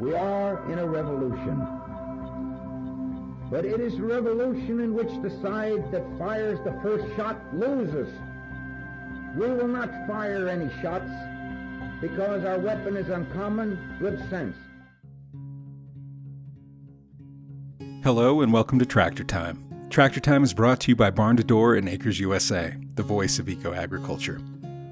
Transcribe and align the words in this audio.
We 0.00 0.14
are 0.14 0.70
in 0.70 0.78
a 0.78 0.86
revolution. 0.86 1.66
But 3.50 3.64
it 3.64 3.80
is 3.80 3.94
a 3.98 4.02
revolution 4.02 4.78
in 4.78 4.94
which 4.94 5.08
the 5.22 5.30
side 5.42 5.90
that 5.90 6.04
fires 6.16 6.60
the 6.62 6.70
first 6.84 7.04
shot 7.16 7.36
loses. 7.52 8.08
We 9.36 9.48
will 9.48 9.66
not 9.66 9.90
fire 10.06 10.48
any 10.48 10.70
shots 10.80 11.10
because 12.00 12.44
our 12.44 12.60
weapon 12.60 12.96
is 12.96 13.08
uncommon 13.08 13.96
good 13.98 14.20
sense. 14.30 14.56
Hello 18.04 18.40
and 18.40 18.52
welcome 18.52 18.78
to 18.78 18.86
Tractor 18.86 19.24
Time. 19.24 19.64
Tractor 19.90 20.20
Time 20.20 20.44
is 20.44 20.54
brought 20.54 20.78
to 20.82 20.92
you 20.92 20.96
by 20.96 21.10
Barn 21.10 21.36
to 21.38 21.42
Door 21.42 21.74
and 21.74 21.88
Acres 21.88 22.20
USA, 22.20 22.76
the 22.94 23.02
voice 23.02 23.40
of 23.40 23.48
eco 23.48 23.72
agriculture. 23.72 24.40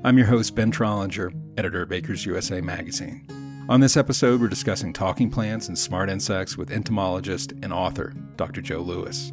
I'm 0.03 0.19
your 0.19 0.27
host, 0.27 0.57
Ben 0.57 0.73
Trollinger, 0.73 1.33
editor 1.57 1.83
of 1.83 1.93
Acres 1.93 2.27
USA 2.27 2.61
magazine. 2.61 3.46
On 3.69 3.81
this 3.81 3.97
episode, 3.97 4.41
we're 4.41 4.47
discussing 4.47 4.93
talking 4.93 5.29
plants 5.29 5.67
and 5.67 5.77
smart 5.77 6.09
insects 6.09 6.57
with 6.57 6.71
entomologist 6.71 7.51
and 7.65 7.73
author 7.73 8.15
Dr. 8.37 8.61
Joe 8.61 8.79
Lewis. 8.79 9.33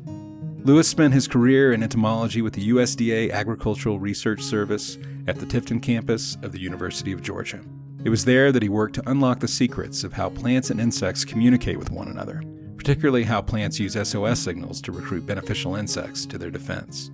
Lewis 0.64 0.88
spent 0.88 1.14
his 1.14 1.28
career 1.28 1.72
in 1.72 1.84
entomology 1.84 2.42
with 2.42 2.54
the 2.54 2.70
USDA 2.70 3.32
Agricultural 3.32 4.00
Research 4.00 4.42
Service 4.42 4.98
at 5.28 5.36
the 5.36 5.46
Tifton 5.46 5.84
campus 5.84 6.36
of 6.42 6.52
the 6.52 6.60
University 6.60 7.12
of 7.12 7.22
Georgia. 7.22 7.62
It 8.04 8.10
was 8.10 8.26
there 8.26 8.52
that 8.52 8.64
he 8.64 8.70
worked 8.70 8.96
to 8.96 9.08
unlock 9.08 9.40
the 9.40 9.48
secrets 9.48 10.04
of 10.04 10.14
how 10.14 10.30
plants 10.30 10.72
and 10.72 10.82
insects 10.82 11.24
communicate 11.24 11.78
with 11.78 11.92
one 11.92 12.08
another, 12.08 12.42
particularly 12.76 13.26
how 13.26 13.40
plants 13.40 13.80
use 13.80 13.94
SOS 13.94 14.40
signals 14.40 14.82
to 14.82 14.92
recruit 14.92 15.28
beneficial 15.28 15.76
insects 15.76 16.26
to 16.26 16.40
their 16.40 16.50
defense. 16.50 17.12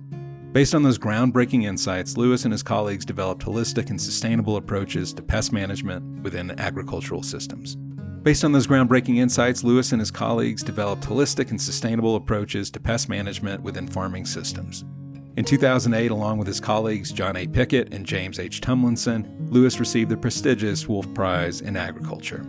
Based 0.52 0.74
on 0.74 0.82
those 0.82 0.98
groundbreaking 0.98 1.62
insights, 1.62 2.16
Lewis 2.16 2.44
and 2.44 2.50
his 2.50 2.64
colleagues 2.64 3.04
developed 3.04 3.44
holistic 3.44 3.88
and 3.88 4.00
sustainable 4.00 4.56
approaches 4.56 5.12
to 5.14 5.22
pest 5.22 5.52
management 5.52 6.24
within 6.24 6.58
agricultural 6.58 7.22
systems. 7.22 7.76
Based 8.24 8.42
on 8.42 8.50
those 8.50 8.66
groundbreaking 8.66 9.18
insights, 9.18 9.62
Lewis 9.62 9.92
and 9.92 10.00
his 10.00 10.10
colleagues 10.10 10.64
developed 10.64 11.04
holistic 11.04 11.50
and 11.50 11.62
sustainable 11.62 12.16
approaches 12.16 12.68
to 12.72 12.80
pest 12.80 13.08
management 13.08 13.62
within 13.62 13.86
farming 13.86 14.26
systems. 14.26 14.84
In 15.36 15.44
2008, 15.44 16.10
along 16.10 16.38
with 16.38 16.48
his 16.48 16.58
colleagues 16.58 17.12
John 17.12 17.36
A. 17.36 17.46
Pickett 17.46 17.94
and 17.94 18.04
James 18.04 18.40
H. 18.40 18.60
Tumlinson, 18.60 19.48
Lewis 19.52 19.78
received 19.78 20.10
the 20.10 20.16
prestigious 20.16 20.88
Wolf 20.88 21.06
Prize 21.14 21.60
in 21.60 21.76
Agriculture. 21.76 22.44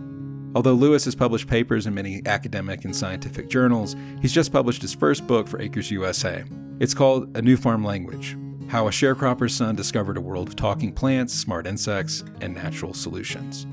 Although 0.54 0.74
Lewis 0.74 1.06
has 1.06 1.16
published 1.16 1.48
papers 1.48 1.88
in 1.88 1.94
many 1.94 2.22
academic 2.26 2.84
and 2.84 2.96
scientific 2.96 3.50
journals, 3.50 3.96
he's 4.22 4.34
just 4.34 4.52
published 4.52 4.82
his 4.82 4.94
first 4.94 5.26
book 5.26 5.48
for 5.48 5.62
Acres 5.62 5.90
USA, 5.92 6.44
it's 6.82 6.96
called 6.96 7.38
A 7.38 7.42
New 7.44 7.58
Farm 7.58 7.84
Language 7.86 8.36
How 8.68 8.88
a 8.88 8.92
Sharecropper's 8.92 9.54
Son 9.54 9.76
Discovered 9.76 10.18
a 10.18 10.22
World 10.22 10.48
of 10.48 10.56
Talking 10.56 10.92
Plants, 10.92 11.32
Smart 11.32 11.68
Insects, 11.68 12.24
and 12.42 12.56
Natural 12.56 12.94
Solutions. 12.94 13.68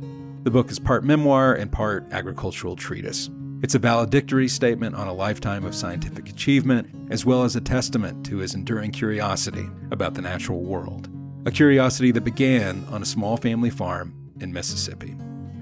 The 0.44 0.50
book 0.50 0.70
is 0.70 0.78
part 0.78 1.04
memoir 1.04 1.54
and 1.54 1.72
part 1.72 2.06
agricultural 2.12 2.76
treatise. 2.76 3.30
It's 3.62 3.74
a 3.74 3.78
valedictory 3.78 4.46
statement 4.46 4.94
on 4.94 5.08
a 5.08 5.12
lifetime 5.12 5.64
of 5.64 5.74
scientific 5.74 6.28
achievement, 6.28 7.10
as 7.10 7.24
well 7.24 7.42
as 7.42 7.56
a 7.56 7.60
testament 7.60 8.26
to 8.26 8.36
his 8.36 8.54
enduring 8.54 8.92
curiosity 8.92 9.68
about 9.90 10.12
the 10.12 10.22
natural 10.22 10.62
world. 10.62 11.08
A 11.44 11.50
curiosity 11.50 12.12
that 12.12 12.24
began 12.24 12.84
on 12.90 13.02
a 13.02 13.06
small 13.06 13.36
family 13.36 13.70
farm 13.70 14.14
in 14.38 14.52
Mississippi. 14.52 15.16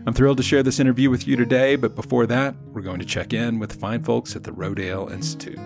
I'm 0.06 0.14
thrilled 0.14 0.36
to 0.36 0.42
share 0.44 0.62
this 0.62 0.78
interview 0.78 1.10
with 1.10 1.26
you 1.26 1.34
today, 1.34 1.74
but 1.74 1.96
before 1.96 2.26
that, 2.28 2.54
we're 2.72 2.80
going 2.80 3.00
to 3.00 3.04
check 3.04 3.32
in 3.32 3.58
with 3.58 3.70
the 3.70 3.76
fine 3.76 4.04
folks 4.04 4.36
at 4.36 4.44
the 4.44 4.52
Rodale 4.52 5.10
Institute. 5.12 5.58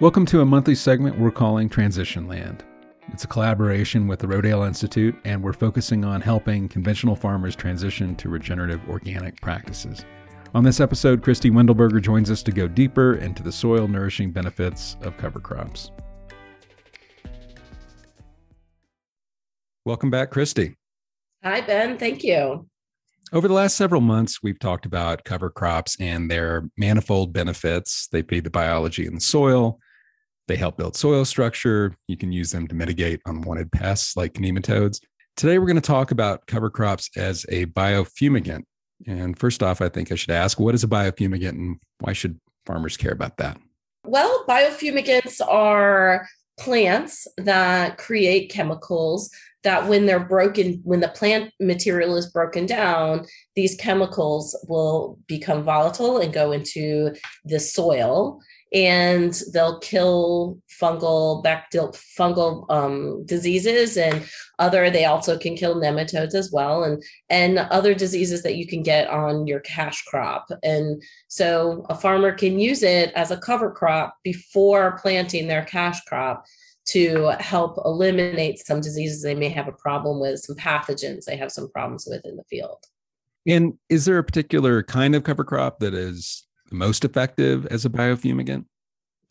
Welcome 0.00 0.26
to 0.26 0.42
a 0.42 0.44
monthly 0.44 0.74
segment 0.74 1.18
we're 1.18 1.30
calling 1.30 1.70
Transition 1.70 2.28
Land. 2.28 2.62
It's 3.10 3.24
a 3.24 3.26
collaboration 3.26 4.06
with 4.06 4.18
the 4.18 4.26
Rodale 4.26 4.66
Institute, 4.66 5.16
and 5.24 5.42
we're 5.42 5.54
focusing 5.54 6.04
on 6.04 6.20
helping 6.20 6.68
conventional 6.68 7.16
farmers 7.16 7.56
transition 7.56 8.14
to 8.16 8.28
regenerative 8.28 8.82
organic 8.86 9.40
practices. 9.40 10.04
On 10.54 10.62
this 10.62 10.78
episode, 10.78 11.22
Christy 11.22 11.50
Wendelberger 11.50 12.02
joins 12.02 12.30
us 12.30 12.42
to 12.42 12.52
go 12.52 12.68
deeper 12.68 13.14
into 13.14 13.42
the 13.42 13.50
soil 13.50 13.88
nourishing 13.88 14.30
benefits 14.30 14.98
of 15.00 15.16
cover 15.16 15.40
crops. 15.40 15.90
Welcome 19.86 20.10
back, 20.10 20.30
Christy. 20.30 20.76
Hi, 21.42 21.60
Ben. 21.60 21.98
Thank 21.98 22.24
you. 22.24 22.66
Over 23.34 23.48
the 23.48 23.54
last 23.54 23.76
several 23.76 24.00
months, 24.00 24.42
we've 24.42 24.58
talked 24.58 24.86
about 24.86 25.24
cover 25.24 25.50
crops 25.50 25.94
and 26.00 26.30
their 26.30 26.70
manifold 26.78 27.34
benefits. 27.34 28.08
They 28.10 28.22
feed 28.22 28.44
the 28.44 28.50
biology 28.50 29.06
in 29.06 29.14
the 29.14 29.20
soil, 29.20 29.78
they 30.48 30.56
help 30.56 30.78
build 30.78 30.96
soil 30.96 31.26
structure. 31.26 31.96
You 32.08 32.16
can 32.16 32.32
use 32.32 32.50
them 32.50 32.66
to 32.68 32.74
mitigate 32.74 33.20
unwanted 33.26 33.72
pests 33.72 34.16
like 34.16 34.34
nematodes. 34.34 35.00
Today, 35.36 35.58
we're 35.58 35.66
going 35.66 35.76
to 35.76 35.82
talk 35.82 36.10
about 36.10 36.46
cover 36.46 36.70
crops 36.70 37.10
as 37.16 37.44
a 37.50 37.66
biofumigant. 37.66 38.62
And 39.06 39.38
first 39.38 39.62
off, 39.62 39.82
I 39.82 39.90
think 39.90 40.12
I 40.12 40.14
should 40.14 40.30
ask 40.30 40.58
what 40.58 40.74
is 40.74 40.84
a 40.84 40.88
biofumigant 40.88 41.50
and 41.50 41.76
why 42.00 42.14
should 42.14 42.38
farmers 42.64 42.96
care 42.96 43.12
about 43.12 43.36
that? 43.36 43.58
Well, 44.06 44.44
biofumigants 44.48 45.40
are 45.46 46.26
plants 46.58 47.26
that 47.36 47.98
create 47.98 48.50
chemicals 48.50 49.30
that 49.64 49.88
when 49.88 50.06
they're 50.06 50.20
broken 50.20 50.80
when 50.84 51.00
the 51.00 51.08
plant 51.08 51.52
material 51.60 52.16
is 52.16 52.30
broken 52.30 52.66
down 52.66 53.26
these 53.56 53.74
chemicals 53.76 54.56
will 54.68 55.18
become 55.26 55.62
volatile 55.62 56.18
and 56.18 56.32
go 56.32 56.52
into 56.52 57.12
the 57.44 57.58
soil 57.58 58.40
and 58.72 59.40
they'll 59.52 59.78
kill 59.78 60.58
fungal 60.80 61.42
bacterial 61.42 61.90
fungal 62.18 62.68
um, 62.70 63.24
diseases 63.24 63.96
and 63.96 64.28
other 64.58 64.90
they 64.90 65.04
also 65.04 65.38
can 65.38 65.56
kill 65.56 65.76
nematodes 65.76 66.34
as 66.34 66.50
well 66.52 66.82
and 66.82 67.02
and 67.30 67.58
other 67.58 67.94
diseases 67.94 68.42
that 68.42 68.56
you 68.56 68.66
can 68.66 68.82
get 68.82 69.08
on 69.08 69.46
your 69.46 69.60
cash 69.60 70.02
crop 70.04 70.46
and 70.62 71.02
so 71.28 71.86
a 71.88 71.94
farmer 71.94 72.32
can 72.32 72.58
use 72.58 72.82
it 72.82 73.12
as 73.14 73.30
a 73.30 73.38
cover 73.38 73.70
crop 73.70 74.16
before 74.24 74.98
planting 75.00 75.46
their 75.46 75.64
cash 75.64 76.00
crop 76.04 76.44
to 76.86 77.32
help 77.40 77.78
eliminate 77.84 78.58
some 78.58 78.80
diseases 78.80 79.22
they 79.22 79.34
may 79.34 79.48
have 79.48 79.68
a 79.68 79.72
problem 79.72 80.20
with 80.20 80.40
some 80.40 80.56
pathogens 80.56 81.24
they 81.24 81.36
have 81.36 81.50
some 81.50 81.70
problems 81.70 82.06
with 82.08 82.24
in 82.24 82.36
the 82.36 82.44
field 82.44 82.84
and 83.46 83.74
is 83.88 84.04
there 84.04 84.18
a 84.18 84.24
particular 84.24 84.82
kind 84.82 85.14
of 85.14 85.24
cover 85.24 85.44
crop 85.44 85.78
that 85.80 85.94
is 85.94 86.46
most 86.70 87.04
effective 87.04 87.66
as 87.66 87.84
a 87.84 87.90
biofumigant? 87.90 88.64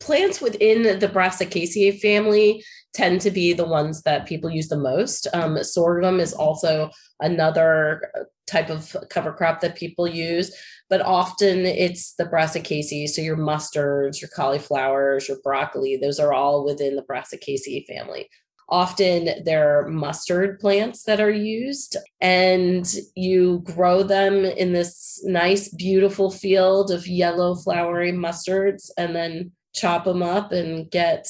Plants 0.00 0.40
within 0.40 0.98
the 0.98 1.08
Brassicaceae 1.08 2.00
family 2.00 2.64
tend 2.92 3.20
to 3.22 3.30
be 3.30 3.52
the 3.52 3.66
ones 3.66 4.02
that 4.02 4.26
people 4.26 4.50
use 4.50 4.68
the 4.68 4.76
most. 4.76 5.26
Um, 5.32 5.62
sorghum 5.62 6.20
is 6.20 6.32
also 6.32 6.90
another 7.20 8.02
type 8.46 8.70
of 8.70 8.94
cover 9.08 9.32
crop 9.32 9.60
that 9.60 9.76
people 9.76 10.06
use, 10.06 10.54
but 10.88 11.00
often 11.00 11.66
it's 11.66 12.14
the 12.14 12.24
Brassicaceae. 12.24 13.08
So 13.08 13.22
your 13.22 13.36
mustards, 13.36 14.20
your 14.20 14.30
cauliflowers, 14.34 15.28
your 15.28 15.38
broccoli, 15.42 15.96
those 15.96 16.18
are 16.20 16.32
all 16.32 16.64
within 16.64 16.96
the 16.96 17.02
Brassicaceae 17.02 17.86
family. 17.86 18.28
Often 18.68 19.44
they're 19.44 19.86
mustard 19.88 20.58
plants 20.58 21.04
that 21.04 21.20
are 21.20 21.30
used, 21.30 21.96
and 22.20 22.90
you 23.14 23.60
grow 23.64 24.02
them 24.02 24.44
in 24.44 24.72
this 24.72 25.22
nice, 25.24 25.68
beautiful 25.68 26.30
field 26.30 26.90
of 26.90 27.06
yellow 27.06 27.54
flowering 27.54 28.16
mustards, 28.16 28.90
and 28.96 29.14
then 29.14 29.52
chop 29.74 30.04
them 30.04 30.22
up 30.22 30.50
and 30.52 30.90
get 30.90 31.28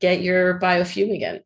get 0.00 0.22
your 0.22 0.60
biofumigant. 0.60 1.40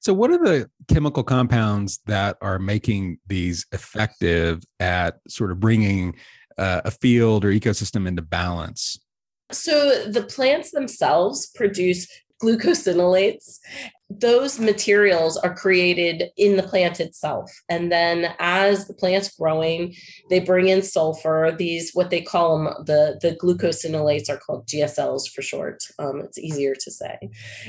So, 0.00 0.12
what 0.12 0.30
are 0.30 0.38
the 0.38 0.68
chemical 0.88 1.22
compounds 1.22 2.00
that 2.06 2.36
are 2.40 2.58
making 2.58 3.18
these 3.26 3.66
effective 3.72 4.62
at 4.80 5.18
sort 5.28 5.50
of 5.50 5.60
bringing 5.60 6.14
uh, 6.58 6.82
a 6.84 6.90
field 6.90 7.44
or 7.44 7.52
ecosystem 7.52 8.06
into 8.06 8.22
balance? 8.22 8.98
So, 9.50 10.04
the 10.04 10.24
plants 10.24 10.72
themselves 10.72 11.46
produce 11.54 12.06
glucosinolates. 12.42 13.58
Those 14.10 14.58
materials 14.58 15.36
are 15.36 15.54
created 15.54 16.30
in 16.36 16.56
the 16.56 16.62
plant 16.62 16.98
itself. 17.00 17.50
And 17.68 17.92
then 17.92 18.34
as 18.38 18.86
the 18.86 18.94
plant's 18.94 19.36
growing 19.36 19.94
they 20.30 20.40
bring 20.40 20.68
in 20.68 20.82
sulfur. 20.82 21.54
These 21.56 21.90
what 21.92 22.10
they 22.10 22.22
call 22.22 22.56
them 22.56 22.84
the 22.86 23.18
the 23.20 23.36
glucosinolates 23.36 24.30
are 24.30 24.38
called 24.38 24.66
gsls 24.66 25.28
for 25.28 25.42
short. 25.42 25.82
Um, 25.98 26.20
it's 26.20 26.38
easier 26.38 26.74
to 26.74 26.90
say. 26.90 27.18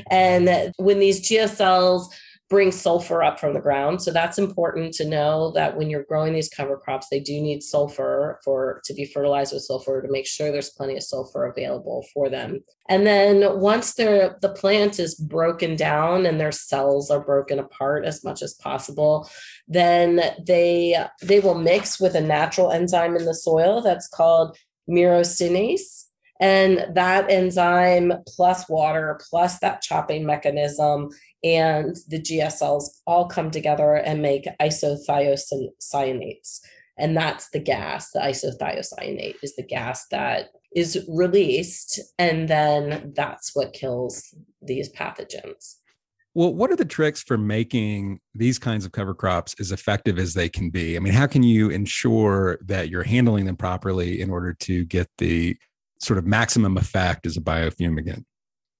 And 0.09 0.73
when 0.77 0.99
these 0.99 1.21
gsls 1.21 2.05
bring 2.49 2.71
sulfur 2.71 3.21
up 3.21 3.39
from 3.39 3.53
the 3.53 3.59
ground. 3.59 4.01
So 4.01 4.11
that's 4.11 4.39
important 4.39 4.93
to 4.95 5.07
know 5.07 5.51
that 5.51 5.77
when 5.77 5.89
you're 5.89 6.03
growing 6.03 6.33
these 6.33 6.49
cover 6.49 6.77
crops, 6.77 7.07
they 7.09 7.19
do 7.19 7.39
need 7.39 7.61
sulfur 7.61 8.39
for 8.43 8.81
to 8.85 8.93
be 8.93 9.05
fertilized 9.05 9.53
with 9.53 9.61
sulfur 9.61 10.01
to 10.01 10.11
make 10.11 10.25
sure 10.25 10.51
there's 10.51 10.71
plenty 10.71 10.97
of 10.97 11.03
sulfur 11.03 11.45
available 11.45 12.05
for 12.11 12.27
them. 12.27 12.61
And 12.89 13.05
then 13.05 13.59
once 13.59 13.93
the 13.93 14.35
the 14.41 14.49
plant 14.49 14.99
is 14.99 15.13
broken 15.13 15.75
down 15.75 16.25
and 16.25 16.39
their 16.39 16.51
cells 16.51 17.11
are 17.11 17.23
broken 17.23 17.59
apart 17.59 18.03
as 18.03 18.23
much 18.23 18.41
as 18.41 18.55
possible, 18.55 19.29
then 19.67 20.21
they 20.45 20.97
they 21.21 21.39
will 21.39 21.55
mix 21.55 21.99
with 21.99 22.15
a 22.15 22.21
natural 22.21 22.71
enzyme 22.71 23.15
in 23.15 23.25
the 23.25 23.35
soil 23.35 23.81
that's 23.81 24.07
called 24.07 24.57
myrosinase 24.89 26.05
And 26.39 26.85
that 26.95 27.29
enzyme 27.29 28.13
plus 28.27 28.67
water 28.69 29.19
plus 29.29 29.59
that 29.59 29.81
chopping 29.81 30.25
mechanism 30.25 31.09
and 31.43 31.95
the 32.07 32.21
GSLs 32.21 32.85
all 33.05 33.27
come 33.27 33.51
together 33.51 33.95
and 33.95 34.21
make 34.21 34.47
isothiocyanates. 34.61 36.59
And 36.97 37.15
that's 37.15 37.49
the 37.51 37.59
gas, 37.59 38.11
the 38.11 38.19
isothiocyanate 38.19 39.35
is 39.41 39.55
the 39.55 39.63
gas 39.63 40.05
that 40.11 40.49
is 40.75 41.05
released. 41.07 41.99
And 42.17 42.49
then 42.49 43.13
that's 43.15 43.55
what 43.55 43.73
kills 43.73 44.35
these 44.61 44.91
pathogens. 44.91 45.75
Well, 46.35 46.53
what 46.53 46.71
are 46.71 46.75
the 46.75 46.85
tricks 46.85 47.23
for 47.23 47.37
making 47.37 48.19
these 48.35 48.59
kinds 48.59 48.85
of 48.85 48.91
cover 48.91 49.13
crops 49.13 49.55
as 49.59 49.71
effective 49.71 50.19
as 50.19 50.35
they 50.35 50.47
can 50.47 50.69
be? 50.69 50.95
I 50.95 50.99
mean, 50.99 51.13
how 51.13 51.25
can 51.25 51.41
you 51.41 51.69
ensure 51.69 52.59
that 52.65 52.89
you're 52.89 53.03
handling 53.03 53.45
them 53.45 53.55
properly 53.55 54.21
in 54.21 54.29
order 54.29 54.53
to 54.53 54.85
get 54.85 55.09
the 55.17 55.57
sort 55.99 56.19
of 56.19 56.25
maximum 56.25 56.77
effect 56.77 57.25
as 57.25 57.35
a 57.35 57.41
biofumigant? 57.41 58.23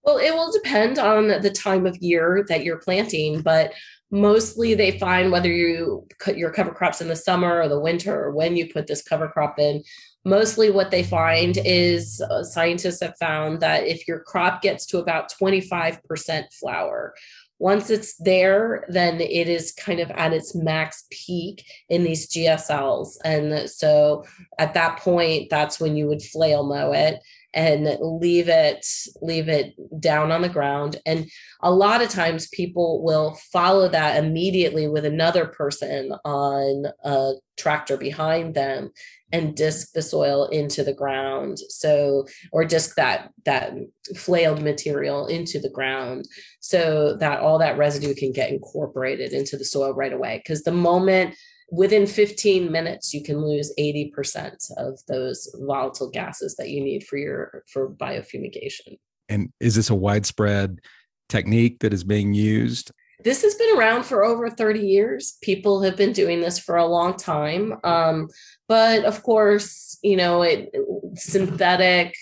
Well, 0.03 0.17
it 0.17 0.33
will 0.33 0.51
depend 0.51 0.97
on 0.97 1.27
the 1.27 1.51
time 1.51 1.85
of 1.85 1.97
year 1.97 2.45
that 2.47 2.63
you're 2.63 2.79
planting, 2.79 3.41
but 3.41 3.73
mostly 4.11 4.73
they 4.73 4.97
find 4.97 5.31
whether 5.31 5.51
you 5.51 6.07
cut 6.19 6.37
your 6.37 6.51
cover 6.51 6.71
crops 6.71 7.01
in 7.01 7.09
the 7.09 7.15
summer 7.15 7.61
or 7.61 7.67
the 7.67 7.79
winter 7.79 8.25
or 8.25 8.31
when 8.31 8.57
you 8.57 8.71
put 8.71 8.87
this 8.87 9.03
cover 9.03 9.27
crop 9.27 9.59
in. 9.59 9.83
Mostly 10.25 10.69
what 10.69 10.91
they 10.91 11.03
find 11.03 11.57
is 11.63 12.21
uh, 12.21 12.43
scientists 12.43 13.01
have 13.01 13.15
found 13.19 13.59
that 13.59 13.87
if 13.87 14.07
your 14.07 14.19
crop 14.19 14.61
gets 14.61 14.85
to 14.87 14.99
about 14.99 15.31
25% 15.31 16.53
flower 16.53 17.13
once 17.59 17.89
it's 17.89 18.15
there 18.15 18.85
then 18.87 19.19
it 19.19 19.49
is 19.49 19.73
kind 19.73 19.99
of 19.99 20.09
at 20.11 20.33
its 20.33 20.55
max 20.55 21.03
peak 21.11 21.65
in 21.89 22.03
these 22.03 22.27
gsls 22.31 23.17
and 23.23 23.69
so 23.69 24.23
at 24.57 24.73
that 24.73 24.97
point 24.99 25.49
that's 25.49 25.79
when 25.79 25.95
you 25.95 26.07
would 26.07 26.21
flail 26.21 26.63
mow 26.63 26.91
it 26.93 27.19
and 27.53 27.97
leave 28.01 28.47
it 28.47 28.85
leave 29.21 29.49
it 29.49 29.73
down 29.99 30.31
on 30.31 30.41
the 30.41 30.49
ground. 30.49 30.97
And 31.05 31.29
a 31.61 31.71
lot 31.71 32.01
of 32.01 32.09
times 32.09 32.47
people 32.49 33.03
will 33.03 33.37
follow 33.51 33.89
that 33.89 34.23
immediately 34.23 34.87
with 34.87 35.05
another 35.05 35.47
person 35.47 36.13
on 36.23 36.85
a 37.03 37.33
tractor 37.57 37.97
behind 37.97 38.55
them 38.55 38.91
and 39.31 39.55
disc 39.55 39.91
the 39.93 40.01
soil 40.01 40.45
into 40.45 40.83
the 40.83 40.93
ground. 40.93 41.59
So 41.69 42.27
or 42.51 42.65
disc 42.65 42.95
that 42.95 43.31
that 43.45 43.73
flailed 44.15 44.61
material 44.61 45.27
into 45.27 45.59
the 45.59 45.69
ground 45.69 46.25
so 46.59 47.15
that 47.17 47.39
all 47.39 47.59
that 47.59 47.77
residue 47.77 48.15
can 48.15 48.31
get 48.31 48.51
incorporated 48.51 49.33
into 49.33 49.57
the 49.57 49.65
soil 49.65 49.93
right 49.93 50.13
away. 50.13 50.37
Because 50.37 50.63
the 50.63 50.71
moment 50.71 51.35
within 51.71 52.07
15 52.07 52.71
minutes 52.71 53.13
you 53.13 53.23
can 53.23 53.41
lose 53.41 53.73
80% 53.79 54.71
of 54.77 54.99
those 55.07 55.53
volatile 55.59 56.09
gases 56.09 56.55
that 56.55 56.69
you 56.69 56.83
need 56.83 57.05
for 57.05 57.17
your 57.17 57.63
for 57.71 57.89
biofumigation. 57.89 58.97
And 59.27 59.51
is 59.59 59.75
this 59.75 59.89
a 59.89 59.95
widespread 59.95 60.79
technique 61.27 61.79
that 61.79 61.93
is 61.93 62.03
being 62.03 62.33
used? 62.33 62.91
This 63.23 63.41
has 63.43 63.53
been 63.55 63.77
around 63.77 64.03
for 64.03 64.23
over 64.23 64.49
30 64.49 64.79
years. 64.79 65.37
People 65.41 65.81
have 65.81 65.97
been 65.97 66.13
doing 66.13 66.39
this 66.39 66.57
for 66.57 66.77
a 66.77 66.87
long 66.87 67.17
time. 67.17 67.77
Um, 67.83 68.29
but 68.67 69.03
of 69.05 69.21
course 69.23 69.97
you 70.01 70.15
know 70.15 70.41
it 70.41 70.73
synthetic 71.15 72.15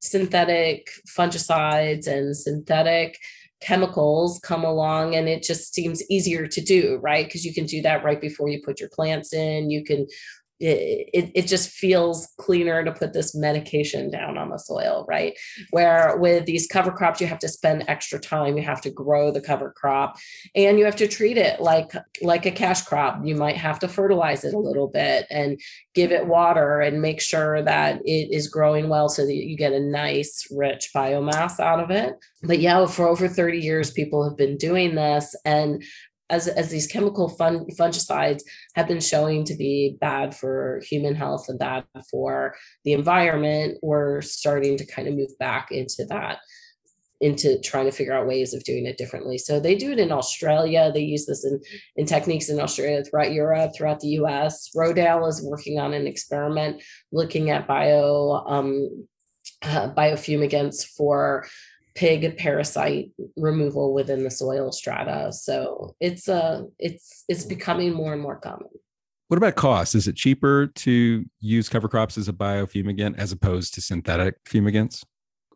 synthetic 0.00 0.90
fungicides 1.08 2.06
and 2.06 2.36
synthetic 2.36 3.18
chemicals 3.64 4.38
come 4.42 4.62
along 4.62 5.14
and 5.14 5.28
it 5.28 5.42
just 5.42 5.74
seems 5.74 6.02
easier 6.10 6.46
to 6.46 6.60
do, 6.60 6.98
right? 7.02 7.24
Because 7.24 7.44
you 7.44 7.54
can 7.54 7.64
do 7.64 7.80
that 7.82 8.04
right 8.04 8.20
before 8.20 8.48
you 8.48 8.60
put 8.62 8.78
your 8.78 8.90
plants 8.90 9.32
in. 9.32 9.70
You 9.70 9.82
can 9.82 10.06
it, 10.60 11.32
it, 11.34 11.46
just 11.46 11.70
feels 11.70 12.28
cleaner 12.38 12.84
to 12.84 12.92
put 12.92 13.12
this 13.12 13.34
medication 13.34 14.10
down 14.10 14.38
on 14.38 14.50
the 14.50 14.58
soil, 14.58 15.04
right? 15.08 15.36
Where 15.70 16.16
with 16.16 16.46
these 16.46 16.68
cover 16.68 16.92
crops, 16.92 17.20
you 17.20 17.26
have 17.26 17.40
to 17.40 17.48
spend 17.48 17.84
extra 17.88 18.20
time. 18.20 18.56
You 18.56 18.62
have 18.62 18.80
to 18.82 18.90
grow 18.90 19.30
the 19.30 19.40
cover 19.40 19.72
crop 19.76 20.16
and 20.54 20.78
you 20.78 20.84
have 20.84 20.96
to 20.96 21.08
treat 21.08 21.36
it 21.36 21.60
like 21.60 21.92
like 22.22 22.46
a 22.46 22.50
cash 22.50 22.82
crop. 22.82 23.20
You 23.24 23.34
might 23.34 23.56
have 23.56 23.80
to 23.80 23.88
fertilize 23.88 24.44
it 24.44 24.54
a 24.54 24.58
little 24.58 24.88
bit 24.88 25.26
and 25.28 25.60
give 25.94 26.12
it 26.12 26.26
water 26.26 26.80
and 26.80 27.02
make 27.02 27.20
sure 27.20 27.62
that 27.62 28.00
it 28.04 28.28
is 28.32 28.48
growing 28.48 28.88
well 28.88 29.08
so 29.08 29.26
that 29.26 29.34
you 29.34 29.56
get 29.56 29.72
a 29.72 29.80
nice 29.80 30.46
rich 30.50 30.90
biomass 30.94 31.58
out 31.58 31.80
of 31.80 31.90
it. 31.90 32.14
But 32.42 32.60
yeah, 32.60 32.86
for 32.86 33.08
over 33.08 33.28
30 33.28 33.58
years, 33.58 33.90
people 33.90 34.28
have 34.28 34.36
been 34.36 34.56
doing 34.56 34.94
this. 34.94 35.34
And 35.44 35.82
as, 36.30 36.48
as 36.48 36.70
these 36.70 36.86
chemical 36.86 37.28
fun, 37.28 37.66
fungicides 37.78 38.42
have 38.74 38.88
been 38.88 39.00
showing 39.00 39.44
to 39.44 39.54
be 39.54 39.96
bad 40.00 40.34
for 40.34 40.80
human 40.88 41.14
health 41.14 41.48
and 41.48 41.58
bad 41.58 41.84
for 42.10 42.54
the 42.84 42.92
environment, 42.92 43.78
we're 43.82 44.22
starting 44.22 44.76
to 44.76 44.86
kind 44.86 45.08
of 45.08 45.14
move 45.14 45.36
back 45.38 45.70
into 45.70 46.04
that 46.06 46.38
into 47.20 47.58
trying 47.60 47.86
to 47.86 47.92
figure 47.92 48.12
out 48.12 48.26
ways 48.26 48.52
of 48.52 48.62
doing 48.64 48.86
it 48.86 48.98
differently. 48.98 49.38
So 49.38 49.58
they 49.58 49.76
do 49.76 49.92
it 49.92 49.98
in 49.98 50.12
Australia. 50.12 50.90
They 50.92 51.00
use 51.00 51.24
this 51.24 51.44
in, 51.44 51.60
in 51.96 52.06
techniques 52.06 52.50
in 52.50 52.60
Australia, 52.60 53.02
throughout 53.02 53.32
Europe, 53.32 53.72
throughout 53.74 54.00
the 54.00 54.08
US. 54.20 54.70
Rodale 54.76 55.26
is 55.28 55.42
working 55.42 55.78
on 55.78 55.94
an 55.94 56.06
experiment 56.06 56.82
looking 57.12 57.50
at 57.50 57.66
bio 57.66 58.44
um, 58.46 59.06
uh, 59.62 59.90
biofumigants 59.94 60.84
for 60.84 61.46
pig 61.94 62.36
parasite 62.36 63.10
removal 63.36 63.94
within 63.94 64.24
the 64.24 64.30
soil 64.30 64.72
strata. 64.72 65.32
So 65.32 65.94
it's 66.00 66.28
uh 66.28 66.64
it's 66.78 67.24
it's 67.28 67.44
becoming 67.44 67.92
more 67.92 68.12
and 68.12 68.22
more 68.22 68.36
common. 68.36 68.68
What 69.28 69.38
about 69.38 69.54
cost? 69.54 69.94
Is 69.94 70.06
it 70.06 70.16
cheaper 70.16 70.66
to 70.66 71.24
use 71.40 71.68
cover 71.68 71.88
crops 71.88 72.18
as 72.18 72.28
a 72.28 72.32
biofumigant 72.32 73.18
as 73.18 73.32
opposed 73.32 73.74
to 73.74 73.80
synthetic 73.80 74.44
fumigants? 74.44 75.02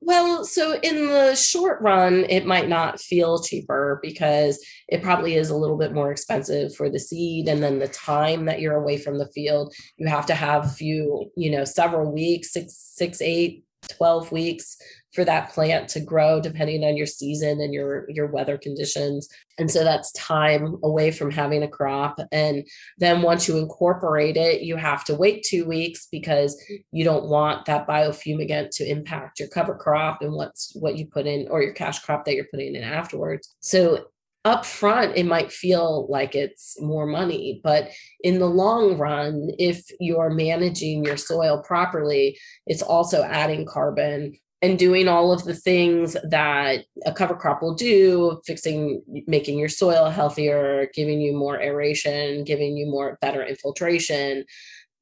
Well, 0.01 0.45
so 0.45 0.79
in 0.81 1.09
the 1.09 1.35
short 1.35 1.83
run, 1.83 2.25
it 2.31 2.47
might 2.47 2.69
not 2.69 3.01
feel 3.01 3.43
cheaper 3.43 3.99
because 4.03 4.65
it 4.89 5.03
probably 5.03 5.35
is 5.35 5.51
a 5.51 5.57
little 5.57 5.77
bit 5.77 5.93
more 5.93 6.11
expensive 6.13 6.75
for 6.75 6.89
the 6.89 7.01
seed 7.01 7.49
and 7.49 7.63
then 7.63 7.79
the 7.79 7.89
time 7.89 8.45
that 8.45 8.61
you're 8.61 8.77
away 8.77 8.97
from 8.97 9.19
the 9.19 9.29
field. 9.35 9.75
You 9.97 10.07
have 10.07 10.27
to 10.27 10.35
have 10.35 10.65
a 10.65 10.71
few, 10.71 11.31
you 11.37 11.51
know, 11.51 11.65
several 11.65 12.13
weeks, 12.13 12.53
six, 12.53 12.75
six, 12.75 13.21
eight, 13.21 13.65
12 13.97 14.33
weeks 14.33 14.77
for 15.15 15.25
that 15.25 15.51
plant 15.51 15.89
to 15.89 16.01
grow 16.01 16.41
depending 16.41 16.85
on 16.85 16.97
your 16.97 17.07
season 17.07 17.61
and 17.61 17.73
your 17.73 18.09
your 18.11 18.27
weather 18.27 18.59
conditions. 18.59 19.29
And 19.59 19.71
so 19.71 19.83
that's 19.83 20.13
time 20.13 20.77
away 20.83 21.11
from 21.11 21.31
having 21.31 21.63
a 21.63 21.69
crop. 21.69 22.19
And 22.31 22.67
then 22.99 23.23
once 23.23 23.49
you 23.49 23.59
incorporate 23.59 24.37
it 24.37 24.63
you 24.63 24.77
have 24.77 25.05
to 25.05 25.15
wait 25.15 25.45
2 25.45 25.65
weeks 25.65 26.09
because 26.11 26.63
you 26.93 27.05
don't 27.05 27.29
want 27.29 27.65
that 27.67 27.87
biofumigant 27.87 28.71
to 28.73 28.89
impact 28.89 29.41
your 29.41 29.49
cover 29.49 29.75
crop 29.75 30.23
and 30.23 30.33
what's 30.33 30.73
what 30.75 30.97
you 30.97 31.07
put 31.07 31.27
in 31.27 31.49
or 31.49 31.63
your 31.63 31.73
cash 31.73 32.01
crop 32.01 32.25
that 32.25 32.35
you're 32.35 32.49
putting 32.51 32.75
in 32.75 32.83
afterwards. 32.83 33.55
So 33.61 34.07
up 34.49 34.65
front 34.65 35.17
it 35.17 35.27
might 35.27 35.53
feel 35.53 36.07
like 36.09 36.35
it's 36.35 36.81
more 36.81 37.07
money 37.07 37.61
but 37.63 37.91
in 38.25 38.39
the 38.39 38.49
long 38.49 38.97
run 38.97 39.51
if 39.59 39.85
you're 40.01 40.31
managing 40.31 41.05
your 41.05 41.17
soil 41.17 41.63
properly 41.63 42.37
it's 42.67 42.83
also 42.83 43.23
adding 43.23 43.67
carbon 43.67 44.33
and 44.61 44.79
doing 44.79 45.07
all 45.07 45.33
of 45.33 45.45
the 45.45 45.55
things 45.55 46.17
that 46.31 46.85
a 47.07 47.13
cover 47.13 47.37
crop 47.37 47.63
will 47.63 47.75
do 47.75 48.41
fixing 48.47 49.03
making 49.27 49.59
your 49.59 49.69
soil 49.69 50.09
healthier 50.09 50.89
giving 50.95 51.21
you 51.21 51.33
more 51.37 51.61
aeration 51.61 52.43
giving 52.43 52.77
you 52.77 52.87
more 52.87 53.19
better 53.21 53.45
infiltration 53.45 54.45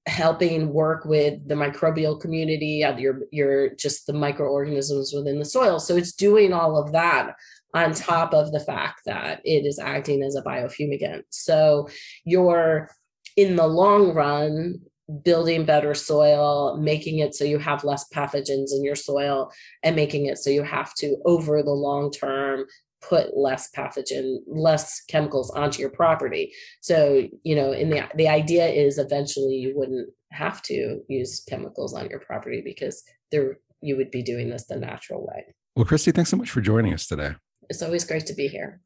helping 0.06 0.72
work 0.72 1.04
with 1.04 1.46
the 1.48 1.54
microbial 1.54 2.18
community 2.18 2.84
of 2.84 3.00
your 3.00 3.22
your 3.32 3.74
just 3.74 4.06
the 4.06 4.12
microorganisms 4.12 5.12
within 5.12 5.38
the 5.38 5.44
soil. 5.44 5.80
So 5.80 5.96
it's 5.96 6.12
doing 6.12 6.52
all 6.52 6.76
of 6.76 6.92
that 6.92 7.34
on 7.74 7.92
top 7.92 8.32
of 8.32 8.52
the 8.52 8.60
fact 8.60 9.02
that 9.06 9.40
it 9.44 9.66
is 9.66 9.78
acting 9.78 10.22
as 10.22 10.34
a 10.34 10.42
biofumigant 10.42 11.22
so 11.30 11.88
you're 12.24 12.88
in 13.36 13.56
the 13.56 13.66
long 13.66 14.14
run 14.14 14.80
building 15.22 15.64
better 15.64 15.94
soil, 15.94 16.76
making 16.78 17.18
it 17.18 17.34
so 17.34 17.44
you 17.44 17.58
have 17.58 17.84
less 17.84 18.06
pathogens 18.12 18.72
in 18.72 18.82
your 18.82 18.96
soil, 18.96 19.50
and 19.82 19.96
making 19.96 20.26
it 20.26 20.38
so 20.38 20.50
you 20.50 20.62
have 20.62 20.94
to, 20.94 21.16
over 21.24 21.62
the 21.62 21.70
long 21.70 22.10
term, 22.10 22.64
put 23.02 23.36
less 23.36 23.70
pathogen, 23.70 24.38
less 24.46 25.02
chemicals 25.08 25.50
onto 25.50 25.80
your 25.80 25.90
property. 25.90 26.52
So, 26.80 27.28
you 27.44 27.54
know, 27.54 27.72
in 27.72 27.90
the 27.90 28.08
the 28.16 28.28
idea 28.28 28.66
is 28.66 28.98
eventually 28.98 29.54
you 29.54 29.74
wouldn't 29.76 30.10
have 30.32 30.60
to 30.62 31.00
use 31.08 31.44
chemicals 31.48 31.94
on 31.94 32.10
your 32.10 32.20
property 32.20 32.62
because 32.64 33.02
there 33.30 33.58
you 33.80 33.96
would 33.96 34.10
be 34.10 34.22
doing 34.22 34.50
this 34.50 34.66
the 34.66 34.76
natural 34.76 35.24
way. 35.24 35.44
Well, 35.76 35.84
Christy, 35.84 36.10
thanks 36.10 36.30
so 36.30 36.36
much 36.36 36.50
for 36.50 36.60
joining 36.60 36.94
us 36.94 37.06
today. 37.06 37.36
It's 37.68 37.82
always 37.82 38.04
great 38.04 38.26
to 38.26 38.34
be 38.34 38.48
here. 38.48 38.80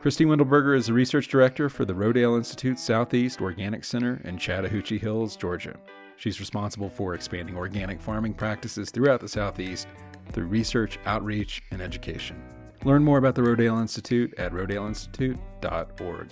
Christy 0.00 0.24
Wendelberger 0.24 0.76
is 0.76 0.86
the 0.86 0.92
research 0.92 1.28
director 1.28 1.68
for 1.68 1.84
the 1.84 1.94
Rodale 1.94 2.36
Institute 2.36 2.78
Southeast 2.78 3.40
Organic 3.40 3.84
Center 3.84 4.20
in 4.24 4.38
Chattahoochee 4.38 4.98
Hills, 4.98 5.36
Georgia. 5.36 5.76
She's 6.16 6.38
responsible 6.38 6.88
for 6.88 7.14
expanding 7.14 7.56
organic 7.56 8.00
farming 8.00 8.34
practices 8.34 8.90
throughout 8.90 9.20
the 9.20 9.28
Southeast 9.28 9.88
through 10.32 10.46
research, 10.46 10.98
outreach, 11.06 11.62
and 11.70 11.82
education. 11.82 12.42
Learn 12.84 13.02
more 13.02 13.18
about 13.18 13.34
the 13.34 13.42
Rodale 13.42 13.80
Institute 13.80 14.32
at 14.38 14.52
rodaleinstitute.org. 14.52 16.28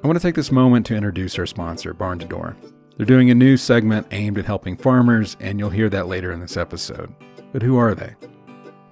I 0.00 0.06
want 0.06 0.16
to 0.18 0.22
take 0.22 0.36
this 0.36 0.52
moment 0.52 0.86
to 0.86 0.94
introduce 0.94 1.38
our 1.38 1.46
sponsor, 1.46 1.92
Barn 1.92 2.18
to 2.20 2.26
Door. 2.26 2.56
They're 2.98 3.06
doing 3.06 3.30
a 3.30 3.34
new 3.36 3.56
segment 3.56 4.08
aimed 4.10 4.38
at 4.38 4.44
helping 4.44 4.76
farmers, 4.76 5.36
and 5.38 5.60
you'll 5.60 5.70
hear 5.70 5.88
that 5.88 6.08
later 6.08 6.32
in 6.32 6.40
this 6.40 6.56
episode. 6.56 7.14
But 7.52 7.62
who 7.62 7.76
are 7.76 7.94
they? 7.94 8.16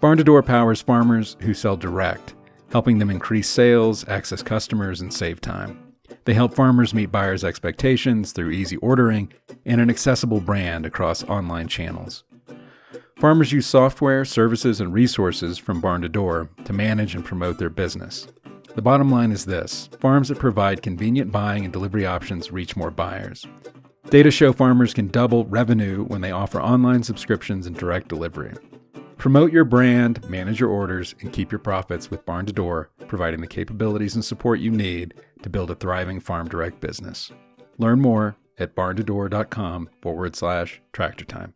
Barn 0.01 0.17
to 0.19 0.23
Door 0.23 0.45
powers 0.45 0.81
farmers 0.81 1.37
who 1.41 1.53
sell 1.53 1.77
direct, 1.77 2.37
helping 2.71 2.99
them 2.99 3.11
increase 3.11 3.49
sales, 3.49 4.07
access 4.07 4.45
customers, 4.45 5.01
and 5.01 5.13
save 5.13 5.41
time. 5.41 5.93
They 6.25 6.35
help 6.35 6.55
farmers 6.55 6.95
meet 6.95 7.11
buyers' 7.11 7.43
expectations 7.43 8.31
through 8.31 8.51
easy 8.51 8.77
ordering 8.77 9.33
and 9.65 9.81
an 9.81 9.91
accessible 9.91 10.41
brand 10.41 10.87
across 10.87 11.25
online 11.25 11.67
channels. 11.67 12.23
Farmers 13.19 13.51
use 13.51 13.67
software, 13.67 14.25
services, 14.25 14.81
and 14.81 14.95
resources 14.95 15.59
from 15.59 15.81
Barn 15.81 16.03
to 16.03 16.09
Door 16.09 16.51
to 16.65 16.73
manage 16.73 17.17
and 17.17 17.25
promote 17.25 17.59
their 17.59 17.71
business. 17.71 18.29
The 18.77 18.83
bottom 18.83 19.11
line 19.11 19.33
is 19.33 19.47
this 19.47 19.89
farms 20.01 20.29
that 20.29 20.39
provide 20.39 20.83
convenient 20.83 21.33
buying 21.33 21.65
and 21.65 21.73
delivery 21.73 22.07
options 22.07 22.53
reach 22.53 22.77
more 22.77 22.93
buyers. 22.93 23.45
Data 24.11 24.31
show 24.31 24.53
farmers 24.53 24.95
can 24.95 25.09
double 25.09 25.47
revenue 25.47 26.05
when 26.05 26.21
they 26.21 26.31
offer 26.31 26.61
online 26.61 27.03
subscriptions 27.03 27.67
and 27.67 27.77
direct 27.77 28.07
delivery. 28.07 28.55
Promote 29.17 29.51
your 29.51 29.65
brand, 29.65 30.29
manage 30.31 30.61
your 30.61 30.71
orders, 30.71 31.17
and 31.23 31.33
keep 31.33 31.51
your 31.51 31.59
profits 31.59 32.09
with 32.09 32.25
Barn 32.25 32.47
to 32.47 32.53
Door, 32.53 32.91
providing 33.09 33.41
the 33.41 33.49
capabilities 33.49 34.15
and 34.15 34.25
support 34.25 34.61
you 34.61 34.71
need 34.71 35.15
to 35.43 35.51
build 35.51 35.73
a 35.73 35.75
thriving 35.75 36.21
farm 36.21 36.49
direct 36.49 36.81
business. 36.81 37.33
Learn 37.79 38.01
more 38.01 38.37
at 38.59 38.77
barntodoor.com 38.77 39.91
forward 40.01 40.37
slash 40.37 40.81
tractor 40.93 41.25
time. 41.25 41.55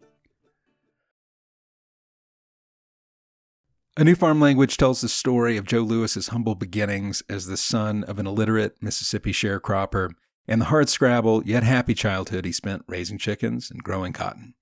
A 3.96 4.02
New 4.02 4.16
Farm 4.16 4.40
Language 4.40 4.76
tells 4.76 5.02
the 5.02 5.08
story 5.08 5.56
of 5.56 5.66
Joe 5.66 5.82
Lewis's 5.82 6.28
humble 6.28 6.56
beginnings 6.56 7.22
as 7.28 7.46
the 7.46 7.56
son 7.56 8.02
of 8.04 8.18
an 8.18 8.26
illiterate 8.26 8.82
Mississippi 8.82 9.30
sharecropper 9.30 10.10
and 10.50 10.60
the 10.60 10.66
hard 10.66 10.88
scrabble 10.88 11.44
yet 11.46 11.62
happy 11.62 11.94
childhood 11.94 12.44
he 12.44 12.50
spent 12.50 12.82
raising 12.88 13.16
chickens 13.16 13.70
and 13.70 13.84
growing 13.84 14.12
cotton. 14.12 14.54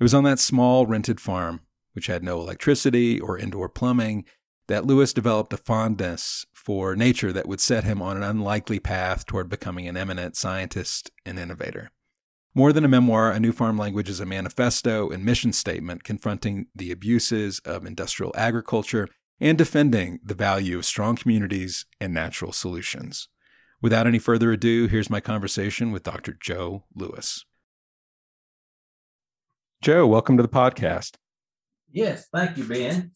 It 0.00 0.02
was 0.02 0.14
on 0.14 0.24
that 0.24 0.38
small 0.38 0.86
rented 0.86 1.20
farm, 1.20 1.60
which 1.92 2.06
had 2.06 2.24
no 2.24 2.40
electricity 2.40 3.20
or 3.20 3.38
indoor 3.38 3.68
plumbing, 3.68 4.24
that 4.66 4.86
Lewis 4.86 5.12
developed 5.12 5.52
a 5.52 5.58
fondness 5.58 6.46
for 6.54 6.96
nature 6.96 7.32
that 7.34 7.46
would 7.46 7.60
set 7.60 7.84
him 7.84 8.00
on 8.00 8.16
an 8.16 8.22
unlikely 8.22 8.80
path 8.80 9.26
toward 9.26 9.50
becoming 9.50 9.86
an 9.86 9.96
eminent 9.96 10.36
scientist 10.36 11.10
and 11.26 11.38
innovator. 11.38 11.90
More 12.54 12.72
than 12.72 12.86
a 12.86 12.88
memoir, 12.88 13.30
A 13.30 13.38
New 13.38 13.52
Farm 13.52 13.76
Language 13.76 14.08
is 14.08 14.20
a 14.20 14.26
manifesto 14.26 15.10
and 15.10 15.22
mission 15.22 15.52
statement 15.52 16.02
confronting 16.02 16.68
the 16.74 16.90
abuses 16.90 17.60
of 17.60 17.84
industrial 17.84 18.32
agriculture 18.34 19.06
and 19.38 19.58
defending 19.58 20.18
the 20.24 20.34
value 20.34 20.78
of 20.78 20.86
strong 20.86 21.14
communities 21.14 21.84
and 22.00 22.14
natural 22.14 22.52
solutions. 22.52 23.28
Without 23.82 24.06
any 24.06 24.18
further 24.18 24.52
ado, 24.52 24.86
here's 24.86 25.10
my 25.10 25.20
conversation 25.20 25.92
with 25.92 26.02
Dr. 26.02 26.34
Joe 26.40 26.84
Lewis. 26.94 27.44
Joe, 29.82 30.06
welcome 30.06 30.38
to 30.38 30.42
the 30.42 30.48
podcast. 30.48 31.16
Yes, 31.92 32.26
thank 32.34 32.56
you, 32.56 32.64
Ben. 32.64 33.12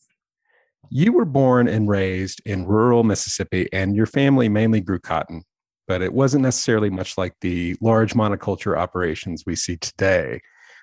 You 0.90 1.12
were 1.12 1.25
born 1.25 1.67
and 1.67 1.88
raised 1.88 2.43
in 2.45 2.67
rural 2.67 3.05
Mississippi, 3.05 3.71
and 3.73 3.97
your 3.97 4.05
family 4.05 4.50
mainly 4.50 4.83
grew 4.83 4.99
cotton, 4.99 5.45
but 5.88 6.02
it 6.02 6.12
wasn't 6.12 6.43
necessarily 6.43 6.90
much 6.90 7.17
like 7.17 7.35
the 7.40 7.75
large 7.81 8.12
monoculture 8.12 8.76
operations 8.76 9.45
we 9.47 9.57
see 9.57 9.79
today. 9.79 10.40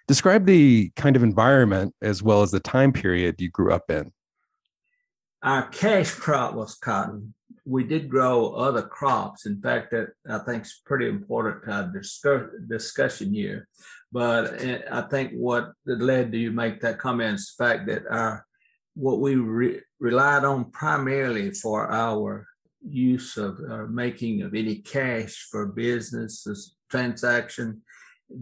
Describe 0.08 0.46
the 0.48 0.92
kind 0.96 1.16
of 1.16 1.22
environment 1.22 1.94
as 2.02 2.24
well 2.24 2.42
as 2.42 2.50
the 2.50 2.60
time 2.60 2.94
period 2.94 3.40
you 3.40 3.52
grew 3.52 3.72
up 3.72 3.92
in. 3.92 4.12
Our 5.44 5.68
cash 5.68 6.10
crop 6.12 6.56
was 6.56 6.76
cotton 6.76 7.36
we 7.68 7.84
did 7.84 8.10
grow 8.10 8.54
other 8.54 8.82
crops. 8.82 9.46
In 9.46 9.62
fact, 9.62 9.92
that 9.92 10.10
I 10.30 10.38
think 10.40 10.64
is 10.64 10.82
pretty 10.86 11.10
important 11.10 11.66
to 11.66 11.72
our 11.72 11.84
discuss, 11.88 12.44
discussion 12.70 13.34
here. 13.34 13.68
But 14.12 14.62
eh, 14.64 14.80
I 14.90 15.02
think 15.02 15.34
what 15.34 15.74
led 15.86 16.32
to 16.32 16.38
you 16.38 16.52
make 16.52 16.80
that 16.82 16.98
comment 16.98 17.36
is 17.36 17.54
the 17.58 17.66
fact 17.66 17.88
that 17.88 18.04
our 18.10 18.46
what 18.96 19.20
we 19.20 19.36
re- 19.36 19.82
relied 20.00 20.44
on 20.46 20.72
primarily 20.72 21.52
for 21.52 21.92
our 21.92 22.48
use 22.90 23.36
of 23.38 23.60
uh, 23.70 23.86
making 23.88 24.42
of 24.42 24.56
any 24.56 24.78
cash 24.78 25.48
for 25.52 25.68
business 25.68 26.48
transaction 26.90 27.82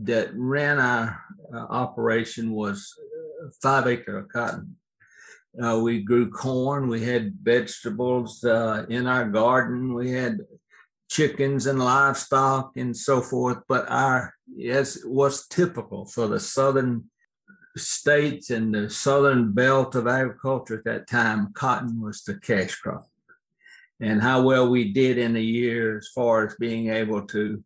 that 0.04 0.30
ran 0.36 0.78
our 0.80 1.20
uh, 1.54 1.58
operation 1.58 2.52
was 2.52 2.94
uh, 3.44 3.50
five 3.62 3.88
acre 3.88 4.20
of 4.20 4.30
cotton 4.30 4.76
uh, 5.64 5.80
we 5.82 6.02
grew 6.02 6.30
corn. 6.30 6.88
We 6.88 7.04
had 7.04 7.38
vegetables 7.42 8.44
uh, 8.44 8.86
in 8.90 9.08
our 9.08 9.30
garden. 9.30 9.94
We 9.94 10.12
had 10.12 10.40
chickens 11.10 11.66
and 11.66 11.80
livestock 11.80 12.78
and 12.78 12.96
so 12.96 13.22
forth. 13.22 13.60
But 13.68 13.90
our 13.90 14.34
yes 14.54 15.00
was 15.06 15.48
typical 15.48 16.06
for 16.06 16.28
the 16.28 16.40
southern 16.40 17.06
states 17.78 18.50
and 18.50 18.74
the 18.74 18.90
southern 18.90 19.54
belt 19.54 19.96
of 19.96 20.08
agriculture 20.08 20.76
at 20.78 20.86
that 20.86 21.08
time. 21.08 21.54
Cotton 21.54 22.02
was 22.02 22.24
the 22.24 22.36
cash 22.36 22.76
crop, 22.76 23.08
and 24.00 24.22
how 24.22 24.42
well 24.42 24.70
we 24.70 24.92
did 24.92 25.18
in 25.18 25.36
a 25.36 25.42
year 25.42 25.98
as 25.98 26.10
far 26.14 26.48
as 26.48 26.56
being 26.56 26.90
able 26.90 27.26
to 27.28 27.64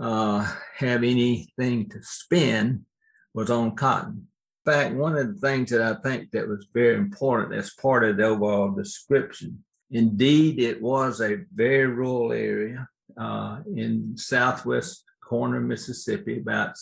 uh, 0.00 0.50
have 0.76 1.04
anything 1.04 1.88
to 1.90 2.02
spend 2.02 2.84
was 3.34 3.50
on 3.50 3.74
cotton 3.74 4.28
fact, 4.64 4.94
one 4.94 5.16
of 5.16 5.28
the 5.28 5.40
things 5.40 5.70
that 5.70 5.82
I 5.82 5.94
think 6.00 6.30
that 6.30 6.48
was 6.48 6.66
very 6.72 6.96
important 6.96 7.54
as 7.54 7.74
part 7.74 8.04
of 8.04 8.16
the 8.16 8.24
overall 8.24 8.70
description, 8.70 9.64
indeed, 9.90 10.58
it 10.58 10.80
was 10.80 11.20
a 11.20 11.44
very 11.54 11.86
rural 11.86 12.32
area 12.32 12.88
uh, 13.16 13.60
in 13.74 14.16
southwest 14.16 15.04
corner 15.22 15.58
of 15.58 15.64
Mississippi, 15.64 16.38
about 16.38 16.76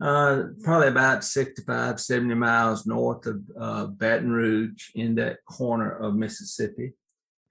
uh, 0.00 0.44
probably 0.62 0.88
about 0.88 1.24
65, 1.24 2.00
70 2.00 2.34
miles 2.34 2.86
north 2.86 3.26
of 3.26 3.40
uh, 3.58 3.86
Baton 3.86 4.30
Rouge 4.30 4.90
in 4.94 5.14
that 5.16 5.44
corner 5.44 5.90
of 5.90 6.16
Mississippi. 6.16 6.92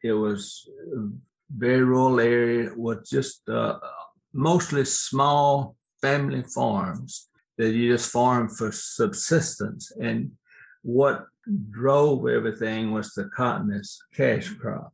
It 0.04 0.14
was 0.14 0.68
a 0.96 1.08
very 1.56 1.84
rural 1.84 2.20
area 2.20 2.72
with 2.76 3.08
just 3.08 3.48
uh, 3.48 3.80
mostly 4.34 4.84
small 4.86 5.78
family 6.02 6.44
farms 6.44 7.30
that 7.58 7.72
you 7.72 7.92
just 7.92 8.12
farm 8.12 8.50
for 8.50 8.72
subsistence. 8.72 9.92
And 10.00 10.32
what 10.82 11.26
drove 11.72 12.28
everything 12.28 12.92
was 12.92 13.14
the 13.14 13.26
cotton 13.36 13.72
as 13.72 13.98
cash 14.14 14.50
crop. 14.50 14.94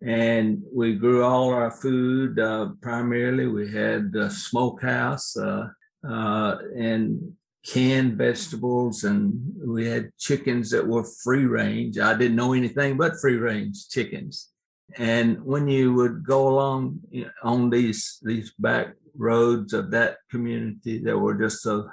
And 0.00 0.62
we 0.72 0.94
grew 0.94 1.24
all 1.24 1.50
our 1.50 1.70
food 1.70 2.38
uh, 2.38 2.70
primarily. 2.80 3.46
We 3.46 3.72
had 3.72 4.14
a 4.14 4.30
smokehouse 4.30 5.36
uh, 5.36 5.68
uh, 6.08 6.56
and 6.76 7.32
canned 7.66 8.16
vegetables, 8.16 9.04
and 9.04 9.40
we 9.66 9.86
had 9.86 10.16
chickens 10.16 10.70
that 10.70 10.86
were 10.86 11.04
free 11.24 11.46
range. 11.46 11.98
I 11.98 12.14
didn't 12.14 12.36
know 12.36 12.52
anything 12.52 12.96
but 12.96 13.20
free 13.20 13.36
range 13.36 13.88
chickens. 13.88 14.50
And 14.96 15.44
when 15.44 15.68
you 15.68 15.92
would 15.94 16.24
go 16.24 16.48
along 16.48 17.00
on 17.42 17.70
these 17.70 18.18
these 18.22 18.52
back 18.58 18.94
roads 19.18 19.72
of 19.72 19.90
that 19.90 20.18
community. 20.30 20.98
There 20.98 21.18
were 21.18 21.34
just 21.34 21.66
a 21.66 21.84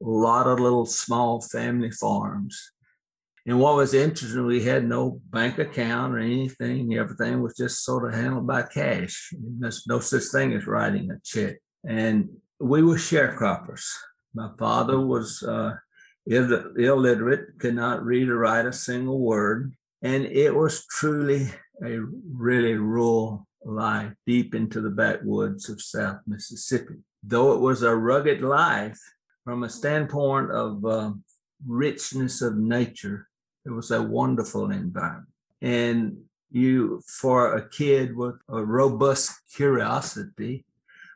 lot 0.00 0.46
of 0.46 0.60
little 0.60 0.86
small 0.86 1.40
family 1.40 1.90
farms. 1.90 2.72
And 3.46 3.58
what 3.58 3.76
was 3.76 3.94
interesting, 3.94 4.46
we 4.46 4.62
had 4.62 4.86
no 4.86 5.20
bank 5.30 5.58
account 5.58 6.14
or 6.14 6.18
anything. 6.18 6.94
Everything 6.94 7.42
was 7.42 7.56
just 7.56 7.84
sort 7.84 8.06
of 8.06 8.18
handled 8.18 8.46
by 8.46 8.62
cash. 8.62 9.32
There's 9.32 9.86
no 9.86 10.00
such 10.00 10.24
thing 10.24 10.52
as 10.52 10.66
writing 10.66 11.10
a 11.10 11.18
check. 11.24 11.56
And 11.86 12.28
we 12.60 12.82
were 12.82 12.96
sharecroppers. 12.96 13.86
My 14.34 14.50
father 14.58 15.00
was 15.00 15.42
uh, 15.42 15.74
Ill- 16.30 16.76
illiterate, 16.76 17.58
could 17.58 17.74
not 17.74 18.04
read 18.04 18.28
or 18.28 18.36
write 18.36 18.66
a 18.66 18.72
single 18.72 19.18
word. 19.18 19.72
And 20.02 20.26
it 20.26 20.54
was 20.54 20.84
truly 20.84 21.48
a 21.84 21.98
really 22.32 22.74
rural 22.74 23.46
life 23.64 24.12
deep 24.26 24.54
into 24.54 24.80
the 24.80 24.90
backwoods 24.90 25.68
of 25.68 25.82
South 25.82 26.20
Mississippi. 26.26 26.96
Though 27.22 27.52
it 27.52 27.60
was 27.60 27.82
a 27.82 27.94
rugged 27.94 28.42
life, 28.42 29.00
from 29.44 29.64
a 29.64 29.68
standpoint 29.70 30.50
of 30.50 30.84
uh, 30.84 31.12
richness 31.66 32.42
of 32.42 32.56
nature, 32.56 33.28
it 33.64 33.70
was 33.70 33.90
a 33.90 34.02
wonderful 34.02 34.70
environment. 34.70 35.32
And 35.62 36.18
you, 36.50 37.02
for 37.06 37.56
a 37.56 37.68
kid 37.68 38.16
with 38.16 38.36
a 38.48 38.62
robust 38.62 39.32
curiosity, 39.54 40.64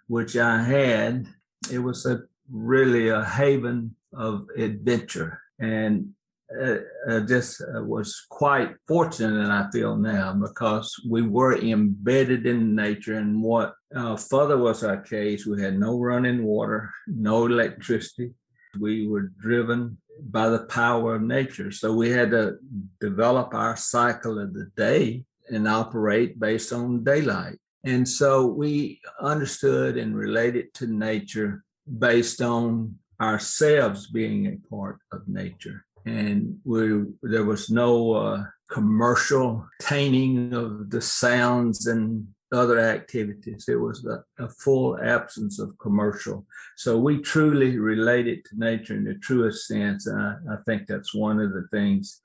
which 0.07 0.37
I 0.37 0.63
had, 0.63 1.29
it 1.71 1.79
was 1.79 2.07
a 2.07 2.23
really 2.51 3.09
a 3.09 3.25
haven 3.25 3.97
of 4.15 4.49
adventure. 4.57 5.41
And 5.59 6.15
uh, 6.61 6.77
uh, 7.09 7.21
just 7.21 7.63
uh, 7.63 7.83
was 7.83 8.27
quite 8.29 8.75
fortunate, 8.87 9.49
I 9.49 9.71
feel 9.71 9.97
now 9.97 10.35
because 10.35 10.95
we 11.09 11.23
were 11.23 11.59
embedded 11.59 12.47
in 12.47 12.75
nature. 12.75 13.17
And 13.17 13.43
what 13.43 13.75
uh, 13.95 14.17
further 14.17 14.59
was 14.59 14.85
our 14.85 15.01
case, 15.01 15.47
we 15.47 15.63
had 15.63 15.79
no 15.79 15.99
running 15.99 16.45
water, 16.45 16.91
no 17.07 17.47
electricity. 17.47 18.33
We 18.79 19.07
were 19.07 19.33
driven 19.39 19.99
by 20.31 20.49
the 20.49 20.65
power 20.65 21.17
of 21.17 21.23
nature. 21.23 21.71
So 21.71 21.93
we 21.93 22.11
had 22.11 22.31
to 22.31 22.59
develop 23.01 23.55
our 23.55 23.77
cycle 23.77 24.39
of 24.39 24.55
the 24.55 24.71
day 24.77 25.25
and 25.49 25.67
operate 25.69 26.39
based 26.39 26.73
on 26.73 27.05
daylight. 27.05 27.59
And 27.85 28.09
so 28.09 28.47
we 28.47 29.01
understood 29.21 29.97
and 29.97 30.17
related 30.17 30.73
to 30.75 30.87
nature 30.87 31.65
based 31.99 32.41
on 32.41 32.99
ourselves 33.21 34.07
being 34.07 34.47
a 34.47 34.75
part 34.75 34.99
of 35.13 35.27
nature. 35.27 35.85
And 36.05 36.59
we, 36.65 37.05
there 37.23 37.45
was 37.45 37.71
no 37.71 38.15
uh, 38.15 38.45
commercial 38.71 39.67
tainting 39.81 40.53
of 40.53 40.91
the 40.91 41.01
sounds 41.01 41.87
and 41.87 42.27
other 42.53 42.79
activities. 42.79 43.67
It 43.69 43.77
was 43.77 44.05
a, 44.05 44.23
a, 44.43 44.49
full 44.49 44.99
absence 45.03 45.59
of 45.59 45.79
commercial. 45.79 46.45
So 46.77 46.99
we 46.99 47.19
truly 47.19 47.79
related 47.79 48.45
to 48.47 48.59
nature 48.59 48.95
in 48.95 49.05
the 49.05 49.15
truest 49.15 49.67
sense. 49.67 50.07
And 50.07 50.21
I, 50.21 50.35
I 50.51 50.57
think 50.67 50.87
that's 50.87 51.15
one 51.15 51.41
of 51.41 51.53
the 51.53 51.67
things 51.71 52.21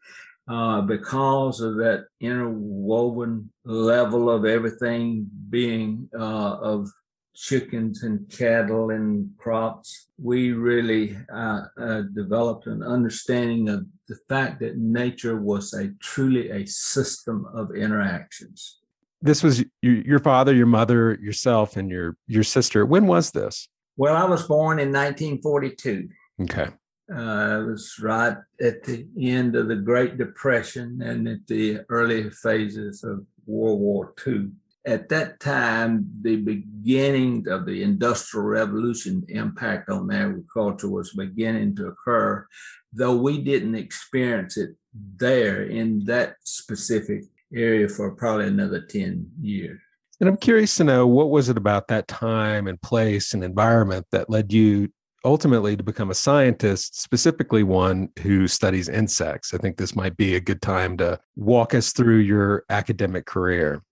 uh, 0.49 0.81
because 0.81 1.61
of 1.61 1.75
that 1.77 2.05
interwoven 2.19 3.51
level 3.65 4.29
of 4.29 4.45
everything 4.45 5.27
being 5.49 6.09
uh, 6.17 6.57
of 6.57 6.89
chickens 7.37 8.01
and 8.01 8.27
cattle 8.29 8.89
and 8.89 9.29
crops, 9.37 10.07
we 10.17 10.51
really 10.53 11.15
uh, 11.31 11.61
uh, 11.79 12.01
developed 12.13 12.65
an 12.65 12.81
understanding 12.81 13.69
of 13.69 13.85
the 14.07 14.17
fact 14.27 14.59
that 14.59 14.77
nature 14.77 15.39
was 15.39 15.73
a 15.73 15.89
truly 15.99 16.49
a 16.49 16.65
system 16.65 17.45
of 17.53 17.75
interactions. 17.75 18.79
This 19.21 19.43
was 19.43 19.63
your 19.81 19.95
your 20.01 20.19
father, 20.19 20.53
your 20.53 20.67
mother, 20.67 21.17
yourself, 21.21 21.77
and 21.77 21.89
your 21.89 22.17
your 22.27 22.43
sister. 22.43 22.85
When 22.85 23.07
was 23.07 23.31
this? 23.31 23.67
Well, 23.95 24.15
I 24.15 24.25
was 24.25 24.43
born 24.43 24.79
in 24.79 24.91
1942. 24.91 26.09
Okay. 26.43 26.69
Uh, 27.11 27.61
it 27.61 27.65
was 27.65 27.97
right 27.99 28.37
at 28.61 28.83
the 28.83 29.07
end 29.19 29.55
of 29.55 29.69
the 29.69 29.75
Great 29.75 30.17
Depression 30.17 31.01
and 31.01 31.27
at 31.27 31.47
the 31.47 31.79
early 31.89 32.29
phases 32.29 33.03
of 33.03 33.25
World 33.45 33.79
War 33.79 34.13
II. 34.27 34.49
At 34.87 35.09
that 35.09 35.41
time, 35.41 36.09
the 36.21 36.37
beginning 36.37 37.45
of 37.49 37.65
the 37.65 37.83
Industrial 37.83 38.45
Revolution 38.45 39.25
impact 39.27 39.89
on 39.89 40.09
agriculture 40.13 40.89
was 40.89 41.11
beginning 41.11 41.75
to 41.75 41.87
occur, 41.87 42.47
though 42.93 43.17
we 43.17 43.41
didn't 43.41 43.75
experience 43.75 44.55
it 44.55 44.77
there 45.17 45.63
in 45.63 46.05
that 46.05 46.35
specific 46.45 47.25
area 47.53 47.89
for 47.89 48.11
probably 48.11 48.47
another 48.47 48.79
10 48.79 49.29
years. 49.41 49.77
And 50.21 50.29
I'm 50.29 50.37
curious 50.37 50.73
to 50.75 50.85
know 50.85 51.05
what 51.05 51.31
was 51.31 51.49
it 51.49 51.57
about 51.57 51.89
that 51.89 52.07
time 52.07 52.67
and 52.67 52.81
place 52.81 53.33
and 53.33 53.43
environment 53.43 54.05
that 54.13 54.29
led 54.29 54.53
you 54.53 54.87
ultimately 55.25 55.75
to 55.75 55.83
become 55.83 56.11
a 56.11 56.15
scientist, 56.15 57.01
specifically 57.01 57.63
one 57.63 58.07
who 58.21 58.47
studies 58.47 58.87
insects. 58.87 59.53
I 59.53 59.57
think 59.57 59.75
this 59.75 59.97
might 59.97 60.15
be 60.15 60.35
a 60.35 60.39
good 60.39 60.61
time 60.61 60.95
to 60.97 61.19
walk 61.35 61.73
us 61.73 61.91
through 61.91 62.19
your 62.19 62.63
academic 62.69 63.25
career. 63.25 63.83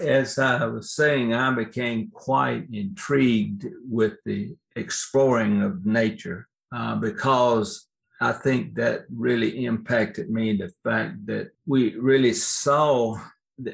As 0.00 0.38
I 0.38 0.64
was 0.66 0.92
saying, 0.92 1.34
I 1.34 1.50
became 1.52 2.10
quite 2.12 2.66
intrigued 2.72 3.66
with 3.88 4.14
the 4.24 4.54
exploring 4.76 5.62
of 5.62 5.84
nature 5.84 6.48
uh, 6.74 6.96
because 6.96 7.86
I 8.20 8.32
think 8.32 8.74
that 8.76 9.04
really 9.12 9.64
impacted 9.64 10.30
me 10.30 10.56
the 10.56 10.72
fact 10.84 11.26
that 11.26 11.50
we 11.66 11.96
really 11.96 12.32
saw 12.32 13.20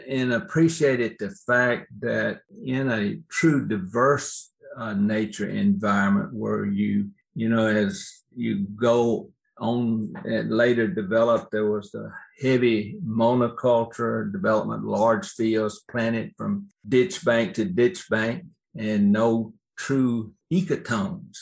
and 0.08 0.32
appreciated 0.32 1.16
the 1.18 1.30
fact 1.30 1.88
that 2.00 2.40
in 2.64 2.90
a 2.90 3.20
true 3.28 3.66
diverse 3.66 4.52
uh, 4.76 4.94
nature 4.94 5.48
environment 5.48 6.32
where 6.32 6.64
you, 6.64 7.10
you 7.34 7.48
know, 7.48 7.66
as 7.66 8.22
you 8.34 8.60
go 8.76 9.30
on 9.60 10.12
and 10.24 10.50
later 10.50 10.86
developed, 10.86 11.50
there 11.50 11.70
was 11.70 11.90
the 11.90 12.10
heavy 12.40 12.96
monoculture 13.04 14.30
development, 14.32 14.84
large 14.84 15.28
fields 15.28 15.82
planted 15.90 16.34
from 16.36 16.68
ditch 16.88 17.24
bank 17.24 17.54
to 17.54 17.64
ditch 17.64 18.08
bank, 18.08 18.44
and 18.76 19.12
no 19.12 19.52
true 19.76 20.32
ecotones. 20.52 21.36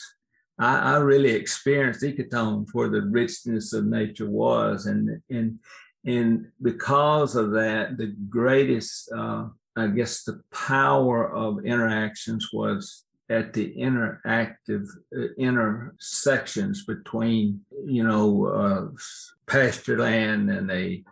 I, 0.59 0.93
I 0.93 0.97
really 0.97 1.31
experienced 1.31 2.03
ecotones 2.03 2.69
where 2.73 2.89
the 2.89 3.01
richness 3.01 3.73
of 3.73 3.85
nature 3.85 4.29
was, 4.29 4.85
and 4.85 5.21
and 5.29 5.59
and 6.05 6.47
because 6.61 7.35
of 7.35 7.51
that, 7.51 7.97
the 7.97 8.15
greatest, 8.29 9.11
uh, 9.11 9.47
I 9.75 9.87
guess, 9.87 10.23
the 10.23 10.41
power 10.51 11.31
of 11.33 11.65
interactions 11.65 12.49
was 12.53 13.03
at 13.29 13.53
the 13.53 13.73
interactive 13.75 14.87
uh, 15.15 15.33
intersections 15.37 16.85
between 16.85 17.61
you 17.85 18.03
know 18.03 18.45
uh, 18.45 18.87
pasture 19.47 19.99
land 19.99 20.49
and 20.49 20.71
a 20.71 21.03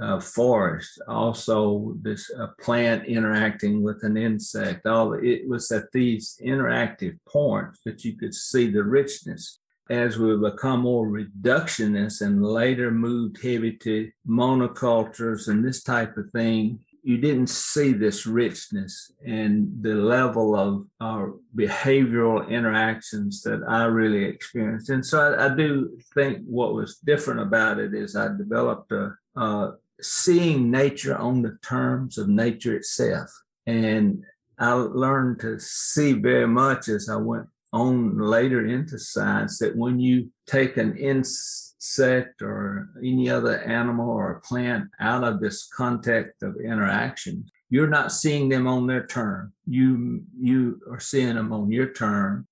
uh, 0.00 0.18
forest. 0.20 1.00
Also 1.06 1.94
this 2.00 2.30
uh, 2.38 2.48
plant 2.60 3.06
interacting 3.06 3.82
with 3.82 4.02
an 4.02 4.16
insect. 4.16 4.86
All 4.86 5.12
it 5.14 5.48
was 5.48 5.70
at 5.70 5.92
these 5.92 6.38
interactive 6.42 7.18
points 7.28 7.80
that 7.84 8.04
you 8.04 8.16
could 8.16 8.34
see 8.34 8.70
the 8.70 8.82
richness. 8.82 9.58
As 9.90 10.16
we 10.16 10.36
become 10.36 10.80
more 10.80 11.06
reductionist 11.06 12.22
and 12.22 12.42
later 12.42 12.90
moved 12.90 13.42
heavy 13.42 13.72
to 13.78 14.10
monocultures 14.26 15.48
and 15.48 15.64
this 15.64 15.82
type 15.82 16.16
of 16.16 16.30
thing 16.30 16.80
you 17.02 17.18
didn't 17.18 17.48
see 17.48 17.92
this 17.92 18.26
richness 18.26 19.10
and 19.26 19.68
the 19.82 19.94
level 19.94 20.54
of 20.54 20.86
uh, 21.00 21.32
behavioral 21.56 22.48
interactions 22.48 23.42
that 23.42 23.62
I 23.66 23.84
really 23.84 24.24
experienced. 24.24 24.88
And 24.88 25.04
so 25.04 25.34
I, 25.34 25.46
I, 25.46 25.56
do 25.56 25.98
think 26.14 26.44
what 26.46 26.74
was 26.74 26.98
different 26.98 27.40
about 27.40 27.80
it 27.80 27.92
is 27.92 28.14
I 28.14 28.28
developed 28.28 28.92
a, 28.92 29.72
seeing 30.00 30.70
nature 30.70 31.16
on 31.16 31.42
the 31.42 31.58
terms 31.62 32.18
of 32.18 32.28
nature 32.28 32.76
itself. 32.76 33.30
And 33.66 34.24
I 34.58 34.72
learned 34.72 35.40
to 35.40 35.58
see 35.58 36.12
very 36.12 36.48
much 36.48 36.88
as 36.88 37.08
I 37.08 37.16
went 37.16 37.46
on 37.72 38.18
later 38.18 38.66
into 38.66 38.98
science 38.98 39.58
that 39.58 39.76
when 39.76 39.98
you 39.98 40.30
take 40.46 40.76
an 40.76 40.96
insect 40.96 41.71
insect 41.82 42.42
or 42.42 42.90
any 43.02 43.28
other 43.28 43.58
animal 43.62 44.08
or 44.08 44.42
plant 44.44 44.88
out 45.00 45.24
of 45.24 45.40
this 45.40 45.68
context 45.74 46.42
of 46.42 46.56
interaction, 46.56 47.44
you're 47.70 47.88
not 47.88 48.12
seeing 48.12 48.48
them 48.48 48.66
on 48.68 48.86
their 48.86 49.06
term. 49.06 49.52
You 49.66 50.22
you 50.38 50.80
are 50.90 51.00
seeing 51.00 51.34
them 51.34 51.52
on 51.52 51.72
your 51.72 51.92
term. 51.92 52.46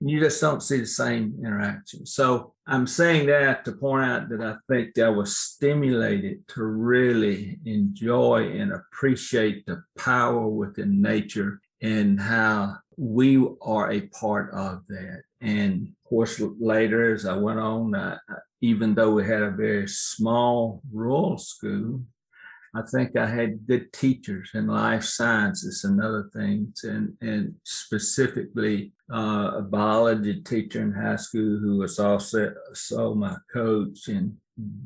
You 0.00 0.18
just 0.18 0.40
don't 0.40 0.62
see 0.62 0.80
the 0.80 0.86
same 0.86 1.36
interaction. 1.44 2.06
So 2.06 2.54
I'm 2.66 2.88
saying 2.88 3.26
that 3.26 3.64
to 3.64 3.72
point 3.72 4.04
out 4.04 4.28
that 4.30 4.40
I 4.40 4.56
think 4.68 4.98
I 4.98 5.10
was 5.10 5.36
stimulated 5.36 6.48
to 6.48 6.64
really 6.64 7.60
enjoy 7.64 8.50
and 8.50 8.72
appreciate 8.72 9.64
the 9.64 9.84
power 9.96 10.48
within 10.48 11.00
nature 11.00 11.60
and 11.82 12.20
how 12.20 12.78
we 12.96 13.46
are 13.62 13.92
a 13.92 14.00
part 14.08 14.52
of 14.52 14.82
that. 14.88 15.22
And 15.40 15.92
course, 16.12 16.42
later 16.60 17.14
as 17.14 17.24
I 17.24 17.36
went 17.36 17.58
on, 17.58 18.18
even 18.60 18.94
though 18.94 19.12
we 19.14 19.24
had 19.24 19.42
a 19.42 19.50
very 19.50 19.88
small 19.88 20.82
rural 20.92 21.38
school, 21.38 22.02
I 22.74 22.82
think 22.92 23.16
I 23.16 23.26
had 23.26 23.66
good 23.66 23.92
teachers 23.92 24.50
in 24.54 24.66
life 24.66 25.04
sciences 25.04 25.84
and 25.84 26.02
other 26.02 26.30
things, 26.32 26.84
and, 26.84 27.14
and 27.20 27.54
specifically 27.64 28.92
uh, 29.12 29.50
a 29.56 29.62
biology 29.62 30.40
teacher 30.42 30.82
in 30.82 30.92
high 30.92 31.16
school 31.16 31.58
who 31.58 31.78
was 31.78 31.98
also, 31.98 32.54
my 33.14 33.36
coach. 33.52 34.08
And 34.08 34.36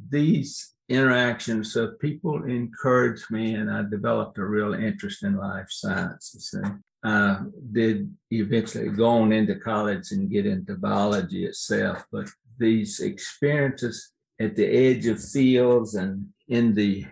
these 0.09 0.75
interactions, 0.89 1.73
so 1.73 1.93
people 2.01 2.45
encouraged 2.45 3.31
me, 3.31 3.55
and 3.55 3.71
I 3.71 3.83
developed 3.83 4.39
a 4.39 4.45
real 4.45 4.75
interest 4.75 5.25
in 5.25 5.37
life 5.37 5.71
sciences. 5.71 6.55
And 6.61 6.83
I 7.07 7.39
did 7.73 8.13
eventually 8.31 8.89
go 8.89 9.07
on 9.07 9.33
into 9.33 9.55
college 9.57 10.11
and 10.11 10.31
get 10.31 10.47
into 10.47 10.75
biology 10.75 11.45
itself, 11.47 12.05
but 12.11 12.29
these 12.59 13.01
experiences 13.01 14.13
at 14.41 14.57
the 14.57 14.67
edge 14.67 15.07
of 15.07 15.23
fields 15.23 15.95
and 15.95 16.27
in 16.49 16.75
the 16.75 17.05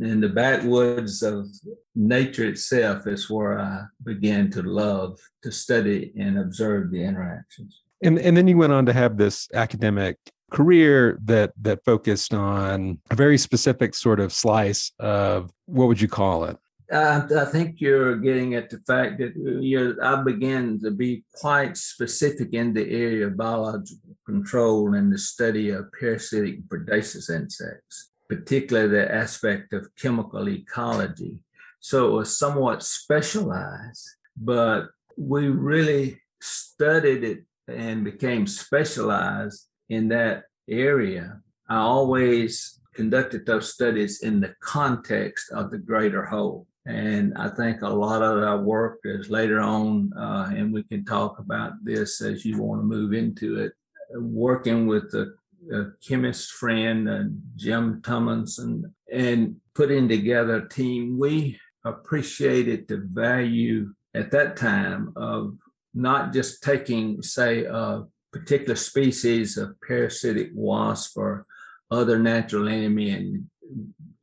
in 0.00 0.20
the 0.20 0.28
backwoods 0.28 1.22
of 1.22 1.46
nature 1.94 2.46
itself 2.46 3.06
is 3.06 3.30
where 3.30 3.60
I 3.60 3.84
began 4.02 4.50
to 4.50 4.62
love 4.62 5.20
to 5.44 5.52
study 5.52 6.12
and 6.18 6.36
observe 6.36 6.90
the 6.90 7.02
interactions. 7.02 7.80
And 8.02 8.18
and 8.18 8.36
then 8.36 8.48
you 8.48 8.56
went 8.58 8.72
on 8.72 8.86
to 8.86 8.92
have 8.92 9.16
this 9.16 9.48
academic 9.54 10.16
career 10.50 11.18
that 11.24 11.52
that 11.62 11.84
focused 11.84 12.34
on 12.34 12.98
a 13.10 13.14
very 13.14 13.38
specific 13.38 13.94
sort 13.94 14.20
of 14.20 14.32
slice 14.32 14.92
of 14.98 15.50
what 15.66 15.88
would 15.88 16.00
you 16.00 16.08
call 16.08 16.44
it? 16.44 16.58
I, 16.90 17.44
think 17.44 17.80
you're 17.80 18.16
getting 18.16 18.54
at 18.54 18.70
the 18.70 18.78
fact 18.86 19.18
that 19.18 19.34
uh, 19.36 19.60
you 19.60 19.96
I 20.02 20.22
began 20.22 20.80
to 20.80 20.90
be 20.90 21.24
quite 21.34 21.76
specific 21.76 22.54
in 22.54 22.72
the 22.72 22.88
area 22.90 23.26
of 23.26 23.36
biological 23.36 24.16
control 24.24 24.94
and 24.94 25.12
the 25.12 25.18
study 25.18 25.70
of 25.70 25.92
parasitic 25.98 26.54
and 26.54 26.68
predaceous 26.70 27.28
insects, 27.28 28.10
particularly 28.28 28.88
the 28.88 29.14
aspect 29.14 29.72
of 29.74 29.94
chemical 29.96 30.48
ecology. 30.48 31.42
So 31.80 32.08
it 32.08 32.12
was 32.12 32.38
somewhat 32.38 32.82
specialized, 32.82 34.08
but 34.36 34.88
we 35.16 35.48
really 35.48 36.20
studied 36.40 37.24
it 37.24 37.44
and 37.68 38.04
became 38.04 38.46
specialized 38.46 39.66
in 39.90 40.08
that 40.08 40.44
area. 40.68 41.40
I 41.68 41.76
always 41.76 42.80
conducted 42.94 43.46
those 43.46 43.72
studies 43.72 44.22
in 44.22 44.40
the 44.40 44.54
context 44.60 45.52
of 45.52 45.70
the 45.70 45.78
greater 45.78 46.24
whole. 46.24 46.66
And 46.88 47.36
I 47.36 47.50
think 47.50 47.82
a 47.82 47.88
lot 47.88 48.22
of 48.22 48.42
our 48.42 48.62
work 48.62 49.00
is 49.04 49.28
later 49.28 49.60
on, 49.60 50.10
uh, 50.16 50.50
and 50.54 50.72
we 50.72 50.82
can 50.84 51.04
talk 51.04 51.38
about 51.38 51.72
this 51.84 52.22
as 52.22 52.46
you 52.46 52.62
want 52.62 52.80
to 52.80 52.86
move 52.86 53.12
into 53.12 53.58
it, 53.60 53.72
working 54.14 54.86
with 54.86 55.10
the 55.10 55.34
a 55.72 55.86
chemist 56.06 56.52
friend, 56.52 57.08
uh, 57.10 57.24
Jim 57.56 58.00
Tumlinson, 58.00 58.84
and 59.12 59.56
putting 59.74 60.08
together 60.08 60.56
a 60.56 60.68
team. 60.68 61.18
We 61.18 61.58
appreciated 61.84 62.88
the 62.88 62.98
value 62.98 63.92
at 64.14 64.30
that 64.30 64.56
time 64.56 65.12
of 65.16 65.58
not 65.92 66.32
just 66.32 66.62
taking, 66.62 67.22
say, 67.22 67.64
a 67.64 68.04
particular 68.32 68.76
species 68.76 69.58
of 69.58 69.76
parasitic 69.86 70.52
wasp 70.54 71.18
or 71.18 71.44
other 71.90 72.18
natural 72.18 72.68
enemy 72.68 73.10
and 73.10 73.50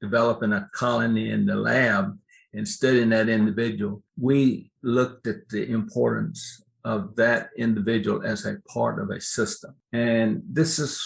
developing 0.02 0.54
a 0.54 0.70
colony 0.74 1.30
in 1.30 1.46
the 1.46 1.56
lab 1.56 2.18
and 2.56 2.68
studying 2.68 3.10
that 3.10 3.30
individual. 3.30 4.02
We 4.20 4.72
looked 4.82 5.28
at 5.28 5.50
the 5.50 5.70
importance 5.70 6.64
of 6.84 7.16
that 7.16 7.50
individual 7.58 8.24
as 8.24 8.46
a 8.46 8.58
part 8.72 9.02
of 9.02 9.10
a 9.10 9.20
system. 9.20 9.76
And 9.92 10.42
this 10.48 10.80
is 10.80 11.02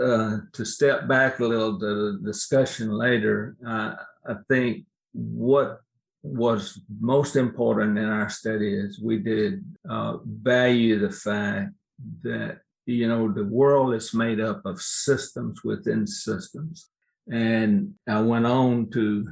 uh, 0.00 0.38
to 0.52 0.64
step 0.64 1.08
back 1.08 1.40
a 1.40 1.44
little 1.44 1.78
to 1.78 1.86
the 1.86 2.20
discussion 2.24 2.90
later. 2.90 3.56
Uh, 3.66 3.94
I 4.28 4.34
think 4.48 4.84
what 5.12 5.80
was 6.22 6.80
most 7.00 7.36
important 7.36 7.98
in 7.98 8.04
our 8.04 8.28
study 8.28 8.74
is 8.74 9.00
we 9.00 9.18
did 9.18 9.64
uh, 9.88 10.18
value 10.24 10.98
the 10.98 11.10
fact 11.10 11.72
that 12.22 12.58
you 12.84 13.08
know 13.08 13.32
the 13.32 13.44
world 13.44 13.94
is 13.94 14.12
made 14.12 14.40
up 14.40 14.64
of 14.64 14.80
systems 14.80 15.62
within 15.64 16.06
systems 16.06 16.90
and 17.32 17.94
i 18.08 18.20
went 18.20 18.46
on 18.46 18.88
to 18.90 19.24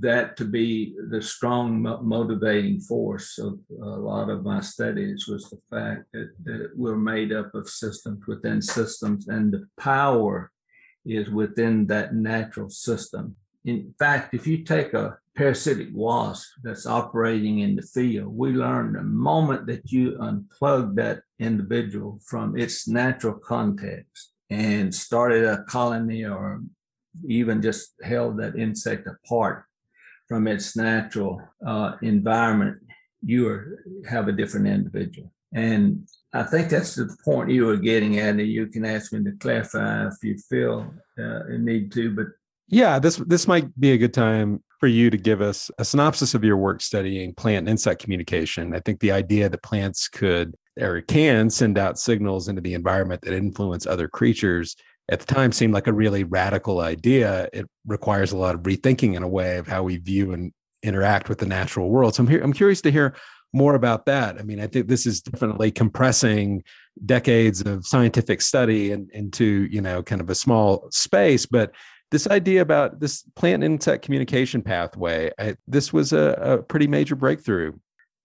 that 0.00 0.36
to 0.36 0.44
be 0.44 0.94
the 1.10 1.20
strong 1.20 1.82
motivating 2.02 2.80
force 2.80 3.38
of 3.38 3.58
a 3.70 3.84
lot 3.84 4.30
of 4.30 4.44
my 4.44 4.60
studies 4.60 5.26
was 5.28 5.50
the 5.50 5.60
fact 5.70 6.04
that, 6.12 6.30
that 6.44 6.70
we're 6.74 6.96
made 6.96 7.32
up 7.32 7.54
of 7.54 7.68
systems 7.68 8.26
within 8.26 8.62
systems 8.62 9.28
and 9.28 9.52
the 9.52 9.66
power 9.78 10.50
is 11.04 11.28
within 11.28 11.86
that 11.86 12.14
natural 12.14 12.70
system. 12.70 13.36
In 13.64 13.92
fact 13.98 14.34
if 14.34 14.46
you 14.46 14.64
take 14.64 14.94
a 14.94 15.18
parasitic 15.36 15.88
wasp 15.92 16.48
that's 16.62 16.86
operating 16.86 17.60
in 17.60 17.76
the 17.76 17.82
field, 17.82 18.34
we 18.34 18.50
learn 18.50 18.92
the 18.92 19.02
moment 19.02 19.66
that 19.66 19.90
you 19.90 20.12
unplug 20.12 20.94
that 20.94 21.20
individual 21.38 22.18
from 22.24 22.56
its 22.56 22.88
natural 22.88 23.34
context 23.34 24.32
and 24.48 24.94
started 24.94 25.44
a 25.44 25.64
colony 25.64 26.24
or 26.24 26.62
even 27.26 27.60
just 27.60 27.92
held 28.02 28.38
that 28.38 28.56
insect 28.56 29.06
apart 29.06 29.64
from 30.32 30.48
its 30.48 30.74
natural 30.74 31.42
uh, 31.66 31.92
environment, 32.00 32.78
you 33.22 33.46
are, 33.46 33.84
have 34.08 34.28
a 34.28 34.32
different 34.32 34.66
individual. 34.66 35.30
And 35.52 36.08
I 36.32 36.42
think 36.44 36.70
that's 36.70 36.94
the 36.94 37.14
point 37.22 37.50
you 37.50 37.66
were 37.66 37.76
getting 37.76 38.18
at. 38.18 38.30
And 38.30 38.40
you 38.40 38.66
can 38.68 38.86
ask 38.86 39.12
me 39.12 39.22
to 39.24 39.32
clarify 39.32 40.06
if 40.06 40.14
you 40.22 40.38
feel 40.38 40.90
uh, 41.18 41.40
need 41.50 41.92
to. 41.92 42.14
But 42.16 42.28
yeah, 42.68 42.98
this 42.98 43.16
this 43.26 43.46
might 43.46 43.78
be 43.78 43.92
a 43.92 43.98
good 43.98 44.14
time 44.14 44.64
for 44.80 44.86
you 44.86 45.10
to 45.10 45.18
give 45.18 45.42
us 45.42 45.70
a 45.76 45.84
synopsis 45.84 46.32
of 46.32 46.44
your 46.44 46.56
work 46.56 46.80
studying 46.80 47.34
plant 47.34 47.58
and 47.58 47.68
insect 47.68 48.02
communication. 48.02 48.74
I 48.74 48.80
think 48.80 49.00
the 49.00 49.12
idea 49.12 49.50
that 49.50 49.62
plants 49.62 50.08
could 50.08 50.54
or 50.80 51.02
can 51.02 51.50
send 51.50 51.76
out 51.76 51.98
signals 51.98 52.48
into 52.48 52.62
the 52.62 52.72
environment 52.72 53.20
that 53.20 53.34
influence 53.34 53.86
other 53.86 54.08
creatures 54.08 54.76
at 55.10 55.20
the 55.20 55.26
time 55.26 55.52
seemed 55.52 55.74
like 55.74 55.86
a 55.86 55.92
really 55.92 56.24
radical 56.24 56.80
idea. 56.80 57.48
It 57.52 57.66
requires 57.86 58.32
a 58.32 58.36
lot 58.36 58.54
of 58.54 58.62
rethinking 58.62 59.14
in 59.14 59.22
a 59.22 59.28
way 59.28 59.58
of 59.58 59.66
how 59.66 59.82
we 59.82 59.96
view 59.96 60.32
and 60.32 60.52
interact 60.82 61.28
with 61.28 61.38
the 61.38 61.46
natural 61.46 61.90
world. 61.90 62.14
So 62.14 62.22
I'm 62.22 62.28
here, 62.28 62.42
I'm 62.42 62.52
curious 62.52 62.80
to 62.82 62.90
hear 62.90 63.14
more 63.52 63.74
about 63.74 64.06
that. 64.06 64.38
I 64.38 64.42
mean, 64.42 64.60
I 64.60 64.66
think 64.66 64.88
this 64.88 65.06
is 65.06 65.20
definitely 65.20 65.70
compressing 65.70 66.62
decades 67.04 67.60
of 67.62 67.86
scientific 67.86 68.40
study 68.40 68.92
and, 68.92 69.10
into, 69.10 69.68
you 69.70 69.80
know, 69.80 70.02
kind 70.02 70.20
of 70.20 70.30
a 70.30 70.34
small 70.34 70.88
space, 70.90 71.46
but 71.46 71.72
this 72.10 72.26
idea 72.28 72.60
about 72.60 73.00
this 73.00 73.24
plant 73.36 73.64
insect 73.64 74.04
communication 74.04 74.62
pathway, 74.62 75.30
I, 75.38 75.56
this 75.66 75.92
was 75.92 76.12
a, 76.12 76.38
a, 76.40 76.62
pretty 76.62 76.86
major 76.86 77.16
breakthrough. 77.16 77.72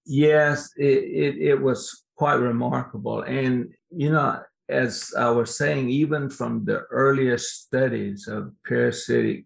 Yes, 0.05 0.69
it, 0.75 0.85
it, 0.85 1.37
it 1.37 1.61
was 1.61 2.03
quite 2.15 2.35
remarkable. 2.35 3.21
And, 3.21 3.73
you 3.89 4.11
know, 4.11 4.41
as 4.69 5.13
I 5.17 5.29
was 5.29 5.57
saying, 5.57 5.89
even 5.89 6.29
from 6.29 6.65
the 6.65 6.79
earliest 6.91 7.65
studies 7.65 8.27
of 8.27 8.51
parasitic 8.65 9.45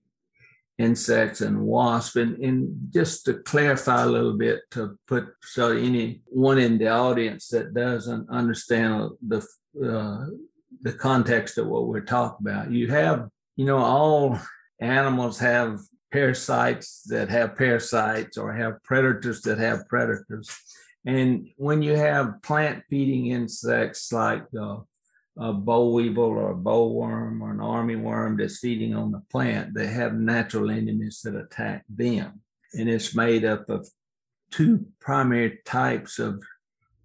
insects 0.78 1.42
and 1.42 1.62
wasps, 1.62 2.16
and, 2.16 2.38
and 2.44 2.90
just 2.92 3.26
to 3.26 3.36
clarify 3.36 4.04
a 4.04 4.08
little 4.08 4.38
bit, 4.38 4.62
to 4.72 4.98
put 5.08 5.28
so 5.42 5.72
anyone 5.72 6.58
in 6.58 6.78
the 6.78 6.88
audience 6.88 7.50
that 7.50 7.74
doesn't 7.74 8.30
understand 8.30 9.12
the 9.28 9.46
uh, 9.86 10.26
the 10.82 10.94
context 10.94 11.58
of 11.58 11.68
what 11.68 11.88
we're 11.88 12.02
talking 12.02 12.48
about, 12.48 12.72
you 12.72 12.88
have 12.88 13.30
you 13.62 13.66
know, 13.66 13.78
all 13.78 14.40
animals 14.80 15.38
have 15.40 15.80
parasites 16.12 17.04
that 17.04 17.30
have 17.30 17.56
parasites 17.56 18.38
or 18.38 18.54
have 18.54 18.82
predators 18.84 19.42
that 19.42 19.60
have 19.60 19.88
predators. 19.88 20.50
And 21.06 21.50
when 21.58 21.82
you 21.82 21.96
have 21.96 22.42
plant 22.42 22.84
feeding 22.90 23.28
insects 23.28 24.12
like 24.12 24.44
uh, 24.60 24.78
a 25.42 25.52
boll 25.52 25.94
weevil 25.94 26.24
or 26.24 26.52
a 26.52 26.56
bollworm 26.56 27.42
or 27.42 27.50
an 27.50 27.60
army 27.60 27.96
worm 27.96 28.38
that's 28.38 28.60
feeding 28.60 28.94
on 28.96 29.12
the 29.12 29.22
plant, 29.32 29.74
they 29.74 29.88
have 29.88 30.14
natural 30.14 30.70
enemies 30.70 31.22
that 31.24 31.36
attack 31.36 31.84
them. 31.90 32.42
And 32.74 32.88
it's 32.88 33.16
made 33.16 33.44
up 33.44 33.68
of 33.70 33.90
two 34.52 34.86
primary 35.00 35.60
types 35.66 36.20
of 36.20 36.44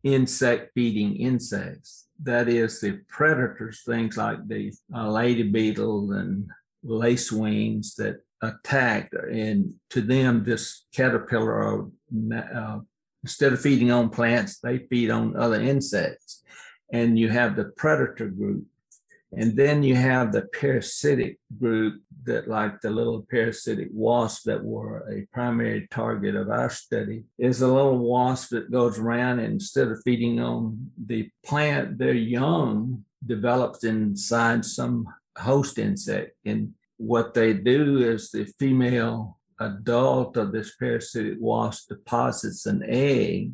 insect 0.03 0.72
feeding 0.75 1.16
insects. 1.16 2.09
That 2.22 2.49
is 2.49 2.81
the 2.81 3.01
predators, 3.09 3.83
things 3.87 4.18
like 4.18 4.46
the 4.46 4.72
uh, 4.94 5.11
lady 5.11 5.44
beetle 5.44 6.12
and 6.12 6.46
lacewings 6.85 7.94
that 7.96 8.16
attack. 8.42 9.12
And 9.33 9.75
to 9.90 10.03
them, 10.03 10.44
this 10.44 10.85
caterpillar, 10.94 11.87
uh, 12.35 12.79
instead 13.22 13.55
of 13.55 13.61
feeding 13.62 13.90
on 13.90 14.11
plants, 14.11 14.61
they 14.61 14.79
feed 14.79 15.11
on 15.11 15.37
other 15.37 15.61
insects. 15.61 16.42
And 16.92 17.18
you 17.18 17.29
have 17.29 17.57
the 17.57 17.72
predator 17.77 18.29
group. 18.29 18.64
And 19.37 19.57
then 19.57 19.83
you 19.83 19.96
have 19.96 20.33
the 20.33 20.42
parasitic 20.42 21.38
group 21.59 22.01
that, 22.25 22.49
like 22.49 22.81
the 22.81 22.90
little 22.90 23.27
parasitic 23.29 23.88
wasp 23.92 24.44
that 24.44 24.62
were 24.62 25.09
a 25.11 25.27
primary 25.33 25.88
target 25.90 26.37
of 26.37 26.49
our 26.49 26.70
study, 26.70 27.25
is 27.38 27.61
a 27.61 27.66
little 27.66 27.99
wasp 27.99 28.51
that 28.51 28.70
goes 28.70 28.99
around 28.99 29.40
and 29.40 29.55
instead 29.55 29.88
of 29.88 30.01
feeding 30.05 30.40
on 30.40 30.90
the 31.07 31.29
plant, 31.44 31.99
their 31.99 32.14
young 32.14 33.05
develops 33.27 33.85
inside 33.85 34.64
some 34.64 35.07
host 35.37 35.79
insect. 35.79 36.37
And 36.44 36.75
what 36.96 37.35
they 37.35 37.53
do 37.53 37.99
is 37.99 38.31
the 38.31 38.44
female 38.59 39.38
adult 39.61 40.37
of 40.37 40.53
this 40.53 40.77
parasitic 40.77 41.38
wasp 41.40 41.88
deposits 41.88 42.66
an 42.66 42.83
egg 42.87 43.53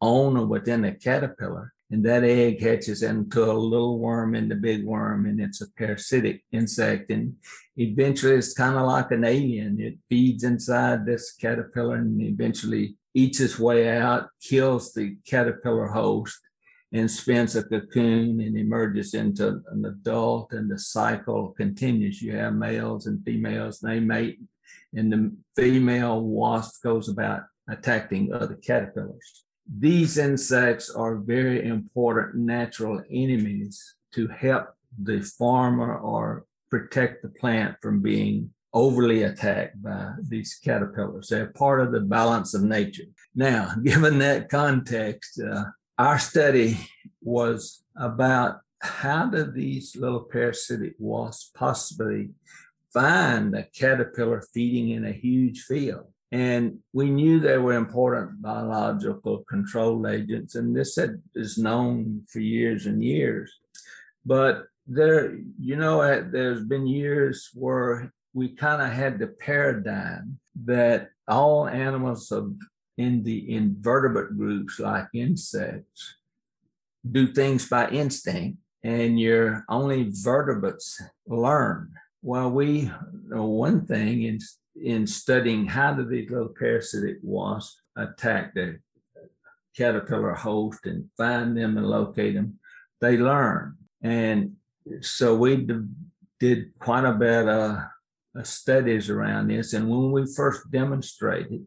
on 0.00 0.36
or 0.36 0.46
within 0.46 0.84
a 0.84 0.94
caterpillar. 0.94 1.72
And 1.94 2.04
that 2.06 2.24
egg 2.24 2.60
hatches 2.60 3.04
into 3.04 3.44
a 3.44 3.52
little 3.52 4.00
worm 4.00 4.34
in 4.34 4.48
the 4.48 4.56
big 4.56 4.84
worm, 4.84 5.26
and 5.26 5.40
it's 5.40 5.60
a 5.60 5.70
parasitic 5.78 6.42
insect. 6.50 7.08
And 7.12 7.36
eventually, 7.76 8.34
it's 8.34 8.52
kind 8.52 8.76
of 8.76 8.88
like 8.88 9.12
an 9.12 9.22
alien. 9.22 9.80
It 9.80 9.98
feeds 10.08 10.42
inside 10.42 11.06
this 11.06 11.30
caterpillar 11.34 11.94
and 11.94 12.20
eventually 12.20 12.96
eats 13.14 13.38
its 13.38 13.60
way 13.60 13.96
out, 13.96 14.26
kills 14.42 14.92
the 14.92 15.16
caterpillar 15.24 15.86
host, 15.86 16.36
and 16.92 17.08
spins 17.08 17.54
a 17.54 17.62
cocoon 17.62 18.40
and 18.40 18.58
emerges 18.58 19.14
into 19.14 19.62
an 19.70 19.84
adult, 19.84 20.52
and 20.52 20.68
the 20.68 20.80
cycle 20.80 21.54
continues. 21.56 22.20
You 22.20 22.34
have 22.34 22.54
males 22.54 23.06
and 23.06 23.24
females, 23.24 23.78
they 23.78 24.00
mate, 24.00 24.40
and 24.92 25.12
the 25.12 25.32
female 25.54 26.20
wasp 26.22 26.82
goes 26.82 27.08
about 27.08 27.42
attacking 27.68 28.32
other 28.32 28.56
caterpillars. 28.56 29.43
These 29.66 30.18
insects 30.18 30.90
are 30.90 31.16
very 31.16 31.66
important 31.66 32.34
natural 32.34 33.02
enemies 33.10 33.94
to 34.12 34.28
help 34.28 34.74
the 35.02 35.20
farmer 35.22 35.96
or 35.96 36.46
protect 36.70 37.22
the 37.22 37.28
plant 37.28 37.76
from 37.80 38.00
being 38.00 38.50
overly 38.72 39.22
attacked 39.22 39.80
by 39.82 40.12
these 40.28 40.58
caterpillars. 40.62 41.28
They're 41.28 41.46
part 41.46 41.80
of 41.80 41.92
the 41.92 42.00
balance 42.00 42.54
of 42.54 42.62
nature. 42.62 43.04
Now, 43.34 43.72
given 43.82 44.18
that 44.18 44.48
context, 44.48 45.40
uh, 45.40 45.64
our 45.96 46.18
study 46.18 46.76
was 47.22 47.84
about 47.96 48.60
how 48.80 49.26
do 49.26 49.44
these 49.44 49.96
little 49.96 50.20
parasitic 50.20 50.94
wasps 50.98 51.50
possibly 51.54 52.30
find 52.92 53.54
a 53.54 53.62
caterpillar 53.62 54.42
feeding 54.52 54.90
in 54.90 55.06
a 55.06 55.12
huge 55.12 55.62
field? 55.62 56.06
And 56.34 56.80
we 56.92 57.10
knew 57.10 57.38
they 57.38 57.58
were 57.58 57.74
important 57.74 58.42
biological 58.42 59.44
control 59.48 60.04
agents, 60.08 60.56
and 60.56 60.74
this 60.74 60.96
had, 60.96 61.22
is 61.36 61.58
known 61.58 62.24
for 62.28 62.40
years 62.40 62.86
and 62.86 63.04
years. 63.04 63.52
But 64.26 64.64
there, 64.84 65.38
you 65.60 65.76
know, 65.76 66.00
eh, 66.00 66.22
there's 66.28 66.64
been 66.64 66.88
years 66.88 67.50
where 67.54 68.12
we 68.32 68.48
kind 68.48 68.82
of 68.82 68.90
had 68.90 69.20
the 69.20 69.28
paradigm 69.28 70.40
that 70.64 71.10
all 71.28 71.68
animals 71.68 72.32
of, 72.32 72.52
in 72.98 73.22
the 73.22 73.54
invertebrate 73.54 74.36
groups, 74.36 74.80
like 74.80 75.06
insects, 75.14 76.16
do 77.08 77.28
things 77.28 77.68
by 77.68 77.88
instinct, 77.90 78.58
and 78.82 79.20
your 79.20 79.64
only 79.68 80.10
vertebrates 80.10 81.00
learn. 81.28 81.92
Well, 82.22 82.50
we 82.50 82.90
know 83.28 83.44
one 83.44 83.86
thing 83.86 84.24
in 84.24 84.40
in 84.80 85.06
studying 85.06 85.66
how 85.66 85.94
do 85.94 86.04
these 86.04 86.30
little 86.30 86.48
parasitic 86.48 87.18
wasps 87.22 87.80
attack 87.96 88.54
the 88.54 88.78
caterpillar 89.76 90.34
host 90.34 90.80
and 90.84 91.08
find 91.16 91.56
them 91.56 91.76
and 91.76 91.86
locate 91.86 92.34
them, 92.34 92.58
they 93.00 93.16
learn. 93.16 93.76
And 94.02 94.56
so 95.00 95.34
we 95.34 95.66
did 96.40 96.78
quite 96.78 97.04
a 97.04 97.12
bit 97.12 97.48
of 97.48 97.78
studies 98.42 99.10
around 99.10 99.48
this. 99.48 99.72
And 99.72 99.88
when 99.88 100.12
we 100.12 100.26
first 100.34 100.70
demonstrated 100.70 101.64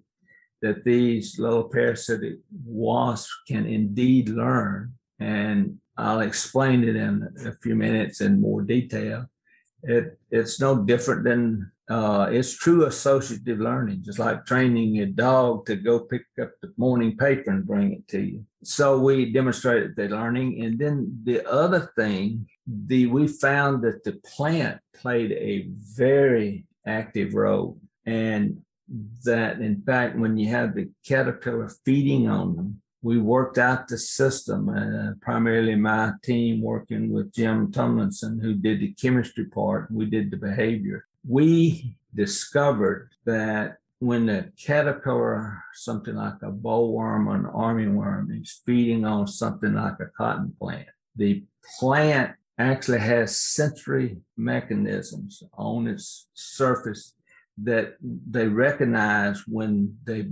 that 0.61 0.83
these 0.83 1.39
little 1.39 1.63
parasitic 1.63 2.35
wasps 2.65 3.31
can 3.47 3.65
indeed 3.65 4.29
learn, 4.29 4.93
and 5.19 5.77
I'll 5.97 6.21
explain 6.21 6.83
it 6.83 6.95
in 6.95 7.27
a 7.45 7.53
few 7.53 7.75
minutes 7.75 8.21
in 8.21 8.41
more 8.41 8.61
detail. 8.61 9.27
It, 9.83 10.19
it's 10.31 10.59
no 10.59 10.83
different 10.83 11.23
than 11.23 11.71
uh, 11.89 12.27
it's 12.29 12.53
true 12.53 12.85
associative 12.85 13.59
learning, 13.59 14.03
just 14.03 14.19
like 14.19 14.45
training 14.45 14.99
a 14.99 15.05
dog 15.05 15.65
to 15.65 15.75
go 15.75 16.01
pick 16.01 16.23
up 16.41 16.51
the 16.61 16.73
morning 16.75 17.15
paper 17.15 17.51
and 17.51 17.65
bring 17.65 17.93
it 17.93 18.07
to 18.09 18.19
you. 18.19 18.45
So 18.63 18.99
we 18.99 19.31
demonstrated 19.31 19.95
the 19.95 20.09
learning. 20.09 20.63
And 20.63 20.77
then 20.77 21.21
the 21.23 21.49
other 21.49 21.91
thing, 21.95 22.47
the 22.67 23.07
we 23.07 23.27
found 23.27 23.83
that 23.83 24.03
the 24.03 24.19
plant 24.35 24.81
played 24.93 25.31
a 25.31 25.67
very 25.69 26.65
active 26.85 27.33
role. 27.33 27.79
And 28.05 28.61
that 29.23 29.59
in 29.59 29.81
fact, 29.81 30.17
when 30.17 30.35
you 30.37 30.49
have 30.49 30.75
the 30.75 30.89
caterpillar 31.05 31.69
feeding 31.85 32.27
on 32.27 32.57
them, 32.57 32.81
we 33.01 33.19
worked 33.19 33.57
out 33.57 33.87
the 33.87 33.97
system, 33.97 34.67
uh, 34.67 35.13
primarily 35.21 35.75
my 35.75 36.11
team 36.23 36.61
working 36.61 37.13
with 37.13 37.31
Jim 37.31 37.71
Tumlinson, 37.71 38.41
who 38.41 38.55
did 38.55 38.81
the 38.81 38.93
chemistry 38.93 39.45
part. 39.45 39.89
We 39.89 40.07
did 40.07 40.31
the 40.31 40.37
behavior 40.37 41.06
we 41.27 41.95
discovered 42.15 43.09
that 43.25 43.77
when 43.99 44.27
the 44.27 44.51
caterpillar, 44.57 45.61
something 45.73 46.15
like 46.15 46.41
a 46.43 46.51
bollworm 46.51 47.27
or 47.27 47.35
an 47.35 47.43
armyworm, 47.45 48.41
is 48.41 48.61
feeding 48.65 49.05
on 49.05 49.27
something 49.27 49.73
like 49.73 49.99
a 49.99 50.05
cotton 50.17 50.53
plant, 50.59 50.87
the 51.15 51.43
plant 51.79 52.35
actually 52.59 52.99
has 52.99 53.37
sensory 53.37 54.17
mechanisms 54.35 55.43
on 55.53 55.87
its 55.87 56.27
surface 56.33 57.13
that 57.63 57.95
they 58.01 58.47
recognize 58.47 59.43
when 59.47 59.97
they 60.03 60.27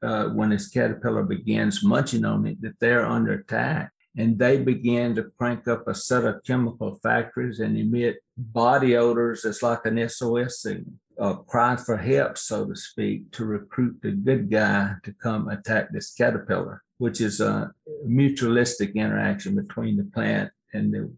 uh, 0.00 0.28
when 0.28 0.50
this 0.50 0.68
caterpillar 0.68 1.24
begins 1.24 1.82
munching 1.82 2.24
on 2.24 2.46
it 2.46 2.60
that 2.60 2.78
they're 2.78 3.04
under 3.04 3.32
attack 3.32 3.92
and 4.18 4.36
they 4.36 4.58
began 4.58 5.14
to 5.14 5.30
crank 5.38 5.68
up 5.68 5.86
a 5.86 5.94
set 5.94 6.24
of 6.24 6.42
chemical 6.44 6.98
factories 7.02 7.60
and 7.60 7.78
emit 7.78 8.16
body 8.36 8.96
odors 8.96 9.44
It's 9.44 9.62
like 9.62 9.86
an 9.86 10.08
SOS 10.08 10.60
signal, 10.60 10.94
a 11.18 11.36
cry 11.36 11.76
for 11.76 11.96
help, 11.96 12.36
so 12.36 12.66
to 12.66 12.74
speak, 12.74 13.30
to 13.32 13.44
recruit 13.44 13.98
the 14.02 14.10
good 14.10 14.50
guy 14.50 14.94
to 15.04 15.12
come 15.12 15.48
attack 15.48 15.92
this 15.92 16.12
caterpillar, 16.12 16.82
which 16.98 17.20
is 17.20 17.40
a 17.40 17.70
mutualistic 18.04 18.94
interaction 18.96 19.54
between 19.54 19.96
the 19.96 20.10
plant 20.12 20.50
and 20.74 20.92
the 20.92 21.10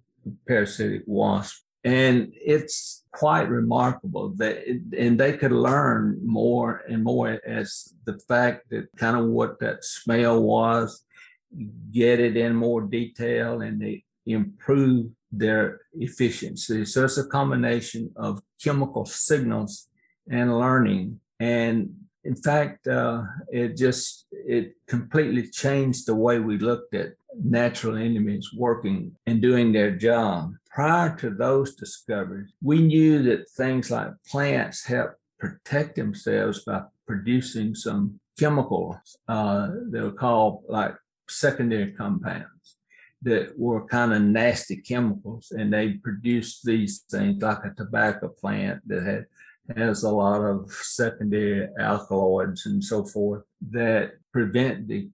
parasitic 0.47 1.03
wasp. 1.07 1.63
And 1.83 2.35
it's 2.35 3.05
quite 3.13 3.49
remarkable 3.49 4.35
that, 4.37 4.59
it, 4.71 4.83
and 4.99 5.19
they 5.19 5.39
could 5.39 5.53
learn 5.53 6.21
more 6.23 6.83
and 6.87 7.03
more 7.03 7.41
as 7.47 7.95
the 8.05 8.19
fact 8.29 8.69
that 8.69 8.89
kind 8.97 9.17
of 9.17 9.25
what 9.25 9.59
that 9.61 9.85
smell 9.85 10.43
was 10.43 11.03
get 11.91 12.21
it 12.21 12.37
in 12.37 12.55
more 12.55 12.83
detail 12.83 13.63
and 13.63 13.81
they 13.81 14.05
improve 14.27 15.11
their 15.33 15.81
efficiency. 15.95 16.85
So 16.85 17.05
it's 17.05 17.19
a 17.19 17.27
combination 17.27 18.13
of 18.17 18.43
chemical 18.63 19.05
signals 19.05 19.89
and 20.31 20.59
learning. 20.59 21.21
And 21.39 21.95
in 22.25 22.37
fact, 22.37 22.87
uh, 22.87 23.23
it 23.51 23.77
just 23.77 24.27
it 24.31 24.75
completely 24.87 25.49
changed 25.49 26.07
the 26.07 26.15
way 26.15 26.39
we 26.39 26.59
looked 26.59 26.95
at 26.95 27.15
natural 27.43 27.97
enemies 27.97 28.51
working 28.55 29.17
and 29.27 29.41
doing 29.41 29.73
their 29.73 29.97
job. 29.97 30.53
Prior 30.71 31.17
to 31.17 31.31
those 31.31 31.75
discoveries, 31.75 32.53
we 32.63 32.81
knew 32.83 33.23
that 33.23 33.51
things 33.51 33.91
like 33.91 34.11
plants 34.29 34.85
help 34.85 35.13
protect 35.39 35.97
themselves 35.97 36.63
by 36.65 36.83
producing 37.07 37.75
some 37.75 38.21
chemicals 38.39 38.97
uh, 39.29 39.69
that 39.91 40.05
are 40.05 40.13
called 40.13 40.63
like 40.69 40.95
secondary 41.31 41.93
compounds 41.93 42.77
that 43.23 43.59
were 43.59 43.87
kind 43.87 44.13
of 44.13 44.23
nasty 44.23 44.77
chemicals 44.77 45.53
and 45.53 45.73
they 45.73 45.91
produced 45.91 46.65
these 46.65 47.01
things 47.11 47.43
like 47.43 47.65
a 47.65 47.75
tobacco 47.77 48.29
plant 48.29 48.81
that 48.87 49.03
had 49.03 49.27
has 49.77 50.03
a 50.03 50.11
lot 50.11 50.41
of 50.41 50.71
secondary 50.73 51.69
alkaloids 51.79 52.67
and 52.67 52.83
so 52.83 53.05
forth 53.05 53.45
that 53.71 54.13
prevent 54.33 54.89
the 54.89 55.09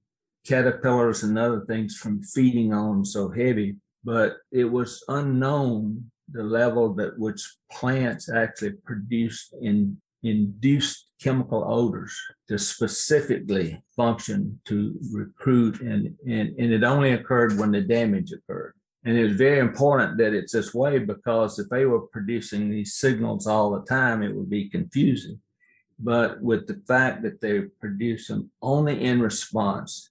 caterpillars 0.46 1.22
and 1.22 1.38
other 1.38 1.64
things 1.66 1.96
from 1.96 2.22
feeding 2.22 2.72
on 2.72 3.05
so 3.05 3.29
heavy 3.29 3.76
but 4.05 4.37
it 4.52 4.64
was 4.64 5.05
unknown 5.09 6.11
the 6.33 6.42
level 6.42 6.94
that 6.94 7.18
which 7.18 7.57
plants 7.70 8.31
actually 8.31 8.72
produced 8.85 9.55
in 9.61 9.96
induced 10.22 11.07
chemical 11.20 11.64
odors 11.66 12.18
to 12.48 12.59
specifically 12.59 13.83
function 13.96 14.61
to 14.66 14.98
recruit 15.12 15.81
and, 15.81 16.14
and, 16.26 16.55
and 16.59 16.72
it 16.72 16.85
only 16.85 17.12
occurred 17.12 17.59
when 17.59 17.70
the 17.70 17.81
damage 17.81 18.33
occurred. 18.33 18.74
And 19.05 19.16
it 19.16 19.22
was 19.22 19.37
very 19.37 19.61
important 19.61 20.18
that 20.18 20.35
it's 20.35 20.52
this 20.52 20.74
way 20.74 20.98
because 20.98 21.59
if 21.59 21.68
they 21.68 21.85
were 21.85 22.09
producing 22.09 22.68
these 22.68 22.94
signals 22.94 23.46
all 23.46 23.70
the 23.70 23.85
time, 23.87 24.22
it 24.22 24.35
would 24.35 24.50
be 24.50 24.68
confusing. 24.68 25.40
But 25.98 26.42
with 26.42 26.66
the 26.66 26.83
fact 26.87 27.22
that 27.22 27.40
they 27.40 27.61
produce 27.81 28.29
them 28.29 28.50
only 28.61 29.02
in 29.02 29.20
response 29.20 30.11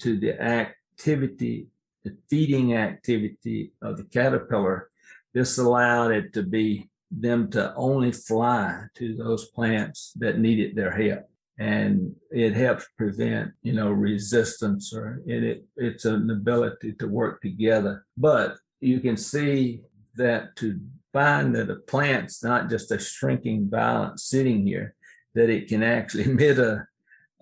to 0.00 0.18
the 0.18 0.40
activity, 0.42 1.68
the 2.04 2.16
feeding 2.28 2.74
activity 2.74 3.72
of 3.80 3.96
the 3.96 4.04
caterpillar, 4.04 4.90
this 5.32 5.58
allowed 5.58 6.10
it 6.10 6.32
to 6.34 6.42
be 6.42 6.90
them 7.20 7.50
to 7.50 7.74
only 7.74 8.12
fly 8.12 8.84
to 8.96 9.16
those 9.16 9.46
plants 9.48 10.12
that 10.16 10.38
needed 10.38 10.74
their 10.74 10.90
help. 10.90 11.28
And 11.58 12.14
it 12.30 12.54
helps 12.54 12.86
prevent 12.96 13.52
you 13.62 13.74
know 13.74 13.90
resistance 13.90 14.92
or 14.94 15.22
it, 15.26 15.44
it, 15.44 15.64
it's 15.76 16.06
an 16.06 16.30
ability 16.30 16.94
to 16.94 17.06
work 17.06 17.42
together. 17.42 18.06
But 18.16 18.56
you 18.80 19.00
can 19.00 19.16
see 19.16 19.82
that 20.16 20.56
to 20.56 20.80
find 21.12 21.54
that 21.54 21.70
a 21.70 21.76
plant's 21.76 22.42
not 22.42 22.70
just 22.70 22.90
a 22.90 22.98
shrinking 22.98 23.68
violet 23.70 24.18
sitting 24.18 24.66
here 24.66 24.94
that 25.34 25.50
it 25.50 25.68
can 25.68 25.82
actually 25.82 26.24
emit 26.30 26.58
a, 26.58 26.86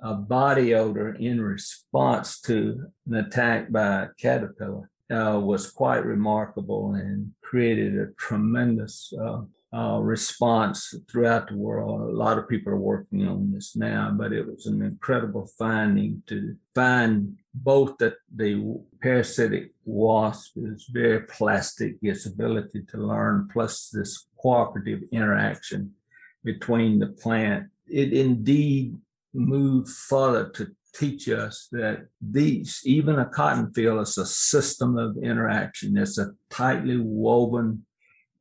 a 0.02 0.14
body 0.14 0.74
odor 0.74 1.14
in 1.14 1.40
response 1.40 2.40
to 2.40 2.86
an 3.06 3.14
attack 3.14 3.70
by 3.70 4.02
a 4.02 4.08
caterpillar 4.18 4.90
uh, 5.10 5.38
was 5.42 5.70
quite 5.70 6.04
remarkable 6.04 6.94
and 6.94 7.32
created 7.42 7.98
a 7.98 8.12
tremendous 8.18 9.12
uh, 9.20 9.40
uh, 9.72 10.00
response 10.02 10.94
throughout 11.10 11.48
the 11.48 11.56
world. 11.56 12.00
A 12.00 12.16
lot 12.16 12.38
of 12.38 12.48
people 12.48 12.72
are 12.72 12.76
working 12.76 13.26
on 13.28 13.52
this 13.52 13.76
now, 13.76 14.10
but 14.12 14.32
it 14.32 14.46
was 14.46 14.66
an 14.66 14.82
incredible 14.82 15.48
finding 15.58 16.22
to 16.26 16.56
find 16.74 17.36
both 17.54 17.96
that 17.98 18.14
the 18.34 18.80
parasitic 19.00 19.72
wasp 19.84 20.56
is 20.56 20.88
very 20.92 21.20
plastic, 21.20 21.96
its 22.02 22.26
ability 22.26 22.82
to 22.90 22.96
learn, 22.98 23.48
plus 23.52 23.90
this 23.92 24.26
cooperative 24.40 25.02
interaction 25.12 25.92
between 26.42 26.98
the 26.98 27.08
plant. 27.08 27.68
It 27.86 28.12
indeed 28.12 28.96
moved 29.32 29.88
further 29.88 30.48
to 30.50 30.74
teach 30.94 31.28
us 31.28 31.68
that 31.70 32.06
these, 32.20 32.80
even 32.84 33.20
a 33.20 33.26
cotton 33.26 33.72
field, 33.72 34.00
is 34.00 34.18
a 34.18 34.26
system 34.26 34.98
of 34.98 35.16
interaction. 35.18 35.96
It's 35.96 36.18
a 36.18 36.32
tightly 36.50 36.96
woven 36.96 37.86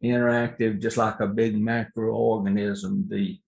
interactive, 0.04 0.82
just 0.82 0.98
like 0.98 1.20
a 1.20 1.28
big 1.28 1.56
macroorganism. 1.56 3.10
The 3.10 3.40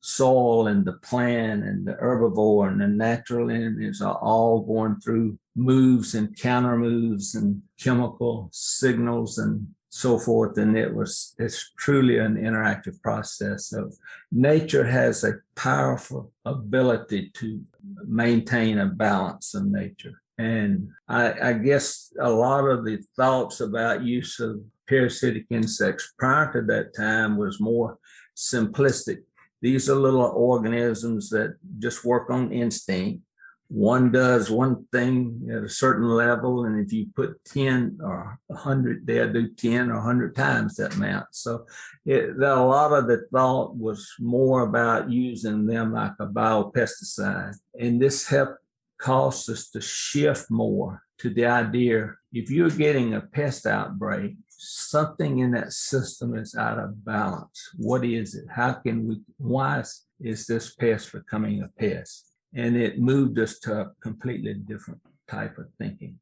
soil 0.00 0.68
and 0.68 0.84
the 0.84 0.92
plant 0.92 1.64
and 1.64 1.86
the 1.86 1.94
herbivore 1.94 2.68
and 2.68 2.80
the 2.80 2.86
natural 2.86 3.50
enemies 3.50 4.00
are 4.00 4.14
all 4.16 4.60
going 4.60 5.00
through 5.00 5.36
moves 5.56 6.14
and 6.14 6.36
counter 6.38 6.76
moves 6.76 7.34
and 7.34 7.60
chemical 7.80 8.48
signals 8.52 9.38
and 9.38 9.66
so 9.88 10.18
forth. 10.18 10.58
And 10.58 10.76
it 10.78 10.94
was, 10.94 11.34
it's 11.38 11.72
truly 11.76 12.18
an 12.18 12.36
interactive 12.36 13.02
process. 13.02 13.66
So 13.66 13.90
nature 14.30 14.84
has 14.84 15.24
a 15.24 15.40
powerful 15.56 16.30
ability 16.44 17.30
to 17.34 17.60
maintain 18.06 18.78
a 18.78 18.86
balance 18.86 19.54
of 19.54 19.66
nature. 19.66 20.22
And 20.38 20.90
I, 21.08 21.48
I 21.48 21.52
guess 21.54 22.12
a 22.20 22.30
lot 22.30 22.64
of 22.66 22.84
the 22.84 23.02
thoughts 23.16 23.60
about 23.60 24.04
use 24.04 24.38
of 24.38 24.60
parasitic 24.88 25.46
insects 25.50 26.12
prior 26.18 26.52
to 26.52 26.62
that 26.62 26.94
time 26.94 27.36
was 27.36 27.60
more 27.60 27.98
simplistic. 28.36 29.22
these 29.62 29.88
are 29.88 29.94
little 29.94 30.32
organisms 30.36 31.30
that 31.30 31.56
just 31.78 32.04
work 32.04 32.30
on 32.30 32.52
instinct. 32.52 33.22
One 33.68 34.12
does 34.12 34.48
one 34.48 34.86
thing 34.92 35.48
at 35.50 35.64
a 35.64 35.68
certain 35.68 36.08
level, 36.08 36.66
and 36.66 36.78
if 36.78 36.92
you 36.92 37.06
put 37.16 37.42
10 37.46 37.98
or 38.00 38.38
100, 38.46 39.04
they'll 39.04 39.32
do 39.32 39.48
10 39.48 39.90
or 39.90 39.96
100 39.96 40.36
times 40.36 40.76
that 40.76 40.94
amount. 40.94 41.26
So 41.32 41.66
it, 42.04 42.36
a 42.40 42.62
lot 42.62 42.92
of 42.92 43.08
the 43.08 43.26
thought 43.32 43.74
was 43.74 44.08
more 44.20 44.60
about 44.60 45.10
using 45.10 45.66
them 45.66 45.94
like 45.94 46.12
a 46.20 46.26
biopesticide. 46.26 47.56
And 47.80 48.00
this 48.00 48.28
helped 48.28 48.60
cause 48.98 49.48
us 49.48 49.68
to 49.70 49.80
shift 49.80 50.48
more 50.48 51.02
to 51.18 51.30
the 51.30 51.46
idea 51.46 52.14
if 52.32 52.50
you're 52.50 52.70
getting 52.70 53.14
a 53.14 53.20
pest 53.20 53.66
outbreak, 53.66 54.36
something 54.68 55.38
in 55.38 55.52
that 55.52 55.72
system 55.72 56.36
is 56.36 56.54
out 56.54 56.78
of 56.78 57.04
balance. 57.04 57.70
What 57.76 58.04
is 58.04 58.34
it? 58.34 58.44
How 58.50 58.74
can 58.74 59.06
we, 59.08 59.20
why 59.38 59.82
is 60.20 60.46
this 60.46 60.74
pest 60.74 61.12
becoming 61.12 61.62
a 61.62 61.68
pest? 61.80 62.32
And 62.54 62.76
it 62.76 62.98
moved 62.98 63.38
us 63.38 63.58
to 63.60 63.80
a 63.80 63.90
completely 64.02 64.54
different 64.54 65.00
type 65.28 65.58
of 65.58 65.66
thinking. 65.78 66.18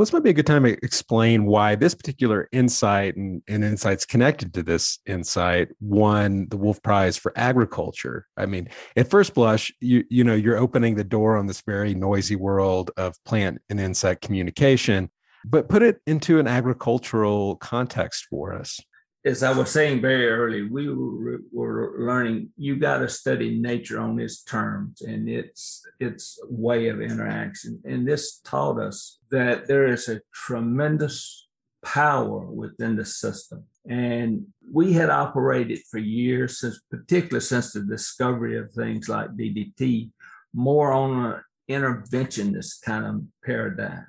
Well, 0.00 0.06
this 0.06 0.14
might 0.14 0.22
be 0.22 0.30
a 0.30 0.32
good 0.32 0.46
time 0.46 0.64
to 0.64 0.82
explain 0.82 1.44
why 1.44 1.74
this 1.74 1.94
particular 1.94 2.48
insight 2.52 3.16
and, 3.16 3.42
and, 3.48 3.62
insights 3.62 4.06
connected 4.06 4.54
to 4.54 4.62
this 4.62 4.98
insight 5.04 5.68
won 5.78 6.48
the 6.48 6.56
Wolf 6.56 6.82
Prize 6.82 7.18
for 7.18 7.34
agriculture. 7.36 8.26
I 8.34 8.46
mean, 8.46 8.70
at 8.96 9.10
first 9.10 9.34
blush, 9.34 9.70
you 9.78 10.04
you 10.08 10.24
know 10.24 10.34
you're 10.34 10.56
opening 10.56 10.94
the 10.94 11.04
door 11.04 11.36
on 11.36 11.46
this 11.46 11.60
very 11.60 11.94
noisy 11.94 12.34
world 12.34 12.90
of 12.96 13.22
plant 13.24 13.60
and 13.68 13.78
insect 13.78 14.22
communication, 14.22 15.10
but 15.44 15.68
put 15.68 15.82
it 15.82 16.00
into 16.06 16.38
an 16.38 16.46
agricultural 16.46 17.56
context 17.56 18.26
for 18.28 18.54
us. 18.54 18.80
As 19.24 19.42
I 19.42 19.52
was 19.52 19.70
saying 19.70 20.00
very 20.00 20.28
early, 20.28 20.62
we 20.62 20.88
were, 20.88 21.40
were 21.52 21.94
learning 21.98 22.50
you 22.56 22.76
got 22.76 22.98
to 22.98 23.08
study 23.08 23.58
nature 23.58 24.00
on 24.00 24.18
its 24.18 24.42
terms 24.42 25.02
and 25.02 25.28
its 25.28 25.86
its 25.98 26.38
way 26.48 26.88
of 26.88 27.02
interaction. 27.02 27.82
And 27.84 28.08
this 28.08 28.40
taught 28.44 28.80
us 28.80 29.18
that 29.30 29.66
there 29.66 29.86
is 29.86 30.08
a 30.08 30.22
tremendous 30.32 31.48
power 31.84 32.40
within 32.46 32.96
the 32.96 33.04
system. 33.04 33.64
And 33.88 34.46
we 34.72 34.92
had 34.92 35.10
operated 35.10 35.80
for 35.90 35.98
years, 35.98 36.60
since 36.60 36.80
particularly 36.90 37.40
since 37.40 37.72
the 37.72 37.82
discovery 37.82 38.58
of 38.58 38.72
things 38.72 39.08
like 39.08 39.36
DDT, 39.36 40.10
more 40.54 40.92
on 40.92 41.26
an 41.26 41.40
interventionist 41.68 42.82
kind 42.82 43.06
of 43.06 43.22
paradigm. 43.44 44.06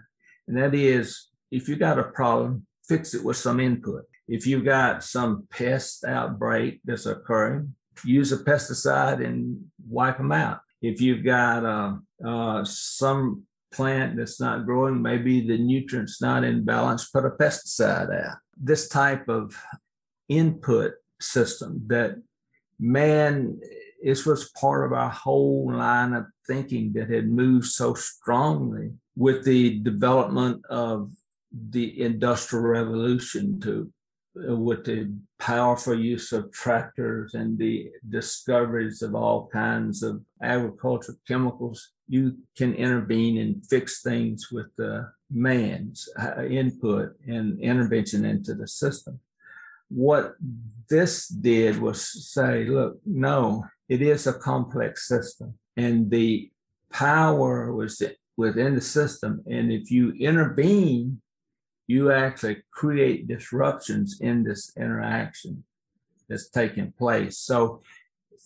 And 0.52 0.62
that 0.62 0.76
is, 0.76 1.30
if 1.50 1.70
you 1.70 1.78
got 1.78 1.98
a 1.98 2.04
problem, 2.04 2.68
fix 2.86 3.14
it 3.14 3.24
with 3.24 3.38
some 3.38 3.62
input. 3.62 4.04
If 4.28 4.46
you 4.46 4.62
got 4.62 5.02
some 5.02 5.48
pest 5.50 6.04
outbreak 6.04 6.82
that's 6.84 7.06
occurring, 7.06 7.74
use 8.04 8.34
a 8.34 8.38
pesticide 8.38 9.26
and 9.26 9.64
wipe 9.88 10.18
them 10.18 10.34
out. 10.34 10.60
If 10.82 11.00
you've 11.00 11.24
got 11.24 11.64
uh, 11.66 11.94
uh, 12.28 12.66
some 12.66 13.44
plant 13.72 14.18
that's 14.18 14.42
not 14.42 14.66
growing, 14.66 15.02
maybe 15.02 15.48
the 15.48 15.58
nutrients 15.58 16.22
not 16.22 16.44
in 16.44 16.66
balance, 16.66 17.10
put 17.10 17.26
a 17.26 17.30
pesticide 17.30 18.14
out. 18.14 18.40
This 18.58 18.90
type 18.90 19.30
of 19.30 19.58
input 20.28 20.96
system 21.22 21.84
that 21.88 22.22
man 22.78 23.58
this 24.04 24.26
was 24.26 24.52
part 24.52 24.86
of 24.86 24.94
our 24.94 25.10
whole 25.10 25.72
line 25.72 26.14
of 26.14 26.26
thinking 26.48 26.94
that 26.94 27.10
had 27.10 27.30
moved 27.30 27.68
so 27.68 27.94
strongly 27.94 28.92
with 29.16 29.44
the 29.44 29.80
development 29.80 30.64
of 30.70 31.12
the 31.70 32.02
industrial 32.02 32.66
revolution 32.66 33.60
to 33.60 33.92
uh, 34.50 34.56
with 34.56 34.86
the 34.86 35.14
powerful 35.40 35.94
use 35.94 36.32
of 36.32 36.52
tractors 36.54 37.34
and 37.34 37.58
the 37.58 37.92
discoveries 38.08 39.02
of 39.02 39.14
all 39.14 39.50
kinds 39.52 40.04
of 40.04 40.22
agricultural 40.42 41.18
chemicals, 41.28 41.92
you 42.08 42.38
can 42.58 42.74
intervene 42.76 43.38
and 43.38 43.66
fix 43.66 44.02
things 44.02 44.48
with 44.50 44.68
the 44.78 45.12
man's 45.30 46.08
uh, 46.18 46.44
input 46.46 47.14
and 47.28 47.60
intervention 47.60 48.24
into 48.24 48.54
the 48.54 48.68
system. 48.68 49.20
What 49.90 50.36
this 50.90 51.28
did 51.28 51.78
was 51.80 52.32
say, 52.32 52.64
look, 52.66 53.00
no, 53.06 53.66
it 53.92 54.02
is 54.02 54.28
a 54.28 54.34
complex 54.34 55.08
system, 55.08 55.50
and 55.76 56.10
the 56.10 56.50
power 56.92 57.74
was 57.74 58.02
within 58.38 58.76
the 58.76 58.82
system. 58.82 59.44
And 59.46 59.72
if 59.72 59.92
you 59.92 60.12
intervene 60.14 61.22
you 61.92 62.10
actually 62.10 62.64
create 62.72 63.28
disruptions 63.28 64.22
in 64.22 64.44
this 64.44 64.72
interaction 64.78 65.64
that's 66.30 66.50
taking 66.50 66.94
place. 66.94 67.38
So 67.38 67.82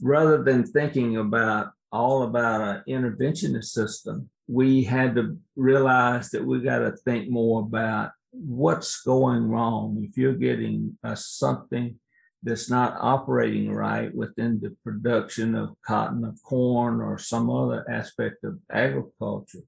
rather 0.01 0.43
than 0.43 0.65
thinking 0.65 1.17
about 1.17 1.67
all 1.91 2.23
about 2.23 2.61
an 2.61 2.83
interventionist 2.89 3.65
system, 3.65 4.29
we 4.47 4.83
had 4.83 5.13
to 5.15 5.37
realize 5.55 6.31
that 6.31 6.43
we 6.43 6.59
got 6.61 6.79
to 6.79 6.93
think 7.05 7.29
more 7.29 7.61
about 7.61 8.13
what's 8.31 9.03
going 9.03 9.43
wrong. 9.47 10.03
If 10.09 10.17
you're 10.17 10.33
getting 10.33 10.97
uh, 11.03 11.13
something 11.13 11.99
that's 12.45 12.69
not 12.69 12.95
operating 13.01 13.73
right 13.73 14.13
within 14.13 14.59
the 14.61 14.69
production 14.83 15.55
of 15.55 15.75
cotton, 15.85 16.23
of 16.23 16.41
corn, 16.43 17.01
or 17.01 17.17
some 17.17 17.49
other 17.49 17.83
aspect 17.89 18.43
of 18.43 18.59
agriculture, 18.71 19.65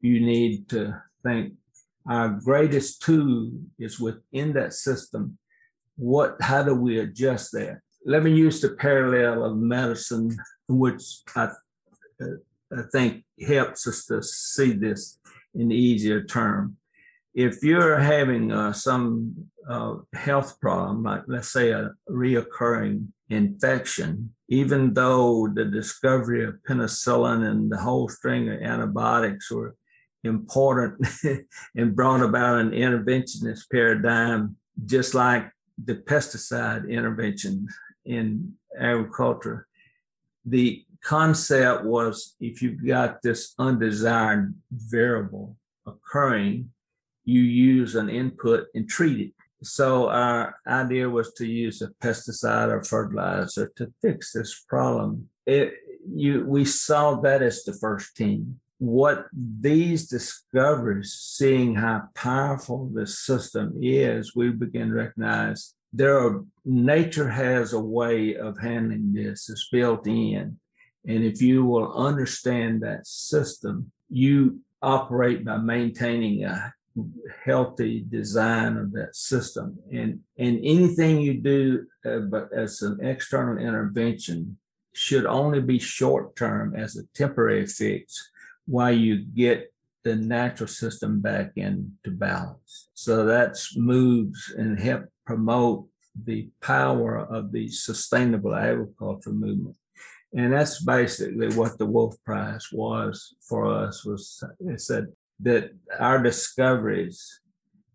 you 0.00 0.18
need 0.20 0.68
to 0.68 1.00
think 1.22 1.54
our 2.08 2.28
greatest 2.28 3.00
tool 3.00 3.52
is 3.78 4.00
within 4.00 4.52
that 4.54 4.74
system. 4.74 5.38
What, 5.96 6.36
how 6.40 6.64
do 6.64 6.74
we 6.74 6.98
adjust 6.98 7.52
that? 7.52 7.78
Let 8.04 8.24
me 8.24 8.32
use 8.32 8.60
the 8.60 8.70
parallel 8.70 9.44
of 9.44 9.56
medicine, 9.56 10.36
which 10.68 11.02
I, 11.36 11.50
I 12.20 12.82
think 12.92 13.24
helps 13.46 13.86
us 13.86 14.04
to 14.06 14.20
see 14.20 14.72
this 14.72 15.20
in 15.54 15.70
easier 15.70 16.24
term. 16.24 16.76
If 17.36 17.62
you're 17.62 17.98
having 17.98 18.50
uh, 18.50 18.72
some 18.72 19.34
uh, 19.68 19.96
health 20.14 20.58
problem, 20.58 21.02
like 21.02 21.24
let's 21.26 21.52
say 21.52 21.70
a 21.70 21.90
reoccurring 22.08 23.08
infection, 23.28 24.32
even 24.48 24.94
though 24.94 25.46
the 25.46 25.66
discovery 25.66 26.46
of 26.46 26.54
penicillin 26.66 27.46
and 27.46 27.70
the 27.70 27.76
whole 27.76 28.08
string 28.08 28.48
of 28.48 28.62
antibiotics 28.62 29.50
were 29.50 29.76
important 30.24 31.06
and 31.76 31.94
brought 31.94 32.22
about 32.22 32.58
an 32.58 32.70
interventionist 32.70 33.70
paradigm, 33.70 34.56
just 34.86 35.12
like 35.12 35.50
the 35.84 35.94
pesticide 35.94 36.88
intervention 36.88 37.68
in 38.06 38.54
agriculture. 38.80 39.66
The 40.46 40.86
concept 41.04 41.84
was 41.84 42.34
if 42.40 42.62
you've 42.62 42.82
got 42.86 43.20
this 43.20 43.52
undesired 43.58 44.54
variable 44.70 45.58
occurring, 45.86 46.70
you 47.26 47.42
use 47.42 47.94
an 47.94 48.08
input 48.08 48.68
and 48.74 48.88
treat 48.88 49.28
it. 49.28 49.32
So 49.62 50.08
our 50.08 50.56
idea 50.66 51.10
was 51.10 51.34
to 51.34 51.46
use 51.46 51.82
a 51.82 51.88
pesticide 52.02 52.68
or 52.68 52.82
fertilizer 52.82 53.70
to 53.76 53.92
fix 54.00 54.32
this 54.32 54.64
problem. 54.66 55.28
It, 55.44 55.74
you, 56.08 56.46
we 56.46 56.64
saw 56.64 57.16
that 57.20 57.42
as 57.42 57.64
the 57.64 57.74
first 57.74 58.16
team 58.16 58.60
what 58.78 59.26
these 59.32 60.08
discoveries, 60.08 61.12
seeing 61.12 61.74
how 61.74 62.02
powerful 62.14 62.90
this 62.92 63.20
system 63.20 63.72
is, 63.80 64.36
we 64.36 64.50
begin 64.50 64.88
to 64.88 64.94
recognize 64.94 65.74
there 65.92 66.18
are 66.18 66.44
nature 66.64 67.28
has 67.28 67.72
a 67.72 67.80
way 67.80 68.36
of 68.36 68.58
handling 68.58 69.14
this. 69.14 69.48
It's 69.48 69.68
built 69.70 70.06
in. 70.06 70.58
And 71.06 71.24
if 71.24 71.40
you 71.40 71.64
will 71.64 71.92
understand 71.94 72.82
that 72.82 73.06
system, 73.06 73.92
you 74.10 74.60
operate 74.82 75.44
by 75.44 75.56
maintaining 75.56 76.44
a 76.44 76.74
healthy 77.44 78.04
design 78.08 78.76
of 78.76 78.92
that 78.92 79.14
system. 79.14 79.78
And 79.92 80.20
and 80.38 80.58
anything 80.58 81.20
you 81.20 81.34
do 81.34 81.86
uh, 82.04 82.20
but 82.20 82.52
as 82.52 82.82
an 82.82 83.04
external 83.04 83.58
intervention 83.58 84.56
should 84.92 85.26
only 85.26 85.60
be 85.60 85.78
short 85.78 86.36
term 86.36 86.74
as 86.74 86.96
a 86.96 87.06
temporary 87.14 87.66
fix 87.66 88.30
while 88.66 88.92
you 88.92 89.24
get 89.24 89.72
the 90.04 90.16
natural 90.16 90.68
system 90.68 91.20
back 91.20 91.52
into 91.56 92.10
balance. 92.10 92.88
So 92.94 93.26
that's 93.26 93.76
moves 93.76 94.54
and 94.56 94.78
help 94.78 95.06
promote 95.26 95.86
the 96.24 96.48
power 96.60 97.18
of 97.18 97.52
the 97.52 97.68
sustainable 97.68 98.54
agriculture 98.54 99.32
movement. 99.32 99.76
And 100.32 100.52
that's 100.52 100.82
basically 100.82 101.48
what 101.56 101.78
the 101.78 101.86
Wolf 101.86 102.14
Prize 102.24 102.68
was 102.72 103.34
for 103.40 103.66
us 103.66 104.04
was 104.04 104.42
it 104.60 104.80
said 104.80 105.06
that 105.40 105.72
our 105.98 106.22
discoveries 106.22 107.40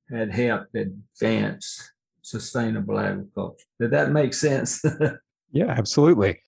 had 0.09 0.31
helped 0.31 0.75
advance 0.75 1.91
sustainable 2.21 2.99
agriculture. 2.99 3.65
Did 3.79 3.91
that 3.91 4.11
make 4.11 4.33
sense? 4.33 4.81
yeah, 5.51 5.69
absolutely. 5.69 6.39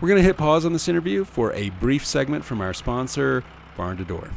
We're 0.00 0.08
going 0.08 0.20
to 0.20 0.24
hit 0.26 0.36
pause 0.36 0.64
on 0.64 0.72
this 0.72 0.86
interview 0.86 1.24
for 1.24 1.52
a 1.54 1.70
brief 1.70 2.06
segment 2.06 2.44
from 2.44 2.60
our 2.60 2.72
sponsor, 2.72 3.42
Barn 3.76 3.96
to 3.96 4.04
Door. 4.04 4.30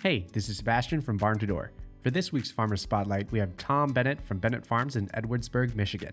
Hey, 0.00 0.28
this 0.32 0.48
is 0.48 0.58
Sebastian 0.58 1.00
from 1.00 1.16
Barn 1.16 1.38
to 1.40 1.46
Door. 1.46 1.72
For 2.02 2.10
this 2.12 2.32
week's 2.32 2.52
Farmer 2.52 2.76
Spotlight, 2.76 3.32
we 3.32 3.40
have 3.40 3.56
Tom 3.56 3.92
Bennett 3.92 4.24
from 4.24 4.38
Bennett 4.38 4.64
Farms 4.64 4.94
in 4.94 5.08
Edwardsburg, 5.08 5.74
Michigan. 5.74 6.12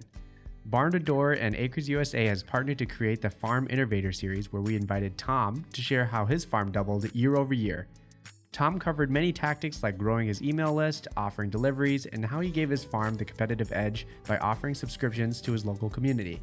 Barn 0.65 0.93
to 0.93 0.99
Door 0.99 1.33
and 1.33 1.55
Acres 1.55 1.89
USA 1.89 2.25
has 2.25 2.41
partnered 2.41 2.77
to 2.77 2.85
create 2.85 3.21
the 3.21 3.29
Farm 3.29 3.67
Innovator 3.69 4.13
series 4.13 4.53
where 4.53 4.61
we 4.61 4.77
invited 4.77 5.17
Tom 5.17 5.65
to 5.73 5.81
share 5.81 6.05
how 6.05 6.25
his 6.25 6.45
farm 6.45 6.71
doubled 6.71 7.13
year 7.13 7.35
over 7.35 7.53
year. 7.53 7.87
Tom 8.53 8.79
covered 8.79 9.11
many 9.11 9.33
tactics 9.33 9.83
like 9.83 9.97
growing 9.97 10.27
his 10.27 10.41
email 10.41 10.73
list, 10.73 11.09
offering 11.17 11.49
deliveries, 11.49 12.05
and 12.05 12.25
how 12.25 12.39
he 12.39 12.49
gave 12.49 12.69
his 12.69 12.83
farm 12.83 13.15
the 13.15 13.25
competitive 13.25 13.73
edge 13.73 14.07
by 14.25 14.37
offering 14.37 14.73
subscriptions 14.73 15.41
to 15.41 15.51
his 15.51 15.65
local 15.65 15.89
community. 15.89 16.39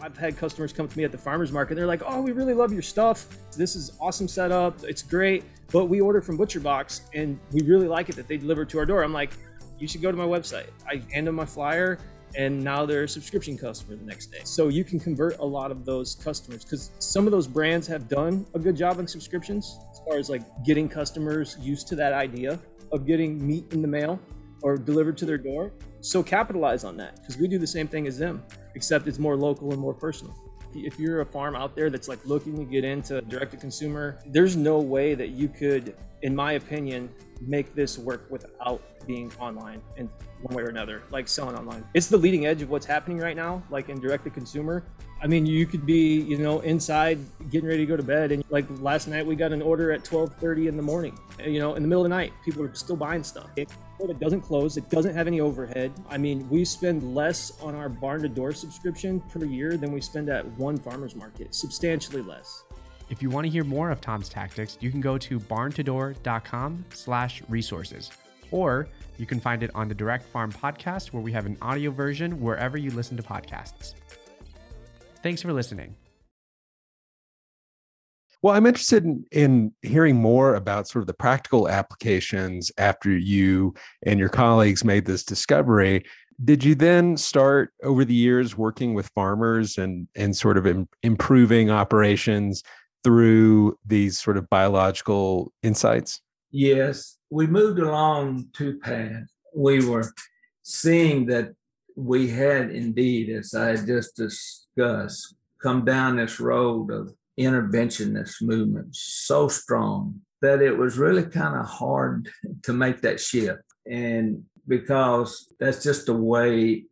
I've 0.00 0.16
had 0.16 0.38
customers 0.38 0.72
come 0.72 0.88
to 0.88 0.96
me 0.96 1.04
at 1.04 1.12
the 1.12 1.18
farmers 1.18 1.52
market. 1.52 1.74
They're 1.74 1.86
like, 1.86 2.02
"Oh, 2.06 2.22
we 2.22 2.32
really 2.32 2.54
love 2.54 2.72
your 2.72 2.82
stuff. 2.82 3.26
This 3.54 3.76
is 3.76 3.92
awesome 4.00 4.28
setup. 4.28 4.82
It's 4.84 5.02
great, 5.02 5.44
but 5.72 5.86
we 5.86 6.00
order 6.00 6.22
from 6.22 6.36
Butcher 6.38 6.60
Box, 6.60 7.02
and 7.12 7.38
we 7.52 7.60
really 7.62 7.88
like 7.88 8.08
it 8.08 8.16
that 8.16 8.28
they 8.28 8.38
deliver 8.38 8.64
to 8.64 8.78
our 8.78 8.86
door." 8.86 9.02
I'm 9.02 9.12
like, 9.12 9.32
"You 9.78 9.86
should 9.86 10.00
go 10.00 10.10
to 10.10 10.16
my 10.16 10.24
website." 10.24 10.68
I 10.86 11.02
hand 11.12 11.26
them 11.26 11.34
my 11.34 11.44
flyer, 11.44 11.98
and 12.36 12.62
now 12.62 12.84
they're 12.86 13.04
a 13.04 13.08
subscription 13.08 13.56
customer 13.56 13.96
the 13.96 14.04
next 14.04 14.26
day. 14.26 14.40
So 14.44 14.68
you 14.68 14.84
can 14.84 15.00
convert 15.00 15.38
a 15.38 15.44
lot 15.44 15.70
of 15.70 15.84
those 15.84 16.14
customers 16.14 16.64
because 16.64 16.90
some 16.98 17.26
of 17.26 17.32
those 17.32 17.46
brands 17.46 17.86
have 17.86 18.08
done 18.08 18.46
a 18.54 18.58
good 18.58 18.76
job 18.76 18.98
on 18.98 19.06
subscriptions 19.06 19.78
as 19.90 20.00
far 20.06 20.18
as 20.18 20.30
like 20.30 20.42
getting 20.64 20.88
customers 20.88 21.56
used 21.60 21.88
to 21.88 21.96
that 21.96 22.12
idea 22.12 22.58
of 22.92 23.06
getting 23.06 23.44
meat 23.46 23.72
in 23.72 23.82
the 23.82 23.88
mail 23.88 24.20
or 24.62 24.76
delivered 24.76 25.16
to 25.18 25.26
their 25.26 25.38
door. 25.38 25.72
So 26.00 26.22
capitalize 26.22 26.84
on 26.84 26.96
that 26.98 27.16
because 27.16 27.38
we 27.38 27.48
do 27.48 27.58
the 27.58 27.66
same 27.66 27.88
thing 27.88 28.06
as 28.06 28.18
them, 28.18 28.42
except 28.74 29.06
it's 29.08 29.18
more 29.18 29.36
local 29.36 29.72
and 29.72 29.80
more 29.80 29.94
personal. 29.94 30.34
If 30.74 30.98
you're 30.98 31.22
a 31.22 31.26
farm 31.26 31.56
out 31.56 31.74
there 31.74 31.90
that's 31.90 32.08
like 32.08 32.24
looking 32.24 32.56
to 32.58 32.64
get 32.64 32.84
into 32.84 33.20
direct 33.22 33.52
to 33.52 33.56
consumer, 33.56 34.18
there's 34.26 34.56
no 34.56 34.78
way 34.78 35.14
that 35.14 35.30
you 35.30 35.48
could, 35.48 35.96
in 36.22 36.36
my 36.36 36.52
opinion, 36.52 37.08
make 37.40 37.74
this 37.74 37.98
work 37.98 38.26
without 38.30 38.82
being 39.08 39.32
online 39.40 39.80
in 39.96 40.08
one 40.42 40.54
way 40.54 40.62
or 40.62 40.68
another, 40.68 41.02
like 41.10 41.26
selling 41.26 41.56
online. 41.56 41.84
It's 41.94 42.06
the 42.06 42.16
leading 42.16 42.46
edge 42.46 42.62
of 42.62 42.70
what's 42.70 42.86
happening 42.86 43.18
right 43.18 43.34
now, 43.34 43.60
like 43.70 43.88
in 43.88 43.98
direct 43.98 44.22
to 44.24 44.30
consumer. 44.30 44.84
I 45.20 45.26
mean, 45.26 45.46
you 45.46 45.66
could 45.66 45.84
be, 45.84 46.20
you 46.20 46.38
know, 46.38 46.60
inside 46.60 47.18
getting 47.50 47.68
ready 47.68 47.80
to 47.80 47.86
go 47.86 47.96
to 47.96 48.02
bed, 48.04 48.30
and 48.30 48.44
like 48.50 48.66
last 48.80 49.08
night 49.08 49.26
we 49.26 49.34
got 49.34 49.50
an 49.50 49.62
order 49.62 49.90
at 49.90 50.04
12:30 50.04 50.68
in 50.68 50.76
the 50.76 50.82
morning. 50.82 51.18
You 51.44 51.58
know, 51.58 51.74
in 51.74 51.82
the 51.82 51.88
middle 51.88 52.04
of 52.04 52.10
the 52.10 52.16
night, 52.16 52.32
people 52.44 52.62
are 52.62 52.72
still 52.74 52.94
buying 52.94 53.24
stuff. 53.24 53.48
It, 53.56 53.68
it 53.98 54.20
doesn't 54.20 54.42
close. 54.42 54.76
It 54.76 54.88
doesn't 54.90 55.14
have 55.14 55.26
any 55.26 55.40
overhead. 55.40 55.92
I 56.08 56.18
mean, 56.18 56.48
we 56.48 56.64
spend 56.64 57.16
less 57.16 57.60
on 57.60 57.74
our 57.74 57.88
barn 57.88 58.22
to 58.22 58.28
door 58.28 58.52
subscription 58.52 59.20
per 59.20 59.44
year 59.44 59.76
than 59.76 59.90
we 59.90 60.00
spend 60.00 60.28
at 60.28 60.46
one 60.58 60.76
farmer's 60.76 61.16
market, 61.16 61.52
substantially 61.54 62.22
less. 62.22 62.62
If 63.10 63.22
you 63.22 63.30
want 63.30 63.46
to 63.46 63.50
hear 63.50 63.64
more 63.64 63.90
of 63.90 64.00
Tom's 64.00 64.28
tactics, 64.28 64.76
you 64.80 64.90
can 64.90 65.00
go 65.00 65.16
to 65.18 65.40
barntodoor.com 65.40 66.84
slash 66.90 67.42
resources. 67.48 68.10
Or 68.50 68.88
you 69.18 69.26
can 69.26 69.40
find 69.40 69.62
it 69.62 69.70
on 69.74 69.88
the 69.88 69.94
Direct 69.94 70.24
Farm 70.24 70.52
podcast, 70.52 71.08
where 71.12 71.22
we 71.22 71.32
have 71.32 71.44
an 71.44 71.58
audio 71.60 71.90
version 71.90 72.40
wherever 72.40 72.78
you 72.78 72.90
listen 72.90 73.16
to 73.16 73.22
podcasts. 73.22 73.94
Thanks 75.22 75.42
for 75.42 75.52
listening. 75.52 75.96
Well, 78.40 78.54
I'm 78.54 78.66
interested 78.66 79.04
in, 79.04 79.24
in, 79.32 79.72
hearing 79.82 80.16
more 80.16 80.54
about 80.54 80.86
sort 80.86 81.02
of 81.02 81.08
the 81.08 81.14
practical 81.14 81.68
applications 81.68 82.70
after 82.78 83.10
you 83.10 83.74
and 84.06 84.20
your 84.20 84.28
colleagues 84.28 84.84
made 84.84 85.06
this 85.06 85.24
discovery. 85.24 86.04
Did 86.44 86.62
you 86.62 86.76
then 86.76 87.16
start 87.16 87.72
over 87.82 88.04
the 88.04 88.14
years 88.14 88.56
working 88.56 88.94
with 88.94 89.10
farmers 89.12 89.76
and 89.76 90.06
and 90.14 90.36
sort 90.36 90.56
of 90.56 90.68
Im- 90.68 90.88
improving 91.02 91.68
operations 91.68 92.62
through 93.02 93.76
these 93.84 94.20
sort 94.20 94.36
of 94.36 94.48
biological 94.48 95.52
insights? 95.64 96.20
Yes, 96.52 97.17
we 97.30 97.46
moved 97.46 97.78
along 97.78 98.48
two 98.52 98.78
paths. 98.78 99.32
We 99.54 99.84
were 99.84 100.12
seeing 100.62 101.26
that 101.26 101.54
we 101.96 102.28
had 102.28 102.70
indeed, 102.70 103.30
as 103.30 103.54
I 103.54 103.76
just 103.76 104.16
discussed, 104.16 105.34
come 105.62 105.84
down 105.84 106.16
this 106.16 106.38
road 106.38 106.90
of 106.90 107.12
interventionist 107.38 108.42
movement 108.42 108.94
so 108.94 109.48
strong 109.48 110.20
that 110.40 110.62
it 110.62 110.76
was 110.76 110.98
really 110.98 111.24
kind 111.24 111.56
of 111.56 111.66
hard 111.66 112.28
to 112.62 112.72
make 112.72 113.00
that 113.02 113.20
shift. 113.20 113.62
And 113.86 114.44
because 114.66 115.52
that's 115.58 115.82
just 115.82 116.06
the 116.06 116.14
way 116.14 116.84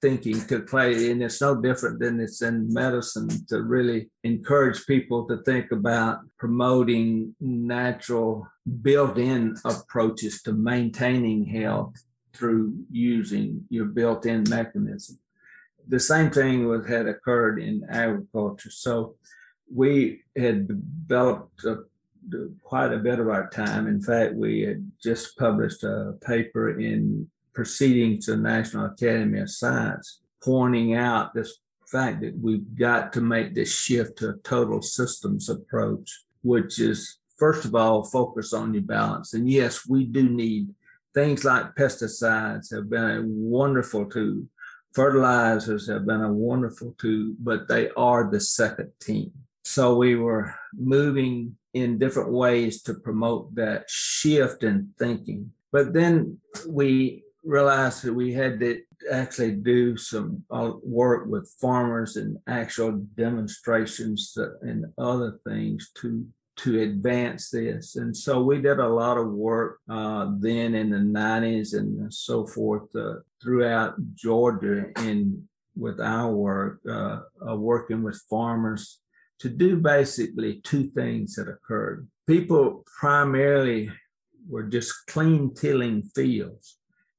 thinking 0.00 0.40
took 0.46 0.68
play. 0.68 1.10
and 1.10 1.22
it's 1.22 1.40
no 1.40 1.60
different 1.60 2.00
than 2.00 2.20
it's 2.20 2.42
in 2.42 2.72
medicine 2.72 3.28
to 3.48 3.62
really 3.62 4.10
encourage 4.24 4.86
people 4.86 5.26
to 5.26 5.38
think 5.42 5.70
about 5.72 6.20
promoting 6.38 7.34
natural 7.40 8.46
built-in 8.82 9.56
approaches 9.64 10.42
to 10.42 10.52
maintaining 10.52 11.44
health 11.44 11.94
through 12.34 12.74
using 12.90 13.64
your 13.68 13.86
built-in 13.86 14.44
mechanism. 14.48 15.18
The 15.88 16.00
same 16.00 16.30
thing 16.30 16.66
was 16.66 16.86
had 16.86 17.06
occurred 17.06 17.60
in 17.60 17.84
agriculture. 17.90 18.70
So 18.70 19.16
we 19.74 20.22
had 20.36 20.68
developed 20.68 21.64
a, 21.64 21.84
quite 22.62 22.92
a 22.92 22.98
bit 22.98 23.18
of 23.18 23.28
our 23.28 23.48
time. 23.50 23.86
In 23.86 24.00
fact, 24.00 24.34
we 24.34 24.60
had 24.60 24.90
just 25.02 25.36
published 25.36 25.82
a 25.82 26.14
paper 26.24 26.78
in 26.78 27.28
Proceedings 27.60 28.26
of 28.26 28.38
the 28.38 28.42
National 28.42 28.86
Academy 28.86 29.38
of 29.38 29.50
Science 29.50 30.22
pointing 30.42 30.94
out 30.94 31.34
this 31.34 31.58
fact 31.86 32.22
that 32.22 32.34
we've 32.40 32.74
got 32.74 33.12
to 33.12 33.20
make 33.20 33.54
this 33.54 33.70
shift 33.70 34.16
to 34.16 34.30
a 34.30 34.36
total 34.38 34.80
systems 34.80 35.50
approach, 35.50 36.22
which 36.42 36.78
is, 36.78 37.18
first 37.36 37.66
of 37.66 37.74
all, 37.74 38.02
focus 38.02 38.54
on 38.54 38.72
your 38.72 38.82
balance. 38.82 39.34
And 39.34 39.46
yes, 39.46 39.86
we 39.86 40.04
do 40.04 40.26
need 40.30 40.74
things 41.12 41.44
like 41.44 41.74
pesticides 41.74 42.74
have 42.74 42.88
been 42.88 43.10
a 43.10 43.22
wonderful 43.26 44.06
tool. 44.06 44.44
Fertilizers 44.94 45.86
have 45.86 46.06
been 46.06 46.22
a 46.22 46.32
wonderful 46.32 46.94
tool, 46.96 47.34
but 47.40 47.68
they 47.68 47.90
are 47.90 48.30
the 48.30 48.40
second 48.40 48.90
team. 49.02 49.32
So 49.64 49.96
we 49.96 50.14
were 50.14 50.54
moving 50.72 51.58
in 51.74 51.98
different 51.98 52.32
ways 52.32 52.80
to 52.84 52.94
promote 52.94 53.54
that 53.56 53.90
shift 53.90 54.64
in 54.64 54.94
thinking. 54.98 55.52
But 55.72 55.92
then 55.92 56.38
we 56.66 57.24
realized 57.44 58.02
that 58.04 58.14
we 58.14 58.32
had 58.32 58.60
to 58.60 58.80
actually 59.10 59.52
do 59.52 59.96
some 59.96 60.44
uh, 60.50 60.72
work 60.82 61.26
with 61.26 61.54
farmers 61.60 62.16
and 62.16 62.36
actual 62.46 62.92
demonstrations 63.14 64.36
and 64.62 64.84
other 64.98 65.38
things 65.46 65.90
to 65.96 66.26
to 66.56 66.82
advance 66.82 67.48
this. 67.48 67.96
And 67.96 68.14
so 68.14 68.42
we 68.42 68.60
did 68.60 68.80
a 68.80 68.88
lot 68.88 69.16
of 69.16 69.32
work 69.32 69.78
uh, 69.88 70.30
then 70.38 70.74
in 70.74 70.90
the 70.90 70.98
90s 70.98 71.72
and 71.72 72.12
so 72.12 72.46
forth 72.46 72.94
uh, 72.94 73.14
throughout 73.42 73.94
Georgia 74.14 74.86
in 74.98 75.48
with 75.74 76.00
our 76.00 76.30
work, 76.30 76.80
uh, 76.86 77.20
uh 77.48 77.56
working 77.56 78.02
with 78.02 78.20
farmers 78.28 79.00
to 79.38 79.48
do 79.48 79.76
basically 79.76 80.60
two 80.62 80.90
things 80.90 81.36
that 81.36 81.48
occurred. 81.48 82.06
People 82.26 82.84
primarily 83.00 83.90
were 84.46 84.64
just 84.64 84.92
clean 85.06 85.54
tilling 85.54 86.02
fields. 86.14 86.76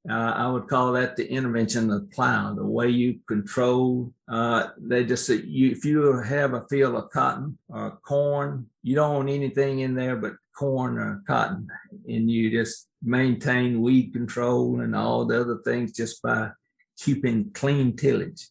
Uh, 0.10 0.34
I 0.36 0.47
would 0.47 0.68
call 0.68 0.93
that 0.93 1.16
the 1.16 1.30
intervention 1.30 1.91
of 1.91 2.02
the 2.02 2.08
plow, 2.08 2.56
the 2.56 2.66
way 2.66 2.89
you 2.89 3.20
control. 3.28 4.12
Uh, 4.28 4.70
they 4.80 5.06
just 5.06 5.30
you, 5.30 5.72
if 5.72 5.86
you 5.86 6.20
have 6.22 6.54
a 6.54 6.66
field 6.70 6.95
of 6.95 7.12
cotton 7.12 7.58
or 7.70 7.99
corn, 8.04 8.68
you 8.82 8.95
don't 8.95 9.16
want 9.16 9.30
anything 9.30 9.82
in 9.82 9.93
there 9.93 10.16
but 10.16 10.34
corn 10.58 10.97
or 10.97 11.22
cotton, 11.28 11.68
and 12.08 12.32
you 12.32 12.49
just 12.49 12.88
maintain 13.04 13.82
weed 13.82 14.12
control 14.12 14.82
and 14.82 14.95
all 14.95 15.26
the 15.26 15.39
other 15.39 15.60
things 15.64 15.91
just 15.91 16.22
by 16.24 16.49
keeping 16.97 17.52
clean 17.54 17.95
tillage. 17.95 18.47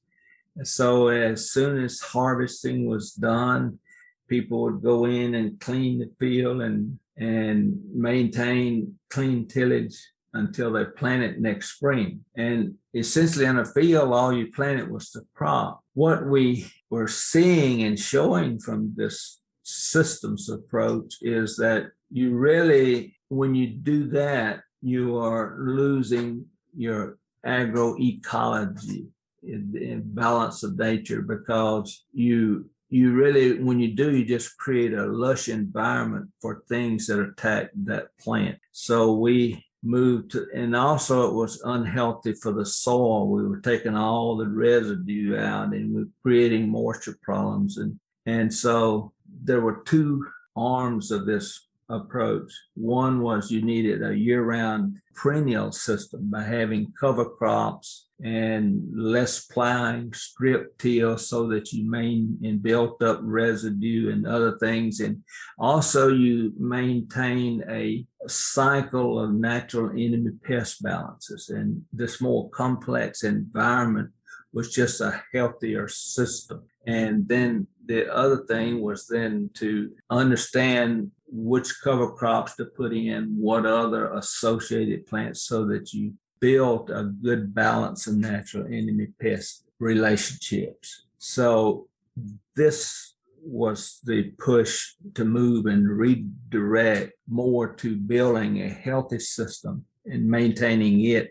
So 0.62 1.08
as 1.08 1.50
soon 1.50 1.82
as 1.82 2.00
harvesting 2.00 2.86
was 2.86 3.12
done, 3.12 3.80
people 4.28 4.62
would 4.62 4.82
go 4.82 5.04
in 5.06 5.34
and 5.34 5.58
clean 5.58 5.98
the 5.98 6.10
field 6.20 6.62
and 6.62 6.98
and 7.16 7.78
maintain 7.92 8.98
clean 9.10 9.48
tillage 9.48 9.98
until 10.34 10.72
they 10.72 10.84
plant 10.84 11.22
it 11.22 11.40
next 11.40 11.74
spring. 11.74 12.24
And 12.36 12.74
essentially 12.94 13.46
in 13.46 13.58
a 13.58 13.64
field, 13.64 14.12
all 14.12 14.32
you 14.32 14.52
planted 14.52 14.90
was 14.90 15.10
the 15.10 15.24
crop. 15.34 15.82
What 15.94 16.26
we 16.26 16.66
were 16.88 17.08
seeing 17.08 17.82
and 17.82 17.98
showing 17.98 18.58
from 18.58 18.92
this 18.96 19.40
systems 19.62 20.48
approach 20.48 21.16
is 21.20 21.56
that 21.56 21.90
you 22.10 22.36
really, 22.36 23.16
when 23.28 23.54
you 23.54 23.68
do 23.68 24.08
that, 24.08 24.60
you 24.82 25.18
are 25.18 25.56
losing 25.58 26.46
your 26.76 27.18
agroecology 27.46 29.06
in 29.42 30.02
balance 30.04 30.62
of 30.62 30.78
nature 30.78 31.22
because 31.22 32.04
you 32.12 32.68
you 32.90 33.12
really 33.12 33.62
when 33.62 33.78
you 33.78 33.94
do 33.94 34.14
you 34.14 34.24
just 34.24 34.58
create 34.58 34.92
a 34.92 35.06
lush 35.06 35.48
environment 35.48 36.28
for 36.40 36.62
things 36.68 37.06
that 37.06 37.20
attack 37.20 37.70
that 37.74 38.08
plant 38.18 38.58
so 38.72 39.14
we 39.14 39.64
moved 39.82 40.32
to 40.32 40.46
and 40.54 40.76
also 40.76 41.28
it 41.28 41.34
was 41.34 41.62
unhealthy 41.64 42.34
for 42.34 42.52
the 42.52 42.66
soil. 42.66 43.28
We 43.28 43.46
were 43.46 43.60
taking 43.60 43.96
all 43.96 44.36
the 44.36 44.48
residue 44.48 45.38
out 45.38 45.72
and 45.72 45.94
we 45.94 46.02
were 46.02 46.08
creating 46.22 46.68
moisture 46.68 47.16
problems 47.22 47.78
and 47.78 47.98
and 48.26 48.52
so 48.52 49.12
there 49.42 49.60
were 49.60 49.82
two 49.86 50.26
arms 50.56 51.10
of 51.10 51.24
this 51.24 51.68
approach. 51.90 52.52
One 52.74 53.20
was 53.20 53.50
you 53.50 53.62
needed 53.62 54.02
a 54.02 54.16
year 54.16 54.42
round 54.42 54.98
perennial 55.14 55.72
system 55.72 56.30
by 56.30 56.42
having 56.42 56.92
cover 56.98 57.24
crops 57.24 58.06
and 58.22 58.82
less 58.94 59.46
plowing, 59.46 60.12
strip 60.12 60.76
till 60.78 61.16
so 61.16 61.46
that 61.48 61.72
you 61.72 61.90
main 61.90 62.38
and 62.42 62.62
built 62.62 63.02
up 63.02 63.18
residue 63.22 64.12
and 64.12 64.26
other 64.26 64.58
things. 64.58 65.00
And 65.00 65.22
also 65.58 66.08
you 66.08 66.52
maintain 66.58 67.64
a 67.68 68.06
cycle 68.28 69.18
of 69.18 69.32
natural 69.32 69.90
enemy 69.90 70.32
pest 70.44 70.82
balances. 70.82 71.48
And 71.48 71.82
this 71.92 72.20
more 72.20 72.50
complex 72.50 73.24
environment 73.24 74.10
was 74.52 74.72
just 74.72 75.00
a 75.00 75.22
healthier 75.32 75.88
system. 75.88 76.62
And 76.86 77.28
then 77.28 77.66
the 77.86 78.12
other 78.12 78.44
thing 78.48 78.80
was 78.80 79.06
then 79.06 79.50
to 79.54 79.92
understand 80.08 81.10
which 81.26 81.80
cover 81.82 82.10
crops 82.12 82.56
to 82.56 82.64
put 82.64 82.92
in, 82.92 83.36
what 83.38 83.66
other 83.66 84.12
associated 84.14 85.06
plants, 85.06 85.42
so 85.42 85.64
that 85.66 85.92
you 85.92 86.14
built 86.40 86.90
a 86.90 87.04
good 87.04 87.54
balance 87.54 88.06
of 88.06 88.16
natural 88.16 88.66
enemy 88.66 89.08
pest 89.20 89.64
relationships. 89.78 91.04
So 91.18 91.86
this 92.56 93.14
was 93.42 94.00
the 94.04 94.32
push 94.38 94.94
to 95.14 95.24
move 95.24 95.66
and 95.66 95.88
redirect 95.88 97.12
more 97.28 97.72
to 97.74 97.96
building 97.96 98.62
a 98.62 98.68
healthy 98.68 99.18
system 99.18 99.84
and 100.06 100.28
maintaining 100.28 101.04
it 101.04 101.30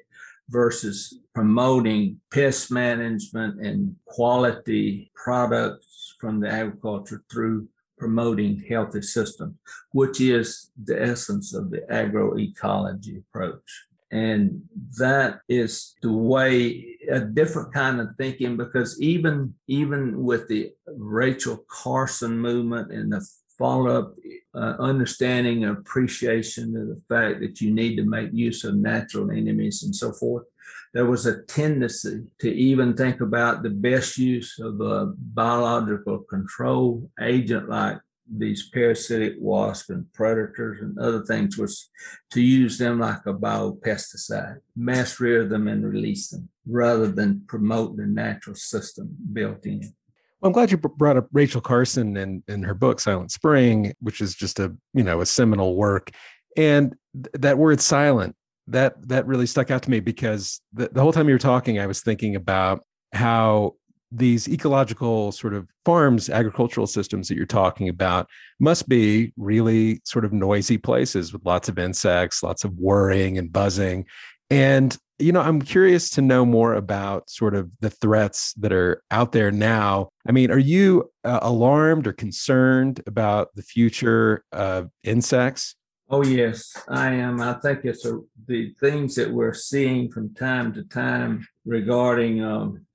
versus 0.50 1.20
promoting 1.34 2.20
pest 2.32 2.72
management 2.72 3.66
and 3.66 3.96
quality 4.06 5.12
products 5.16 6.16
from 6.20 6.40
the 6.40 6.50
agriculture 6.50 7.24
through 7.32 7.68
promoting 7.98 8.64
healthy 8.68 9.02
systems, 9.02 9.56
which 9.92 10.20
is 10.22 10.72
the 10.84 11.02
essence 11.02 11.54
of 11.54 11.70
the 11.70 11.82
agroecology 11.92 13.20
approach. 13.20 13.86
And 14.12 14.64
that 14.98 15.42
is 15.48 15.96
the 16.02 16.12
way 16.12 16.98
a 17.12 17.20
different 17.20 17.74
kind 17.74 18.02
of 18.02 18.08
thinking 18.18 18.58
because 18.58 19.00
even 19.00 19.54
even 19.68 20.24
with 20.24 20.48
the 20.48 20.72
Rachel 20.88 21.64
Carson 21.68 22.40
movement 22.40 22.92
and 22.92 23.12
the 23.14 23.24
follow-up 23.60 24.16
uh, 24.56 24.76
understanding 24.80 25.64
and 25.64 25.78
appreciation 25.78 26.76
of 26.76 26.88
the 26.88 27.02
fact 27.08 27.42
that 27.42 27.62
you 27.62 27.72
need 27.72 27.96
to 27.98 28.04
make 28.04 28.30
use 28.34 28.64
of 28.64 28.76
natural 28.76 29.30
enemies 29.30 29.84
and 29.84 29.96
so 29.96 30.12
forth 30.12 30.46
there 30.94 31.06
was 31.06 31.26
a 31.26 31.44
tendency 31.44 32.24
to 32.40 32.52
even 32.52 32.96
think 32.96 33.22
about 33.22 33.62
the 33.62 33.70
best 33.70 34.18
use 34.18 34.60
of 34.60 34.82
a 34.82 35.14
biological 35.18 36.20
control 36.20 37.10
agent 37.22 37.70
like 37.70 38.00
these 38.32 38.70
parasitic 38.70 39.36
wasps 39.40 39.90
and 39.90 40.12
predators 40.14 40.82
and 40.82 40.98
other 41.00 41.24
things 41.24 41.58
was 41.58 41.90
to 42.32 42.42
use 42.42 42.78
them 42.78 43.00
like 43.00 43.26
a 43.26 43.34
biopesticide, 43.34 44.60
mass 44.76 45.20
rear 45.20 45.46
them 45.46 45.68
and 45.68 45.84
release 45.84 46.30
them 46.30 46.48
rather 46.68 47.08
than 47.08 47.42
promote 47.48 47.98
the 47.98 48.06
natural 48.06 48.56
system 48.56 49.16
built 49.34 49.66
in. 49.66 49.94
Well, 50.42 50.48
I'm 50.48 50.54
glad 50.54 50.72
you 50.72 50.78
brought 50.78 51.18
up 51.18 51.28
Rachel 51.34 51.62
Carson 51.62 52.16
and, 52.18 52.44
in 52.48 52.64
her 52.64 52.74
book 52.74 53.00
Silent 53.00 53.32
Spring, 53.32 53.94
which 54.00 54.22
is 54.22 54.36
just 54.36 54.60
a 54.60 54.74
you 54.94 55.04
know 55.04 55.22
a 55.22 55.26
seminal 55.26 55.76
work. 55.76 56.12
And 56.56 56.96
th- 57.14 57.28
that 57.34 57.58
word 57.58 57.82
silent 57.82 58.36
that 58.68 59.08
that 59.10 59.28
really 59.28 59.48
stuck 59.48 59.72
out 59.72 59.84
to 59.84 59.92
me 59.92 60.00
because 60.00 60.62
the, 60.74 60.90
the 60.92 61.02
whole 61.02 61.12
time 61.12 61.28
you 61.28 61.36
were 61.36 61.40
talking, 61.40 61.80
I 61.80 61.88
was 61.88 62.02
thinking 62.02 62.36
about 62.36 62.86
how 63.14 63.76
these 64.12 64.48
ecological 64.48 65.32
sort 65.32 65.54
of 65.54 65.68
farms, 65.86 66.30
agricultural 66.30 66.88
systems 66.88 67.28
that 67.28 67.36
you're 67.36 67.46
talking 67.46 67.90
about 67.90 68.28
must 68.60 68.90
be 68.90 69.32
really 69.38 70.02
sort 70.04 70.26
of 70.26 70.34
noisy 70.34 70.78
places 70.78 71.32
with 71.32 71.46
lots 71.46 71.70
of 71.70 71.78
insects, 71.78 72.42
lots 72.42 72.64
of 72.64 72.74
whirring 72.78 73.38
and 73.38 73.52
buzzing. 73.52 74.06
And, 74.50 74.98
you 75.20 75.32
know, 75.32 75.42
I'm 75.42 75.62
curious 75.62 76.10
to 76.12 76.22
know 76.22 76.46
more 76.46 76.74
about 76.74 77.30
sort 77.30 77.54
of 77.54 77.78
the 77.80 77.90
threats 77.90 78.54
that 78.54 78.72
are 78.72 79.04
out 79.12 79.32
there 79.32 79.52
now. 79.52 80.10
I 80.28 80.32
mean, 80.32 80.50
are 80.52 80.60
you 80.60 81.12
uh, 81.24 81.40
alarmed 81.42 82.08
or 82.08 82.14
concerned 82.14 83.02
about 83.06 83.54
the 83.56 83.62
future 83.62 84.44
of 84.52 84.90
insects? 85.04 85.76
Oh 86.12 86.24
yes, 86.24 86.76
I 86.88 87.12
am. 87.12 87.40
I 87.40 87.54
think 87.54 87.86
it's 87.86 88.06
a, 88.06 88.20
the 88.48 88.74
things 88.80 89.14
that 89.16 89.30
we're 89.30 89.54
seeing 89.54 90.10
from 90.10 90.34
time 90.34 90.74
to 90.74 90.84
time 90.84 91.48
regarding 91.66 92.44
um, 92.44 92.86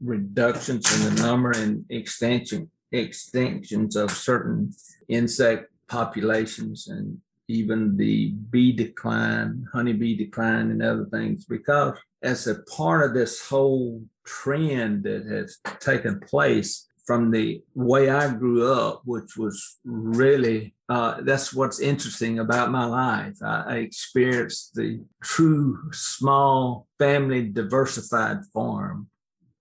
reductions 0.00 1.06
in 1.06 1.14
the 1.14 1.22
number 1.22 1.52
and 1.52 1.84
extension 1.88 2.68
extinctions 2.92 3.96
of 3.96 4.10
certain 4.10 4.72
insect 5.08 5.70
populations 5.88 6.88
and 6.88 7.18
even 7.52 7.96
the 7.96 8.30
bee 8.50 8.72
decline, 8.72 9.66
honeybee 9.72 10.16
decline, 10.16 10.70
and 10.70 10.82
other 10.82 11.06
things, 11.06 11.44
because 11.44 11.98
as 12.22 12.46
a 12.46 12.62
part 12.62 13.04
of 13.04 13.14
this 13.14 13.46
whole 13.46 14.02
trend 14.24 15.04
that 15.04 15.26
has 15.26 15.58
taken 15.80 16.20
place, 16.20 16.88
from 17.04 17.30
the 17.30 17.62
way 17.74 18.10
I 18.10 18.32
grew 18.32 18.72
up, 18.72 19.02
which 19.04 19.36
was 19.36 19.78
really 19.84 20.74
uh, 20.88 21.22
that's 21.22 21.54
what's 21.54 21.80
interesting 21.80 22.38
about 22.38 22.70
my 22.70 22.84
life. 22.84 23.36
I, 23.42 23.64
I, 23.66 23.76
experienced 23.76 24.74
the 24.74 25.02
true 25.22 25.78
small 25.90 26.86
family 26.98 27.48
diversified 27.48 28.44
farm 28.52 29.08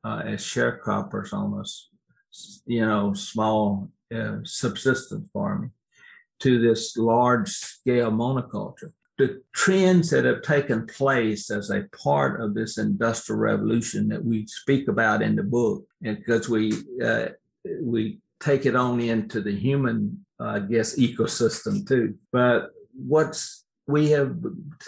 uh, 0.04 0.24
as 0.26 0.42
sharecroppers, 0.42 1.32
almost, 1.32 1.88
you 2.66 2.86
know, 2.86 3.14
small 3.14 3.90
uh, 4.14 4.40
subsistence 4.44 5.30
farming, 5.32 5.72
to 6.42 6.60
this 6.60 6.98
large 6.98 7.50
scale 7.50 8.12
monoculture. 8.12 8.92
The 9.18 9.42
trends 9.54 10.10
that 10.10 10.26
have 10.26 10.42
taken 10.42 10.88
place 10.88 11.52
as 11.52 11.70
a 11.70 11.86
part 12.04 12.42
of 12.42 12.54
this 12.54 12.78
industrial 12.78 13.40
revolution 13.40 14.08
that 14.10 14.24
we 14.24 14.48
speak 14.48 14.88
about 14.88 15.22
in 15.22 15.36
the 15.36 15.44
book, 15.44 15.86
because 16.02 16.50
we 16.50 16.74
uh, 17.04 17.28
we 17.82 18.20
take 18.40 18.66
it 18.66 18.76
on 18.76 19.00
into 19.00 19.42
the 19.42 19.56
human, 19.56 20.26
uh, 20.40 20.46
I 20.46 20.60
guess, 20.60 20.98
ecosystem 20.98 21.88
too. 21.88 22.16
But 22.32 22.72
what's 22.96 23.64
we 23.88 24.10
have 24.12 24.36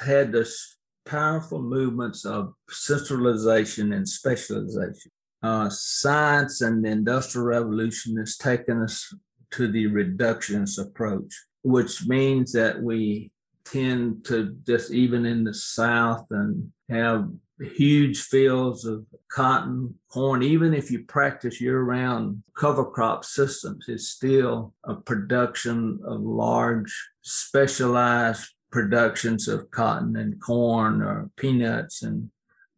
had 0.04 0.32
this 0.32 0.78
powerful 1.06 1.62
movements 1.62 2.26
of 2.26 2.54
centralization 2.70 3.94
and 3.94 4.08
specialization. 4.08 5.12
Uh, 5.42 5.70
science 5.70 6.62
and 6.62 6.86
the 6.86 6.90
industrial 6.90 7.46
revolution 7.46 8.16
has 8.16 8.38
taken 8.38 8.82
us 8.82 9.14
to 9.54 9.72
the 9.72 9.86
reductionist 9.86 10.80
approach, 10.80 11.34
which 11.64 12.06
means 12.08 12.52
that 12.54 12.82
we 12.82 13.32
tend 13.66 14.26
to 14.26 14.56
just 14.68 14.92
even 14.92 15.26
in 15.26 15.44
the 15.44 15.54
South 15.54 16.26
and 16.32 16.72
have 16.90 17.30
huge 17.62 18.22
fields 18.22 18.86
of 18.86 19.06
cotton, 19.32 19.96
corn, 20.12 20.44
even 20.44 20.74
if 20.74 20.92
you 20.92 21.04
practice 21.06 21.62
year 21.62 21.82
round 21.82 22.44
cover 22.56 22.86
crop 22.86 23.24
systems, 23.24 23.86
it's 23.88 24.10
still 24.10 24.74
a 24.84 24.96
production 24.96 26.00
of 26.06 26.22
large 26.22 26.94
specialized 27.22 28.50
productions 28.72 29.48
of 29.48 29.70
cotton 29.72 30.16
and 30.16 30.42
corn 30.42 31.02
or 31.02 31.30
peanuts 31.38 32.02
and 32.02 32.30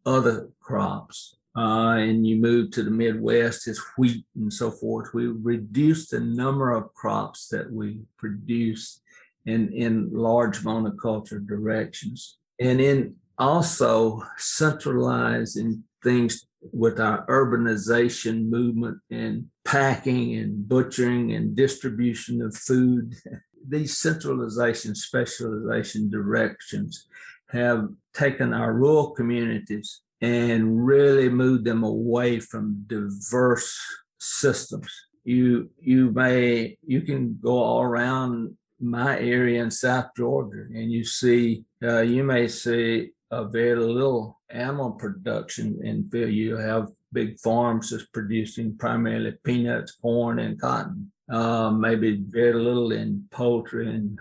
other 0.04 0.50
crops. 0.60 1.35
Uh, 1.56 1.96
and 1.96 2.26
you 2.26 2.36
move 2.36 2.70
to 2.70 2.82
the 2.82 2.90
Midwest, 2.90 3.66
it's 3.66 3.82
wheat 3.96 4.26
and 4.34 4.52
so 4.52 4.70
forth. 4.70 5.14
We 5.14 5.28
reduce 5.28 6.08
the 6.08 6.20
number 6.20 6.72
of 6.72 6.92
crops 6.92 7.48
that 7.48 7.72
we 7.72 8.00
produce 8.18 9.00
in, 9.46 9.72
in 9.72 10.10
large 10.12 10.60
monoculture 10.60 11.44
directions. 11.46 12.36
And 12.60 12.80
in 12.80 13.16
also 13.38 14.22
centralizing 14.36 15.84
things 16.02 16.46
with 16.72 17.00
our 17.00 17.24
urbanization 17.26 18.48
movement 18.48 18.98
and 19.10 19.46
packing 19.64 20.36
and 20.36 20.68
butchering 20.68 21.32
and 21.32 21.56
distribution 21.56 22.42
of 22.42 22.56
food. 22.56 23.14
These 23.68 23.98
centralization, 23.98 24.94
specialization 24.94 26.08
directions 26.08 27.06
have 27.50 27.88
taken 28.14 28.52
our 28.52 28.72
rural 28.72 29.10
communities 29.10 30.02
and 30.26 30.86
really 30.86 31.28
move 31.28 31.62
them 31.64 31.84
away 31.84 32.40
from 32.40 32.84
diverse 32.86 33.78
systems. 34.18 34.90
You 35.24 35.70
you 35.80 36.10
may 36.10 36.78
you 36.86 37.02
can 37.02 37.38
go 37.40 37.58
all 37.62 37.82
around 37.82 38.56
my 38.80 39.18
area 39.18 39.62
in 39.62 39.70
South 39.70 40.08
Georgia 40.16 40.64
and 40.78 40.90
you 40.92 41.04
see 41.04 41.64
uh, 41.82 42.00
you 42.00 42.22
may 42.24 42.48
see 42.48 43.10
a 43.30 43.44
very 43.44 43.76
little 43.76 44.40
animal 44.50 44.92
production 44.92 45.66
in 45.82 46.08
Phil. 46.10 46.28
You 46.28 46.56
have 46.56 46.88
big 47.12 47.38
farms 47.40 47.90
just 47.90 48.12
producing 48.12 48.76
primarily 48.76 49.34
peanuts, 49.44 49.92
corn, 49.92 50.38
and 50.38 50.60
cotton. 50.60 51.12
Uh, 51.28 51.70
maybe 51.70 52.22
very 52.28 52.54
little 52.54 52.92
in 52.92 53.26
poultry 53.30 53.88
and 53.88 54.18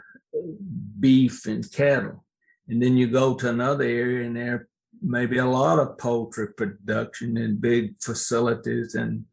beef 0.99 1.45
and 1.45 1.71
cattle. 1.71 2.25
And 2.67 2.81
then 2.81 2.97
you 2.97 3.07
go 3.07 3.35
to 3.35 3.49
another 3.49 3.83
area 3.83 4.25
and 4.25 4.35
there 4.35 4.67
may 5.01 5.25
be 5.25 5.37
a 5.37 5.45
lot 5.45 5.79
of 5.79 5.97
poultry 5.97 6.53
production 6.53 7.37
in 7.37 7.57
big 7.57 7.95
facilities 7.99 8.95
and 8.95 9.25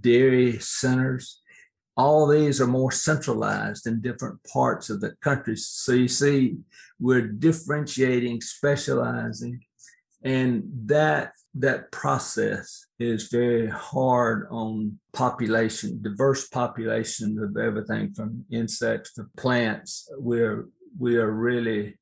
dairy 0.00 0.58
centers. 0.58 1.40
all 2.00 2.26
these 2.26 2.60
are 2.60 2.66
more 2.66 2.90
centralized 2.90 3.86
in 3.86 4.00
different 4.00 4.42
parts 4.44 4.88
of 4.90 5.00
the 5.00 5.12
country. 5.20 5.56
So 5.56 5.92
you 5.92 6.08
see, 6.08 6.56
we're 6.98 7.26
differentiating, 7.26 8.40
specializing, 8.40 9.60
and 10.22 10.62
that 10.86 11.32
that 11.54 11.90
process 11.90 12.86
is 12.98 13.28
very 13.28 13.66
hard 13.66 14.46
on 14.50 14.98
population, 15.12 16.00
diverse 16.02 16.48
populations 16.48 17.40
of 17.40 17.56
everything 17.56 18.12
from 18.14 18.44
insects 18.50 19.12
to 19.14 19.26
plants. 19.36 20.08
We're 20.16 20.68
we 20.98 21.16
are 21.16 21.30
really 21.30 21.98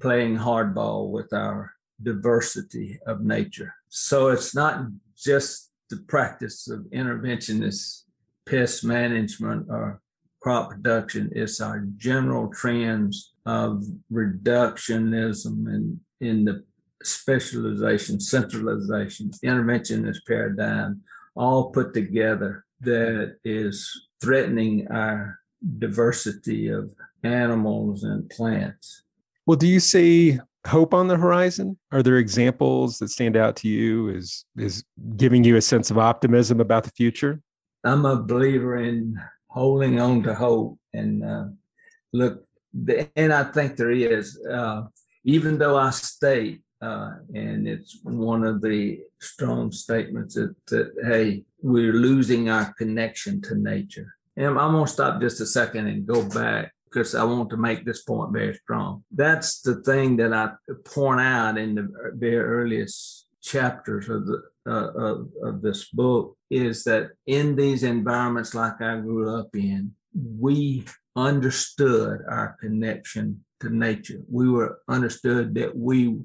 playing 0.00 0.36
hardball 0.36 1.10
with 1.10 1.32
our 1.32 1.72
diversity 2.02 2.98
of 3.06 3.22
nature. 3.22 3.74
So 3.88 4.28
it's 4.28 4.54
not 4.54 4.86
just 5.16 5.70
the 5.90 5.98
practice 6.08 6.68
of 6.68 6.80
interventionist 6.92 8.04
pest 8.48 8.84
management 8.84 9.66
or 9.68 10.00
crop 10.40 10.70
production, 10.70 11.30
it's 11.34 11.60
our 11.60 11.84
general 11.96 12.48
trends 12.48 13.32
of 13.46 13.84
reductionism 14.12 15.66
and 15.66 16.00
in 16.20 16.44
the 16.44 16.64
specialization, 17.02 18.20
centralization, 18.20 19.30
interventionist 19.44 20.18
paradigm, 20.26 21.00
all 21.34 21.70
put 21.70 21.94
together 21.94 22.64
that 22.80 23.36
is 23.44 24.08
threatening 24.20 24.86
our 24.88 25.38
diversity 25.78 26.68
of 26.68 26.92
animals 27.22 28.04
and 28.04 28.28
plants. 28.30 29.02
Well, 29.46 29.56
do 29.56 29.66
you 29.66 29.80
see 29.80 30.38
hope 30.66 30.94
on 30.94 31.08
the 31.08 31.16
horizon? 31.16 31.78
Are 31.90 32.02
there 32.02 32.18
examples 32.18 32.98
that 32.98 33.08
stand 33.08 33.36
out 33.36 33.56
to 33.56 33.68
you 33.68 34.10
as 34.10 34.44
is 34.56 34.84
giving 35.16 35.44
you 35.44 35.56
a 35.56 35.62
sense 35.62 35.90
of 35.90 35.98
optimism 35.98 36.60
about 36.60 36.84
the 36.84 36.90
future? 36.90 37.40
I'm 37.84 38.04
a 38.04 38.16
believer 38.16 38.76
in 38.76 39.16
holding 39.48 40.00
on 40.00 40.22
to 40.22 40.34
hope 40.34 40.78
and 40.92 41.24
uh, 41.24 41.44
look, 42.12 42.44
and 43.16 43.32
I 43.32 43.44
think 43.44 43.76
there 43.76 43.90
is. 43.90 44.38
Uh, 44.46 44.82
even 45.24 45.58
though 45.58 45.76
I 45.76 45.90
state, 45.90 46.62
uh, 46.80 47.12
and 47.34 47.68
it's 47.68 47.98
one 48.02 48.44
of 48.44 48.60
the 48.60 49.00
strong 49.20 49.70
statements 49.70 50.34
that, 50.34 50.54
that 50.66 50.92
hey, 51.04 51.44
we're 51.60 51.92
losing 51.92 52.50
our 52.50 52.72
connection 52.74 53.40
to 53.42 53.54
nature. 53.54 54.14
And 54.36 54.58
I'm 54.58 54.72
to 54.72 54.86
stop 54.90 55.20
just 55.20 55.40
a 55.40 55.46
second 55.46 55.86
and 55.86 56.06
go 56.06 56.28
back 56.28 56.72
because 56.92 57.14
I 57.14 57.24
want 57.24 57.50
to 57.50 57.56
make 57.56 57.84
this 57.84 58.02
point 58.02 58.32
very 58.32 58.54
strong. 58.54 59.04
That's 59.10 59.60
the 59.62 59.76
thing 59.82 60.16
that 60.16 60.32
I 60.32 60.50
point 60.84 61.20
out 61.20 61.56
in 61.56 61.74
the 61.74 61.88
very 62.14 62.38
earliest 62.38 63.26
chapters 63.42 64.08
of 64.08 64.26
the 64.26 64.42
uh, 64.64 64.92
of, 64.94 65.28
of 65.42 65.62
this 65.62 65.88
book 65.90 66.36
is 66.48 66.84
that 66.84 67.10
in 67.26 67.56
these 67.56 67.82
environments 67.82 68.54
like 68.54 68.80
I 68.80 69.00
grew 69.00 69.36
up 69.36 69.48
in, 69.54 69.92
we 70.14 70.84
understood 71.16 72.20
our 72.28 72.56
connection 72.60 73.44
to 73.60 73.70
nature. 73.70 74.20
We 74.30 74.48
were 74.48 74.78
understood 74.88 75.54
that 75.56 75.76
we 75.76 76.20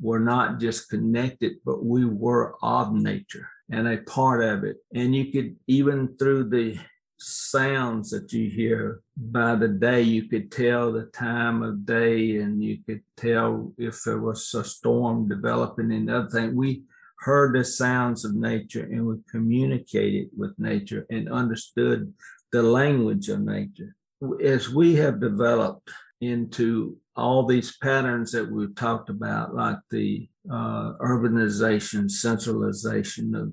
were 0.00 0.20
not 0.20 0.60
just 0.60 0.90
connected, 0.90 1.54
but 1.64 1.84
we 1.84 2.04
were 2.04 2.54
of 2.62 2.92
nature 2.92 3.48
and 3.70 3.88
a 3.88 3.98
part 3.98 4.44
of 4.44 4.64
it. 4.64 4.76
And 4.94 5.14
you 5.14 5.32
could 5.32 5.56
even 5.66 6.16
through 6.18 6.50
the 6.50 6.78
sounds 7.22 8.10
that 8.10 8.32
you 8.32 8.48
hear 8.48 9.00
by 9.16 9.54
the 9.54 9.68
day. 9.68 10.02
You 10.02 10.28
could 10.28 10.50
tell 10.50 10.92
the 10.92 11.04
time 11.06 11.62
of 11.62 11.86
day 11.86 12.36
and 12.36 12.62
you 12.62 12.78
could 12.86 13.02
tell 13.16 13.72
if 13.78 14.02
there 14.02 14.20
was 14.20 14.52
a 14.54 14.64
storm 14.64 15.28
developing 15.28 15.92
and 15.92 16.10
other 16.10 16.28
thing. 16.28 16.54
We 16.54 16.82
heard 17.18 17.54
the 17.54 17.64
sounds 17.64 18.24
of 18.24 18.34
nature 18.34 18.84
and 18.84 19.06
we 19.06 19.16
communicated 19.30 20.30
with 20.36 20.58
nature 20.58 21.06
and 21.10 21.28
understood 21.28 22.12
the 22.50 22.62
language 22.62 23.28
of 23.28 23.40
nature. 23.40 23.94
As 24.42 24.68
we 24.68 24.94
have 24.96 25.20
developed 25.20 25.90
into 26.20 26.96
all 27.16 27.46
these 27.46 27.76
patterns 27.78 28.32
that 28.32 28.50
we've 28.50 28.74
talked 28.74 29.10
about 29.10 29.54
like 29.54 29.78
the 29.90 30.28
uh, 30.50 30.92
urbanization 31.00 32.10
centralization 32.10 33.34
of 33.34 33.52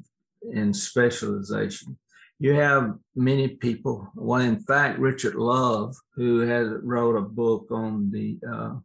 and 0.55 0.75
specialization 0.75 1.97
you 2.39 2.53
have 2.53 2.95
many 3.15 3.49
people. 3.49 4.09
Well, 4.15 4.41
in 4.41 4.59
fact, 4.61 4.99
Richard 4.99 5.35
Louv, 5.35 5.95
who 6.15 6.39
has 6.39 6.69
wrote 6.81 7.17
a 7.17 7.21
book 7.21 7.67
on 7.69 8.09
the 8.11 8.39
uh, 8.49 8.75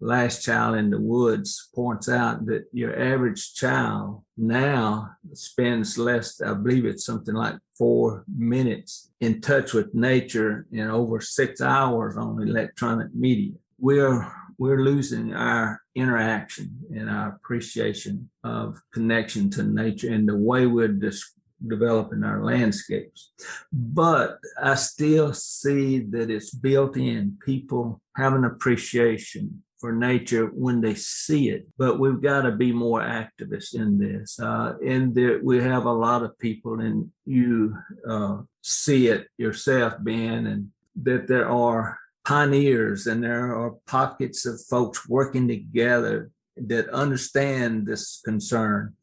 last 0.00 0.44
child 0.44 0.76
in 0.76 0.90
the 0.90 1.00
woods, 1.00 1.68
points 1.74 2.08
out 2.08 2.46
that 2.46 2.66
your 2.72 2.98
average 2.98 3.54
child 3.54 4.22
now 4.36 5.10
spends 5.32 5.98
less, 5.98 6.40
I 6.40 6.54
believe 6.54 6.84
it's 6.84 7.04
something 7.04 7.34
like 7.34 7.56
four 7.76 8.24
minutes 8.32 9.10
in 9.20 9.40
touch 9.40 9.74
with 9.74 9.94
nature 9.94 10.66
and 10.72 10.90
over 10.90 11.20
six 11.20 11.60
hours 11.60 12.16
on 12.16 12.40
electronic 12.40 13.12
media. 13.14 13.54
We're 13.78 14.32
we're 14.58 14.84
losing 14.84 15.34
our 15.34 15.80
interaction 15.96 16.70
and 16.94 17.10
our 17.10 17.30
appreciation 17.30 18.30
of 18.44 18.80
connection 18.92 19.50
to 19.50 19.64
nature 19.64 20.12
and 20.12 20.28
the 20.28 20.36
way 20.36 20.66
we're 20.66 20.86
dis- 20.86 21.34
developing 21.66 22.24
our 22.24 22.44
landscapes. 22.44 23.32
But 23.72 24.38
I 24.60 24.74
still 24.74 25.32
see 25.32 26.00
that 26.00 26.30
it's 26.30 26.50
built 26.54 26.96
in. 26.96 27.38
People 27.44 28.00
have 28.16 28.34
an 28.34 28.44
appreciation 28.44 29.62
for 29.78 29.92
nature 29.92 30.46
when 30.46 30.80
they 30.80 30.94
see 30.94 31.48
it, 31.48 31.66
but 31.76 31.98
we've 31.98 32.22
got 32.22 32.42
to 32.42 32.52
be 32.52 32.70
more 32.70 33.00
activists 33.00 33.74
in 33.74 33.98
this. 33.98 34.38
Uh, 34.38 34.74
and 34.86 35.12
there, 35.12 35.40
we 35.42 35.60
have 35.60 35.86
a 35.86 35.92
lot 35.92 36.22
of 36.22 36.38
people, 36.38 36.78
and 36.78 37.10
you 37.26 37.76
uh, 38.08 38.38
see 38.62 39.08
it 39.08 39.26
yourself, 39.38 39.94
Ben, 39.98 40.46
and 40.46 40.70
that 41.02 41.26
there 41.26 41.48
are 41.48 41.98
pioneers 42.24 43.06
and 43.06 43.24
there 43.24 43.56
are 43.56 43.74
pockets 43.86 44.46
of 44.46 44.60
folks 44.60 45.08
working 45.08 45.48
together 45.48 46.30
that 46.56 46.88
understand 46.90 47.86
this 47.86 48.20
concern 48.24 48.94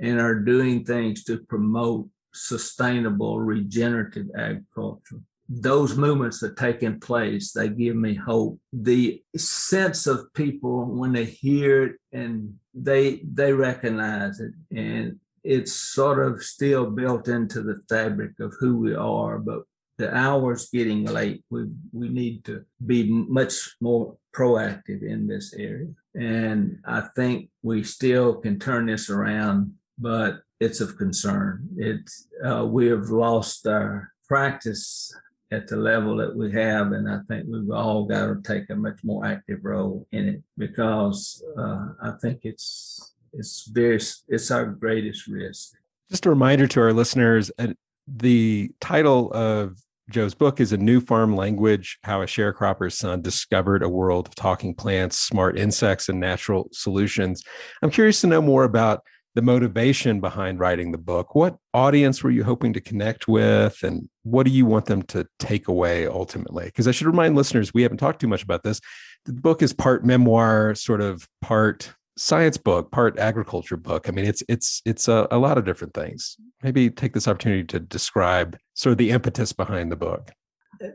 and 0.00 0.20
are 0.20 0.40
doing 0.40 0.84
things 0.84 1.24
to 1.24 1.38
promote 1.48 2.08
sustainable 2.32 3.40
regenerative 3.40 4.28
agriculture. 4.36 5.20
Those 5.48 5.96
movements 5.96 6.42
are 6.42 6.52
taking 6.52 7.00
place 7.00 7.52
they 7.52 7.68
give 7.68 7.96
me 7.96 8.14
hope. 8.14 8.60
The 8.72 9.22
sense 9.36 10.06
of 10.06 10.32
people 10.34 10.84
when 10.84 11.12
they 11.12 11.24
hear 11.24 11.84
it 11.84 11.96
and 12.12 12.54
they 12.74 13.22
they 13.24 13.52
recognize 13.52 14.40
it 14.40 14.52
and 14.70 15.18
it's 15.42 15.72
sort 15.72 16.18
of 16.18 16.42
still 16.42 16.90
built 16.90 17.28
into 17.28 17.62
the 17.62 17.80
fabric 17.88 18.32
of 18.40 18.54
who 18.60 18.76
we 18.76 18.94
are 18.94 19.38
but 19.38 19.62
the 19.96 20.14
hour's 20.14 20.68
getting 20.68 21.04
late. 21.06 21.42
We 21.50 21.66
we 21.92 22.08
need 22.08 22.44
to 22.44 22.64
be 22.84 23.10
much 23.10 23.76
more 23.80 24.16
proactive 24.34 25.02
in 25.02 25.26
this 25.26 25.54
area. 25.54 25.88
And 26.14 26.78
i 26.84 27.00
think 27.16 27.48
we 27.62 27.82
still 27.82 28.34
can 28.34 28.58
turn 28.58 28.86
this 28.86 29.08
around 29.10 29.72
but 29.98 30.40
it's 30.60 30.80
of 30.80 30.96
concern. 30.96 31.68
It's 31.76 32.28
uh, 32.44 32.64
we 32.66 32.86
have 32.86 33.10
lost 33.10 33.66
our 33.66 34.12
practice 34.26 35.14
at 35.50 35.66
the 35.66 35.76
level 35.76 36.16
that 36.16 36.34
we 36.34 36.50
have, 36.52 36.92
and 36.92 37.08
I 37.08 37.20
think 37.28 37.46
we've 37.48 37.70
all 37.70 38.04
got 38.04 38.26
to 38.26 38.40
take 38.42 38.68
a 38.70 38.76
much 38.76 39.00
more 39.02 39.24
active 39.24 39.60
role 39.62 40.06
in 40.12 40.28
it 40.28 40.42
because 40.56 41.42
uh, 41.56 41.88
I 42.02 42.12
think 42.20 42.40
it's 42.42 43.14
it's 43.32 43.66
very 43.68 44.00
it's 44.28 44.50
our 44.50 44.66
greatest 44.66 45.26
risk. 45.26 45.72
Just 46.10 46.26
a 46.26 46.30
reminder 46.30 46.66
to 46.68 46.80
our 46.80 46.92
listeners: 46.92 47.50
uh, 47.58 47.68
the 48.06 48.70
title 48.80 49.32
of 49.32 49.78
Joe's 50.10 50.34
book 50.34 50.58
is 50.58 50.72
A 50.72 50.78
New 50.78 51.00
Farm 51.00 51.36
Language 51.36 51.98
How 52.02 52.22
a 52.22 52.26
Sharecropper's 52.26 52.98
Son 52.98 53.20
Discovered 53.20 53.82
a 53.82 53.88
World 53.88 54.26
of 54.26 54.34
Talking 54.34 54.74
Plants, 54.74 55.18
Smart 55.18 55.58
Insects, 55.58 56.08
and 56.08 56.18
Natural 56.18 56.68
Solutions. 56.72 57.42
I'm 57.82 57.90
curious 57.90 58.20
to 58.22 58.26
know 58.26 58.40
more 58.40 58.64
about 58.64 59.02
the 59.34 59.42
motivation 59.42 60.20
behind 60.20 60.58
writing 60.58 60.92
the 60.92 60.98
book. 60.98 61.34
What 61.34 61.56
audience 61.74 62.22
were 62.22 62.30
you 62.30 62.44
hoping 62.44 62.72
to 62.72 62.80
connect 62.80 63.28
with, 63.28 63.82
and 63.82 64.08
what 64.22 64.46
do 64.46 64.52
you 64.52 64.66
want 64.66 64.86
them 64.86 65.02
to 65.04 65.26
take 65.38 65.68
away 65.68 66.06
ultimately? 66.06 66.64
Because 66.66 66.88
I 66.88 66.92
should 66.92 67.06
remind 67.06 67.36
listeners, 67.36 67.72
we 67.72 67.82
haven't 67.82 67.98
talked 67.98 68.20
too 68.20 68.28
much 68.28 68.42
about 68.42 68.62
this. 68.62 68.80
The 69.26 69.32
book 69.32 69.62
is 69.62 69.72
part 69.72 70.04
memoir, 70.04 70.74
sort 70.74 71.00
of 71.00 71.28
part 71.42 71.92
science 72.16 72.56
book, 72.56 72.90
part 72.90 73.18
agriculture 73.18 73.76
book. 73.76 74.08
I 74.08 74.12
mean, 74.12 74.24
it's 74.24 74.42
it's 74.48 74.82
it's 74.84 75.08
a, 75.08 75.28
a 75.30 75.38
lot 75.38 75.56
of 75.56 75.64
different 75.64 75.94
things. 75.94 76.36
Maybe 76.62 76.90
take 76.90 77.12
this 77.12 77.28
opportunity 77.28 77.64
to 77.64 77.80
describe 77.80 78.58
sort 78.74 78.92
of 78.92 78.98
the 78.98 79.10
impetus 79.10 79.52
behind 79.52 79.92
the 79.92 79.96
book. 79.96 80.30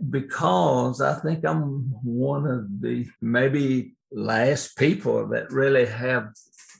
Because 0.10 1.02
I 1.02 1.16
think 1.16 1.46
I'm 1.46 1.94
one 2.04 2.46
of 2.46 2.82
the 2.82 3.08
maybe 3.22 3.96
last 4.12 4.78
people 4.78 5.28
that 5.30 5.52
really 5.52 5.86
have 5.86 6.30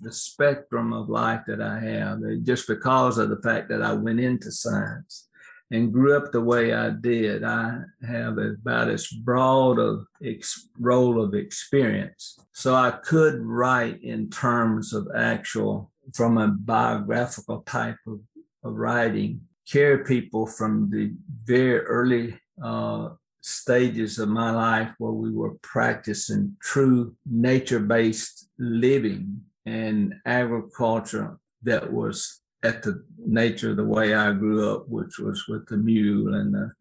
the 0.04 0.12
spectrum 0.12 0.94
of 0.94 1.10
life 1.10 1.42
that 1.48 1.62
I 1.62 1.80
have, 1.80 2.20
just 2.44 2.68
because 2.68 3.18
of 3.18 3.30
the 3.30 3.42
fact 3.42 3.70
that 3.70 3.82
I 3.82 3.94
went 3.94 4.20
into 4.20 4.52
science 4.52 5.28
and 5.72 5.92
grew 5.92 6.16
up 6.16 6.32
the 6.32 6.42
way 6.42 6.74
I 6.74 6.92
did, 6.92 7.44
I 7.44 7.80
have 8.08 8.38
about 8.38 8.90
as 8.90 9.08
broad 9.08 9.80
a 9.80 10.04
ex- 10.24 10.70
role 10.80 11.22
of 11.22 11.34
experience. 11.34 12.38
So 12.52 12.76
I 12.76 12.92
could 12.92 13.42
write 13.42 14.04
in 14.04 14.30
terms 14.30 14.94
of 14.94 15.08
actual, 15.16 15.92
from 16.14 16.38
a 16.38 16.50
biographical 16.50 17.62
type 17.62 17.98
of, 18.06 18.20
of 18.64 18.74
writing, 18.76 19.42
carry 19.68 20.04
people 20.04 20.46
from 20.46 20.90
the 20.92 21.14
very 21.44 21.80
early 21.80 22.40
uh, 22.64 23.10
stages 23.42 24.20
of 24.20 24.30
my 24.30 24.52
life 24.52 24.92
where 25.00 25.12
we 25.12 25.32
were 25.32 25.56
practicing 25.62 26.56
true 26.62 27.16
nature 27.26 27.80
based 27.80 28.50
living 28.58 29.42
and 29.66 30.16
agriculture 30.26 31.38
that 31.64 31.92
was 31.92 32.42
at 32.64 32.82
the 32.82 33.04
nature 33.18 33.72
of 33.72 33.78
the 33.78 33.84
way 33.84 34.14
I 34.14 34.32
grew 34.34 34.74
up, 34.74 34.88
which 34.88 35.20
was 35.20 35.48
with 35.48 35.68
the 35.68 35.78
mule 35.78 36.34
and 36.36 36.54
the 36.54 36.72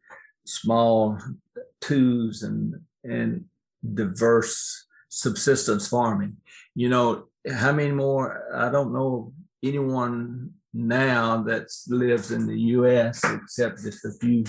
small 0.45 1.19
twos 1.81 2.43
and 2.43 2.75
and 3.05 3.45
diverse 3.95 4.87
subsistence 5.09 5.89
farming. 5.89 6.37
You 6.75 6.89
know, 6.89 7.25
how 7.51 7.73
many 7.73 7.93
more? 7.93 8.45
I 8.55 8.71
don't 8.71 8.93
know 8.93 9.33
anyone 9.63 10.53
now 10.73 11.43
that 11.43 11.69
lives 11.89 12.31
in 12.31 12.47
the 12.47 12.59
U.S. 12.59 13.23
except 13.25 13.83
just 13.83 14.05
a 14.05 14.13
few 14.13 14.45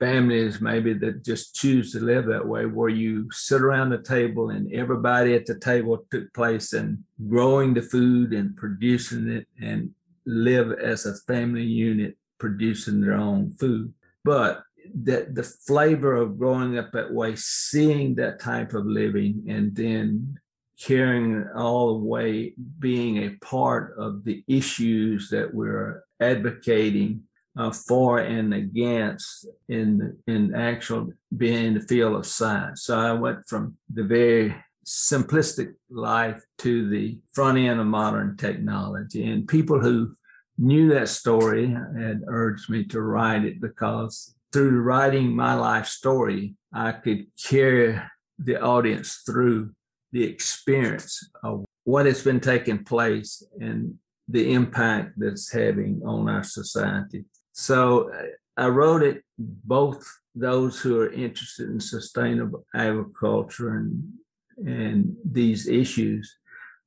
families 0.00 0.60
maybe 0.62 0.94
that 0.94 1.22
just 1.22 1.54
choose 1.54 1.92
to 1.92 2.00
live 2.00 2.26
that 2.26 2.46
way 2.46 2.64
where 2.64 2.88
you 2.88 3.28
sit 3.30 3.60
around 3.60 3.90
the 3.90 4.02
table 4.02 4.50
and 4.50 4.72
everybody 4.72 5.34
at 5.34 5.46
the 5.46 5.58
table 5.58 6.04
took 6.10 6.32
place 6.32 6.72
in 6.72 7.04
growing 7.28 7.74
the 7.74 7.82
food 7.82 8.32
and 8.32 8.56
producing 8.56 9.28
it 9.28 9.46
and 9.60 9.90
live 10.24 10.72
as 10.72 11.06
a 11.06 11.14
family 11.32 11.62
unit 11.62 12.16
producing 12.38 13.00
their 13.00 13.14
own 13.14 13.50
food. 13.50 13.92
But 14.24 14.62
that 15.04 15.34
the 15.34 15.42
flavor 15.42 16.16
of 16.16 16.38
growing 16.38 16.78
up 16.78 16.90
that 16.92 17.12
way 17.12 17.36
seeing 17.36 18.14
that 18.16 18.40
type 18.40 18.72
of 18.72 18.86
living 18.86 19.44
and 19.48 19.76
then 19.76 20.38
carrying 20.80 21.46
all 21.54 21.98
the 21.98 22.04
way 22.06 22.54
being 22.78 23.18
a 23.18 23.36
part 23.44 23.94
of 23.98 24.24
the 24.24 24.42
issues 24.48 25.28
that 25.28 25.52
we're 25.52 26.02
advocating 26.20 27.22
uh, 27.58 27.70
for 27.70 28.18
and 28.18 28.54
against 28.54 29.46
in 29.68 30.16
in 30.26 30.54
actual 30.54 31.12
being 31.36 31.66
in 31.66 31.74
the 31.74 31.80
field 31.80 32.14
of 32.14 32.26
science. 32.26 32.82
So 32.82 32.98
I 32.98 33.12
went 33.12 33.48
from 33.48 33.76
the 33.92 34.04
very 34.04 34.54
simplistic 34.86 35.74
life 35.90 36.42
to 36.58 36.88
the 36.88 37.18
front 37.32 37.58
end 37.58 37.80
of 37.80 37.86
modern 37.86 38.36
technology, 38.36 39.30
and 39.30 39.46
people 39.48 39.80
who 39.80 40.16
knew 40.58 40.90
that 40.90 41.08
story 41.08 41.68
had 41.68 42.22
urged 42.26 42.68
me 42.68 42.84
to 42.84 43.00
write 43.00 43.44
it 43.44 43.60
because 43.60 44.34
through 44.52 44.82
writing 44.82 45.34
my 45.34 45.54
life 45.54 45.86
story, 45.86 46.54
I 46.72 46.92
could 46.92 47.26
carry 47.42 48.00
the 48.38 48.60
audience 48.60 49.22
through 49.24 49.70
the 50.12 50.24
experience 50.24 51.30
of 51.42 51.64
what 51.84 52.06
has 52.06 52.22
been 52.22 52.40
taking 52.40 52.84
place 52.84 53.42
and 53.60 53.94
the 54.28 54.52
impact 54.52 55.12
that's 55.16 55.52
having 55.52 56.02
on 56.04 56.28
our 56.28 56.42
society. 56.42 57.24
So 57.60 58.10
I 58.56 58.68
wrote 58.68 59.02
it 59.02 59.22
both 59.38 60.02
those 60.34 60.80
who 60.80 60.98
are 60.98 61.12
interested 61.12 61.68
in 61.68 61.78
sustainable 61.78 62.64
agriculture 62.74 63.74
and 63.76 64.02
and 64.66 65.16
these 65.24 65.68
issues, 65.68 66.36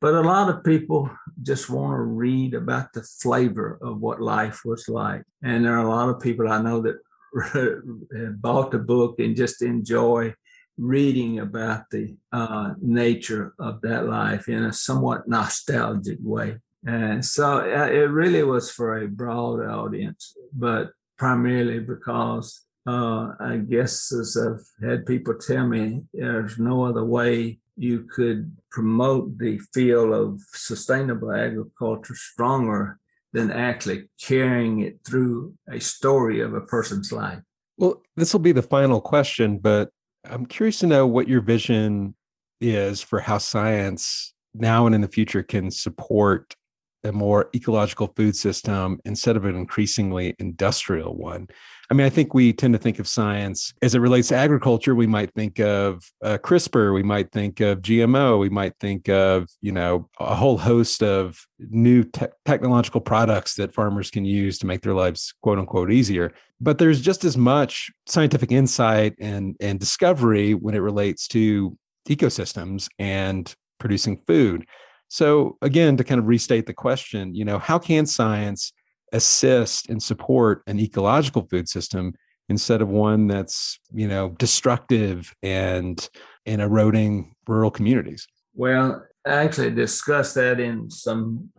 but 0.02 0.14
a 0.16 0.22
lot 0.22 0.50
of 0.50 0.64
people 0.64 1.10
just 1.42 1.70
want 1.70 1.92
to 1.92 2.04
read 2.04 2.56
about 2.56 2.94
the 2.94 3.04
flavor 3.04 3.80
of 3.82 4.00
what 4.00 4.22
life 4.22 4.62
was 4.66 4.88
like. 4.90 5.24
And 5.44 5.64
there 5.64 5.74
are 5.74 5.86
a 5.86 5.90
lot 5.90 6.10
of 6.10 6.20
people 6.20 6.48
I 6.48 6.62
know 6.62 6.82
that 6.82 8.36
bought 8.42 8.72
the 8.72 8.80
book 8.80 9.20
and 9.20 9.36
just 9.36 9.62
enjoy 9.62 10.34
reading 10.78 11.40
about 11.40 11.90
the 11.92 12.16
uh, 12.32 12.74
nature 12.82 13.54
of 13.60 13.82
that 13.82 14.08
life 14.08 14.48
in 14.50 14.66
a 14.66 14.74
somewhat 14.74 15.28
nostalgic 15.28 16.18
way. 16.22 16.58
And 16.86 17.24
so 17.24 17.60
it 17.60 18.10
really 18.10 18.44
was 18.44 18.70
for 18.72 18.98
a 18.98 19.08
broad 19.08 19.66
audience, 19.66 20.36
but 20.54 20.92
primarily 21.18 21.80
because 21.80 22.66
uh, 22.86 23.34
I 23.40 23.58
guess 23.58 24.12
as 24.12 24.38
I've 24.38 24.88
had 24.88 25.06
people 25.06 25.36
tell 25.36 25.66
me, 25.66 26.04
there's 26.14 26.60
no 26.60 26.84
other 26.84 27.06
way 27.06 27.60
you 27.78 28.06
could 28.14 28.56
promote 28.72 29.38
the 29.38 29.60
field 29.74 30.14
of 30.14 30.42
sustainable 30.52 31.32
agriculture 31.32 32.16
stronger 32.16 33.00
than 33.32 33.52
actually 33.52 34.10
carrying 34.22 34.82
it 34.82 35.00
through 35.06 35.54
a 35.72 35.80
story 35.80 36.42
of 36.42 36.54
a 36.54 36.62
person's 36.62 37.12
life. 37.12 37.40
Well, 37.78 38.04
this 38.16 38.34
will 38.34 38.42
be 38.42 38.52
the 38.52 38.62
final 38.62 39.02
question, 39.02 39.58
but 39.58 39.90
I'm 40.26 40.46
curious 40.46 40.80
to 40.80 40.88
know 40.88 41.08
what 41.08 41.28
your 41.28 41.42
vision 41.42 42.16
is 42.62 43.02
for 43.02 43.20
how 43.20 43.40
science 43.40 44.34
now 44.54 44.86
and 44.86 44.94
in 44.94 45.02
the 45.02 45.08
future 45.08 45.42
can 45.42 45.72
support 45.72 46.56
a 47.04 47.12
more 47.12 47.50
ecological 47.56 48.08
food 48.16 48.36
system 48.36 49.00
instead 49.06 49.36
of 49.36 49.46
an 49.46 49.56
increasingly 49.56 50.36
industrial 50.40 51.16
one. 51.16 51.48
I 51.92 51.96
mean, 51.96 52.08
I 52.08 52.10
think 52.10 52.34
we 52.34 52.54
tend 52.54 52.74
to 52.74 52.80
think 52.80 52.98
of 52.98 53.08
science 53.08 53.74
as 53.82 53.94
it 53.94 54.00
relates 54.00 54.30
to 54.30 54.36
agriculture. 54.36 54.96
We 54.96 55.06
might 55.06 55.34
think 55.34 55.60
of 55.60 56.04
uh, 56.24 56.38
CRISPR, 56.38 56.94
we 56.94 57.04
might 57.04 57.32
think 57.32 57.60
of 57.60 57.82
GMO, 57.82 58.40
we 58.40 58.50
might 58.50 58.74
think 58.80 59.10
of 59.10 59.50
you 59.62 59.72
know 59.72 60.10
a 60.20 60.34
whole 60.34 60.58
host 60.58 61.04
of 61.04 61.46
new 61.60 62.04
te- 62.04 62.28
technological 62.46 63.02
products 63.02 63.56
that 63.56 63.74
farmers 63.74 64.10
can 64.10 64.26
use 64.26 64.58
to 64.60 64.66
make 64.66 64.82
their 64.82 64.94
lives 64.94 65.34
quote 65.42 65.60
unquote 65.60 65.92
easier. 65.92 66.34
But 66.62 66.78
there's 66.78 67.02
just 67.02 67.26
as 67.26 67.38
much 67.38 67.92
scientific 68.08 68.52
insight 68.52 69.16
and 69.20 69.56
and 69.60 69.80
discovery 69.80 70.54
when 70.54 70.76
it 70.76 70.80
relates 70.80 71.28
to 71.30 71.78
ecosystems 72.08 72.88
and 72.98 73.54
producing 73.80 74.22
food. 74.26 74.66
So 75.14 75.60
again, 75.62 75.96
to 75.98 76.04
kind 76.04 76.18
of 76.18 76.26
restate 76.26 76.66
the 76.66 76.74
question, 76.74 77.36
you 77.36 77.46
know, 77.46 77.60
how 77.60 77.78
can 77.78 78.08
science 78.08 78.74
assist 79.12 79.88
and 79.88 80.02
support 80.02 80.64
an 80.66 80.80
ecological 80.80 81.46
food 81.52 81.70
system 81.70 82.16
instead 82.50 82.82
of 82.82 82.88
one 82.88 83.28
that's, 83.28 83.78
you 83.94 84.08
know, 84.08 84.30
destructive 84.40 85.32
and 85.44 86.10
and 86.48 86.64
eroding 86.64 87.36
rural 87.48 87.70
communities? 87.70 88.28
Well, 88.56 89.06
I 89.24 89.34
actually 89.44 89.70
discuss 89.70 90.34
that 90.34 90.60
in 90.60 90.90
some 90.90 91.52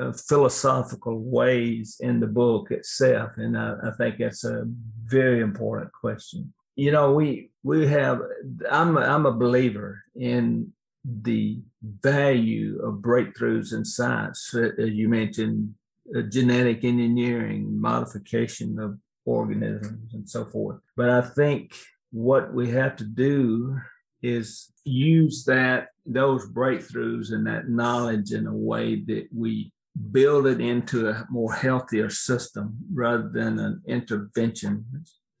uh, 0.00 0.12
philosophical 0.12 1.18
ways 1.18 1.98
in 2.00 2.18
the 2.18 2.26
book 2.26 2.70
itself, 2.70 3.32
and 3.36 3.58
I, 3.58 3.74
I 3.88 3.90
think 3.98 4.16
that's 4.18 4.44
a 4.44 4.64
very 5.04 5.42
important 5.42 5.92
question. 5.92 6.54
You 6.76 6.92
know, 6.92 7.12
we 7.12 7.50
we 7.62 7.86
have. 7.88 8.22
I'm 8.70 8.96
I'm 8.96 9.26
a 9.26 9.32
believer 9.32 10.02
in 10.14 10.72
the 11.06 11.60
value 11.82 12.80
of 12.82 12.94
breakthroughs 12.94 13.72
in 13.72 13.84
science, 13.84 14.52
as 14.54 14.90
you 14.90 15.08
mentioned, 15.08 15.74
uh, 16.16 16.22
genetic 16.22 16.84
engineering, 16.84 17.80
modification 17.80 18.78
of 18.78 18.98
organisms, 19.24 20.14
and 20.14 20.28
so 20.28 20.44
forth. 20.44 20.78
But 20.96 21.10
I 21.10 21.20
think 21.20 21.74
what 22.10 22.52
we 22.52 22.70
have 22.70 22.96
to 22.96 23.04
do 23.04 23.78
is 24.22 24.72
use 24.84 25.44
that 25.44 25.88
those 26.04 26.48
breakthroughs 26.50 27.32
and 27.32 27.46
that 27.46 27.68
knowledge 27.68 28.32
in 28.32 28.46
a 28.46 28.54
way 28.54 29.02
that 29.02 29.28
we 29.34 29.72
build 30.10 30.46
it 30.46 30.60
into 30.60 31.08
a 31.08 31.26
more 31.30 31.52
healthier 31.52 32.10
system 32.10 32.76
rather 32.92 33.28
than 33.28 33.58
an 33.58 33.82
intervention 33.86 34.84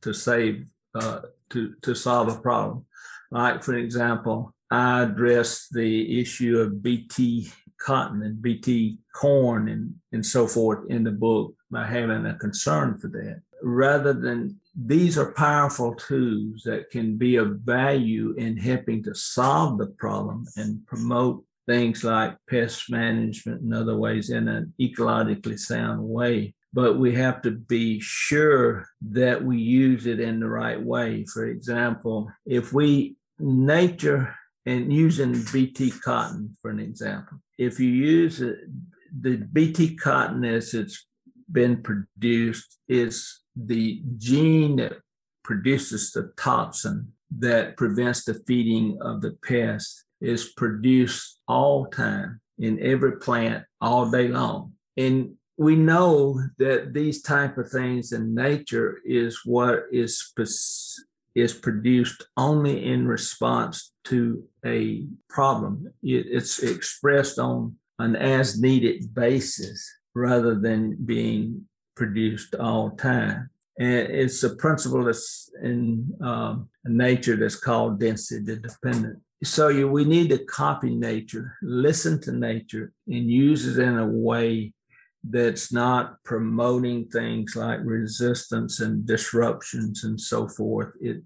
to 0.02 0.12
save 0.12 0.66
uh, 0.94 1.20
to 1.50 1.74
to 1.82 1.94
solve 1.94 2.28
a 2.28 2.40
problem. 2.40 2.84
Like 3.30 3.62
for 3.62 3.74
example, 3.74 4.54
I 4.70 5.02
addressed 5.02 5.72
the 5.72 6.20
issue 6.20 6.58
of 6.58 6.82
BT 6.82 7.48
cotton 7.78 8.22
and 8.22 8.40
BT 8.40 8.98
corn 9.14 9.68
and, 9.68 9.94
and 10.12 10.24
so 10.24 10.46
forth 10.46 10.90
in 10.90 11.04
the 11.04 11.10
book 11.10 11.54
by 11.70 11.86
having 11.86 12.26
a 12.26 12.34
concern 12.38 12.98
for 12.98 13.08
that. 13.08 13.42
Rather 13.62 14.12
than 14.12 14.60
these 14.74 15.16
are 15.16 15.32
powerful 15.32 15.94
tools 15.94 16.62
that 16.64 16.90
can 16.90 17.16
be 17.16 17.36
of 17.36 17.60
value 17.60 18.34
in 18.36 18.56
helping 18.56 19.02
to 19.04 19.14
solve 19.14 19.78
the 19.78 19.86
problem 19.86 20.46
and 20.56 20.86
promote 20.86 21.42
things 21.66 22.04
like 22.04 22.36
pest 22.48 22.90
management 22.90 23.62
and 23.62 23.74
other 23.74 23.96
ways 23.96 24.30
in 24.30 24.48
an 24.48 24.72
ecologically 24.80 25.58
sound 25.58 26.00
way. 26.00 26.54
But 26.72 26.98
we 26.98 27.14
have 27.14 27.40
to 27.42 27.52
be 27.52 28.00
sure 28.00 28.86
that 29.10 29.42
we 29.42 29.58
use 29.58 30.06
it 30.06 30.20
in 30.20 30.40
the 30.40 30.48
right 30.48 30.80
way. 30.80 31.24
For 31.24 31.46
example, 31.46 32.30
if 32.44 32.72
we 32.72 33.16
nature 33.38 34.34
and 34.66 34.92
using 34.92 35.44
BT 35.52 35.92
cotton 35.92 36.56
for 36.60 36.70
an 36.70 36.80
example, 36.80 37.38
if 37.56 37.78
you 37.80 37.88
use 37.88 38.40
it, 38.40 38.58
the 39.18 39.36
BT 39.36 39.96
cotton 39.96 40.44
as 40.44 40.74
it's 40.74 41.06
been 41.50 41.82
produced 41.82 42.78
is 42.88 43.40
the 43.54 44.02
gene 44.18 44.76
that 44.76 44.94
produces 45.44 46.10
the 46.10 46.32
toxin 46.36 47.12
that 47.38 47.76
prevents 47.76 48.24
the 48.24 48.34
feeding 48.46 48.98
of 49.00 49.20
the 49.20 49.36
pest 49.44 50.04
is 50.20 50.52
produced 50.56 51.38
all 51.46 51.86
time 51.86 52.40
in 52.58 52.80
every 52.82 53.18
plant 53.18 53.64
all 53.80 54.10
day 54.10 54.28
long. 54.28 54.72
And 54.96 55.34
we 55.56 55.76
know 55.76 56.40
that 56.58 56.92
these 56.92 57.22
type 57.22 57.56
of 57.58 57.70
things 57.70 58.12
in 58.12 58.34
nature 58.34 58.98
is 59.04 59.40
what 59.44 59.84
is 59.90 60.32
is 61.36 61.52
produced 61.52 62.24
only 62.38 62.86
in 62.86 63.06
response 63.06 63.92
to 64.04 64.42
a 64.64 65.04
problem. 65.28 65.92
it's 66.02 66.62
expressed 66.62 67.38
on 67.38 67.76
an 67.98 68.16
as 68.16 68.58
needed 68.58 69.14
basis 69.14 69.86
rather 70.14 70.54
than 70.54 70.96
being 71.04 71.66
produced 71.94 72.54
all 72.54 72.90
time. 72.92 73.50
And 73.78 74.08
it's 74.08 74.42
a 74.44 74.56
principle 74.56 75.04
that's 75.04 75.50
in 75.62 76.10
um, 76.22 76.70
nature 76.86 77.36
that's 77.36 77.60
called 77.60 78.00
density 78.00 78.56
dependent. 78.56 79.18
So 79.44 79.68
you, 79.68 79.88
we 79.88 80.06
need 80.06 80.30
to 80.30 80.38
copy 80.38 80.94
nature, 80.94 81.58
listen 81.60 82.18
to 82.22 82.32
nature, 82.32 82.92
and 83.06 83.30
use 83.30 83.66
it 83.66 83.78
in 83.78 83.98
a 83.98 84.06
way 84.06 84.72
that's 85.30 85.72
not 85.72 86.22
promoting 86.24 87.06
things 87.06 87.56
like 87.56 87.80
resistance 87.82 88.80
and 88.80 89.06
disruptions 89.06 90.04
and 90.04 90.20
so 90.20 90.48
forth. 90.48 90.92
It 91.00 91.22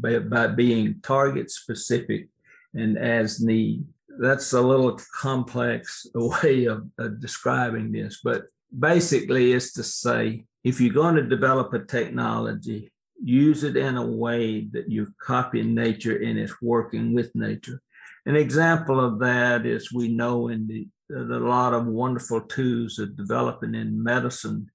by, 0.00 0.18
by 0.20 0.46
being 0.48 1.00
target 1.02 1.50
specific 1.50 2.28
and 2.74 2.96
as 2.96 3.40
need. 3.40 3.84
That's 4.18 4.52
a 4.52 4.60
little 4.60 4.98
complex 5.20 6.06
way 6.14 6.66
of, 6.66 6.86
of 6.98 7.20
describing 7.20 7.92
this, 7.92 8.20
but 8.22 8.44
basically 8.78 9.52
it's 9.52 9.72
to 9.74 9.82
say 9.82 10.44
if 10.64 10.80
you're 10.80 10.94
going 10.94 11.16
to 11.16 11.22
develop 11.22 11.72
a 11.72 11.84
technology, 11.84 12.92
use 13.22 13.64
it 13.64 13.76
in 13.76 13.96
a 13.96 14.06
way 14.06 14.66
that 14.72 14.90
you're 14.90 15.12
copying 15.20 15.74
nature 15.74 16.16
and 16.16 16.38
it's 16.38 16.60
working 16.62 17.14
with 17.14 17.34
nature. 17.34 17.80
An 18.26 18.36
example 18.36 19.00
of 19.00 19.18
that 19.20 19.66
is 19.66 19.92
we 19.92 20.08
know 20.08 20.48
in 20.48 20.66
the 20.66 20.86
that 21.12 21.36
a 21.36 21.46
lot 21.46 21.74
of 21.74 21.86
wonderful 21.86 22.40
tools 22.40 22.96
that 22.96 23.10
are 23.10 23.12
developing 23.12 23.74
in 23.74 24.02
medicine, 24.02 24.70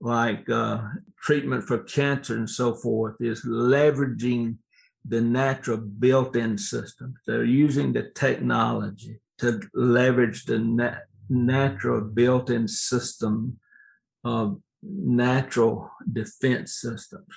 like 0.00 0.48
uh, 0.50 0.80
treatment 1.22 1.64
for 1.64 1.78
cancer 1.78 2.36
and 2.36 2.50
so 2.50 2.74
forth, 2.74 3.14
is 3.20 3.44
leveraging 3.44 4.56
the 5.04 5.20
natural 5.20 5.78
built-in 5.78 6.58
system. 6.58 7.14
They're 7.26 7.44
using 7.44 7.92
the 7.92 8.10
technology 8.14 9.20
to 9.38 9.60
leverage 9.72 10.44
the 10.44 10.58
na- 10.58 10.98
natural 11.28 12.00
built-in 12.00 12.66
system 12.66 13.58
of 14.24 14.60
natural 14.82 15.90
defense 16.12 16.80
systems 16.80 17.34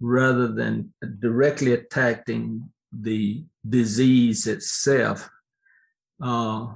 rather 0.00 0.48
than 0.48 0.92
directly 1.20 1.72
attacking 1.72 2.70
the 2.92 3.44
disease 3.68 4.46
itself 4.46 5.30
uh, 6.22 6.66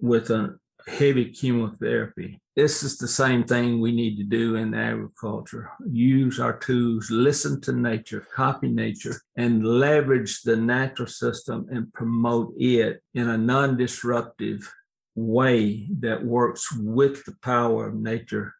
with 0.00 0.30
a 0.30 0.58
heavy 0.86 1.30
chemotherapy. 1.30 2.40
This 2.56 2.82
is 2.82 2.98
the 2.98 3.08
same 3.08 3.44
thing 3.44 3.80
we 3.80 3.92
need 3.92 4.16
to 4.16 4.24
do 4.24 4.56
in 4.56 4.74
agriculture. 4.74 5.70
Use 5.88 6.40
our 6.40 6.58
tools, 6.58 7.10
listen 7.10 7.60
to 7.62 7.72
nature, 7.72 8.26
copy 8.34 8.68
nature, 8.68 9.20
and 9.36 9.64
leverage 9.64 10.42
the 10.42 10.56
natural 10.56 11.08
system 11.08 11.66
and 11.70 11.92
promote 11.92 12.52
it 12.58 13.02
in 13.14 13.28
a 13.28 13.38
non 13.38 13.76
disruptive 13.76 14.72
way 15.14 15.88
that 16.00 16.24
works 16.24 16.72
with 16.72 17.24
the 17.24 17.36
power 17.42 17.88
of 17.88 17.94
nature 17.94 18.54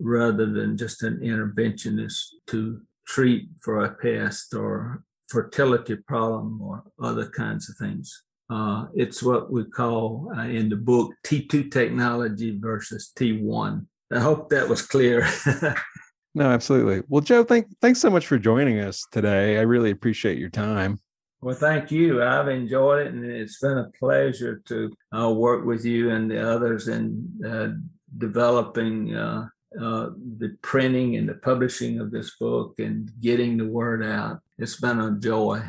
rather 0.00 0.46
than 0.46 0.76
just 0.76 1.02
an 1.02 1.18
interventionist 1.20 2.26
to 2.46 2.80
treat 3.06 3.48
for 3.60 3.84
a 3.84 3.94
pest 3.94 4.54
or 4.54 5.02
fertility 5.28 5.96
problem 5.96 6.60
or 6.60 6.82
other 7.00 7.28
kinds 7.28 7.68
of 7.68 7.76
things. 7.76 8.22
Uh, 8.50 8.86
it's 8.94 9.22
what 9.22 9.50
we 9.50 9.64
call 9.64 10.30
uh, 10.36 10.42
in 10.42 10.68
the 10.68 10.76
book 10.76 11.14
T2 11.24 11.70
technology 11.70 12.58
versus 12.58 13.12
T1. 13.16 13.86
I 14.12 14.20
hope 14.20 14.50
that 14.50 14.68
was 14.68 14.82
clear. 14.82 15.26
no, 16.34 16.50
absolutely. 16.50 17.02
Well, 17.08 17.22
Joe, 17.22 17.42
thank, 17.42 17.66
thanks 17.80 18.00
so 18.00 18.10
much 18.10 18.26
for 18.26 18.38
joining 18.38 18.80
us 18.80 19.06
today. 19.10 19.58
I 19.58 19.62
really 19.62 19.90
appreciate 19.90 20.38
your 20.38 20.50
time. 20.50 21.00
Well, 21.40 21.54
thank 21.54 21.90
you. 21.90 22.22
I've 22.22 22.48
enjoyed 22.48 23.06
it, 23.06 23.12
and 23.12 23.24
it's 23.24 23.60
been 23.60 23.78
a 23.78 23.90
pleasure 23.98 24.62
to 24.66 24.92
uh, 25.14 25.30
work 25.30 25.66
with 25.66 25.84
you 25.84 26.10
and 26.10 26.30
the 26.30 26.40
others 26.40 26.88
in 26.88 27.28
uh, 27.46 27.68
developing 28.16 29.14
uh, 29.14 29.48
uh, 29.80 30.10
the 30.38 30.56
printing 30.62 31.16
and 31.16 31.28
the 31.28 31.34
publishing 31.34 32.00
of 32.00 32.10
this 32.10 32.36
book 32.38 32.78
and 32.78 33.10
getting 33.20 33.56
the 33.56 33.66
word 33.66 34.04
out. 34.04 34.40
It's 34.58 34.80
been 34.80 35.00
a 35.00 35.18
joy. 35.18 35.62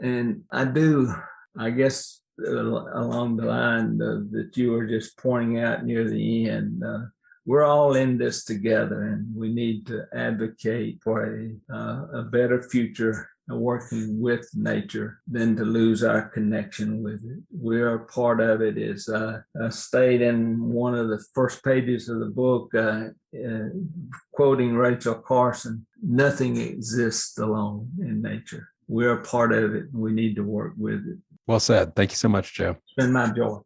And 0.00 0.42
I 0.50 0.64
do, 0.64 1.14
I 1.56 1.70
guess, 1.70 2.19
along 2.46 3.36
the 3.36 3.46
line 3.46 4.00
of, 4.00 4.30
that 4.30 4.56
you 4.56 4.72
were 4.72 4.86
just 4.86 5.16
pointing 5.18 5.60
out 5.60 5.84
near 5.84 6.08
the 6.08 6.48
end, 6.48 6.82
uh, 6.84 7.06
we're 7.46 7.64
all 7.64 7.94
in 7.94 8.18
this 8.18 8.44
together 8.44 9.02
and 9.02 9.34
we 9.34 9.52
need 9.52 9.86
to 9.86 10.06
advocate 10.14 11.00
for 11.02 11.24
a, 11.24 11.74
uh, 11.74 12.20
a 12.20 12.22
better 12.22 12.62
future 12.62 13.28
working 13.48 14.20
with 14.20 14.48
nature 14.54 15.20
than 15.26 15.56
to 15.56 15.64
lose 15.64 16.02
our 16.02 16.28
connection 16.28 17.02
with 17.02 17.24
it. 17.24 17.42
We 17.52 17.80
are 17.80 18.00
part 18.00 18.40
of 18.40 18.60
it. 18.60 18.78
Is 18.78 19.08
uh, 19.08 19.40
I 19.60 19.68
stayed 19.70 20.22
in 20.22 20.60
one 20.68 20.94
of 20.94 21.08
the 21.08 21.22
first 21.34 21.64
pages 21.64 22.08
of 22.08 22.20
the 22.20 22.26
book, 22.26 22.74
uh, 22.74 23.08
uh, 23.36 23.68
quoting 24.32 24.74
Rachel 24.74 25.14
Carson, 25.14 25.86
nothing 26.02 26.56
exists 26.58 27.38
alone 27.38 27.90
in 28.00 28.22
nature. 28.22 28.68
We're 28.88 29.18
part 29.18 29.52
of 29.52 29.74
it. 29.74 29.84
And 29.92 29.94
We 29.94 30.12
need 30.12 30.36
to 30.36 30.42
work 30.42 30.74
with 30.76 31.06
it. 31.06 31.18
Well 31.46 31.60
said. 31.60 31.96
Thank 31.96 32.12
you 32.12 32.16
so 32.16 32.28
much, 32.28 32.54
Joe. 32.54 32.76
It's 32.84 32.94
been 32.96 33.12
my 33.12 33.30
joy. 33.30 33.60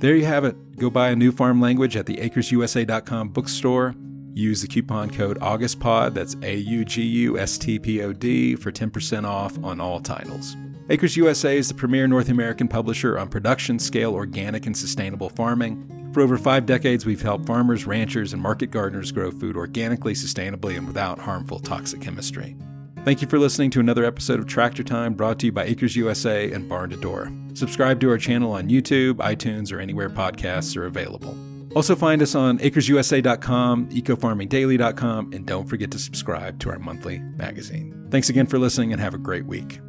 There 0.00 0.16
you 0.16 0.24
have 0.24 0.44
it. 0.44 0.76
Go 0.78 0.88
buy 0.88 1.10
a 1.10 1.16
new 1.16 1.30
farm 1.30 1.60
language 1.60 1.96
at 1.96 2.06
the 2.06 2.16
acresusa.com 2.16 3.28
bookstore 3.30 3.94
Use 4.34 4.62
the 4.62 4.68
coupon 4.68 5.10
code 5.10 5.38
AUGUSTPOD, 5.40 6.14
that's 6.14 6.36
A 6.42 6.56
U 6.56 6.84
G 6.84 7.02
U 7.02 7.38
S 7.38 7.58
T 7.58 7.78
P 7.78 8.02
O 8.02 8.12
D, 8.12 8.54
for 8.54 8.70
10% 8.70 9.26
off 9.26 9.62
on 9.64 9.80
all 9.80 10.00
titles. 10.00 10.56
Acres 10.88 11.16
USA 11.16 11.56
is 11.56 11.68
the 11.68 11.74
premier 11.74 12.06
North 12.06 12.28
American 12.28 12.68
publisher 12.68 13.18
on 13.18 13.28
production 13.28 13.78
scale 13.78 14.14
organic 14.14 14.66
and 14.66 14.76
sustainable 14.76 15.28
farming. 15.28 16.10
For 16.12 16.20
over 16.20 16.38
five 16.38 16.66
decades, 16.66 17.06
we've 17.06 17.22
helped 17.22 17.46
farmers, 17.46 17.86
ranchers, 17.86 18.32
and 18.32 18.42
market 18.42 18.70
gardeners 18.70 19.12
grow 19.12 19.30
food 19.30 19.56
organically, 19.56 20.14
sustainably, 20.14 20.76
and 20.76 20.86
without 20.86 21.18
harmful 21.18 21.60
toxic 21.60 22.00
chemistry. 22.00 22.56
Thank 23.02 23.22
you 23.22 23.28
for 23.28 23.38
listening 23.38 23.70
to 23.70 23.80
another 23.80 24.04
episode 24.04 24.40
of 24.40 24.46
Tractor 24.46 24.84
Time 24.84 25.14
brought 25.14 25.38
to 25.38 25.46
you 25.46 25.52
by 25.52 25.64
Acres 25.64 25.96
USA 25.96 26.52
and 26.52 26.68
Barn 26.68 26.90
to 26.90 26.96
Door. 26.96 27.32
Subscribe 27.54 27.98
to 28.00 28.10
our 28.10 28.18
channel 28.18 28.52
on 28.52 28.68
YouTube, 28.68 29.14
iTunes, 29.14 29.72
or 29.72 29.80
anywhere 29.80 30.10
podcasts 30.10 30.76
are 30.76 30.84
available. 30.84 31.34
Also, 31.74 31.96
find 31.96 32.20
us 32.20 32.34
on 32.34 32.58
acresusa.com, 32.58 33.88
ecofarmingdaily.com, 33.88 35.32
and 35.32 35.46
don't 35.46 35.66
forget 35.66 35.90
to 35.92 35.98
subscribe 35.98 36.58
to 36.60 36.68
our 36.68 36.78
monthly 36.78 37.20
magazine. 37.20 38.06
Thanks 38.10 38.28
again 38.28 38.46
for 38.46 38.58
listening 38.58 38.92
and 38.92 39.00
have 39.00 39.14
a 39.14 39.18
great 39.18 39.46
week. 39.46 39.80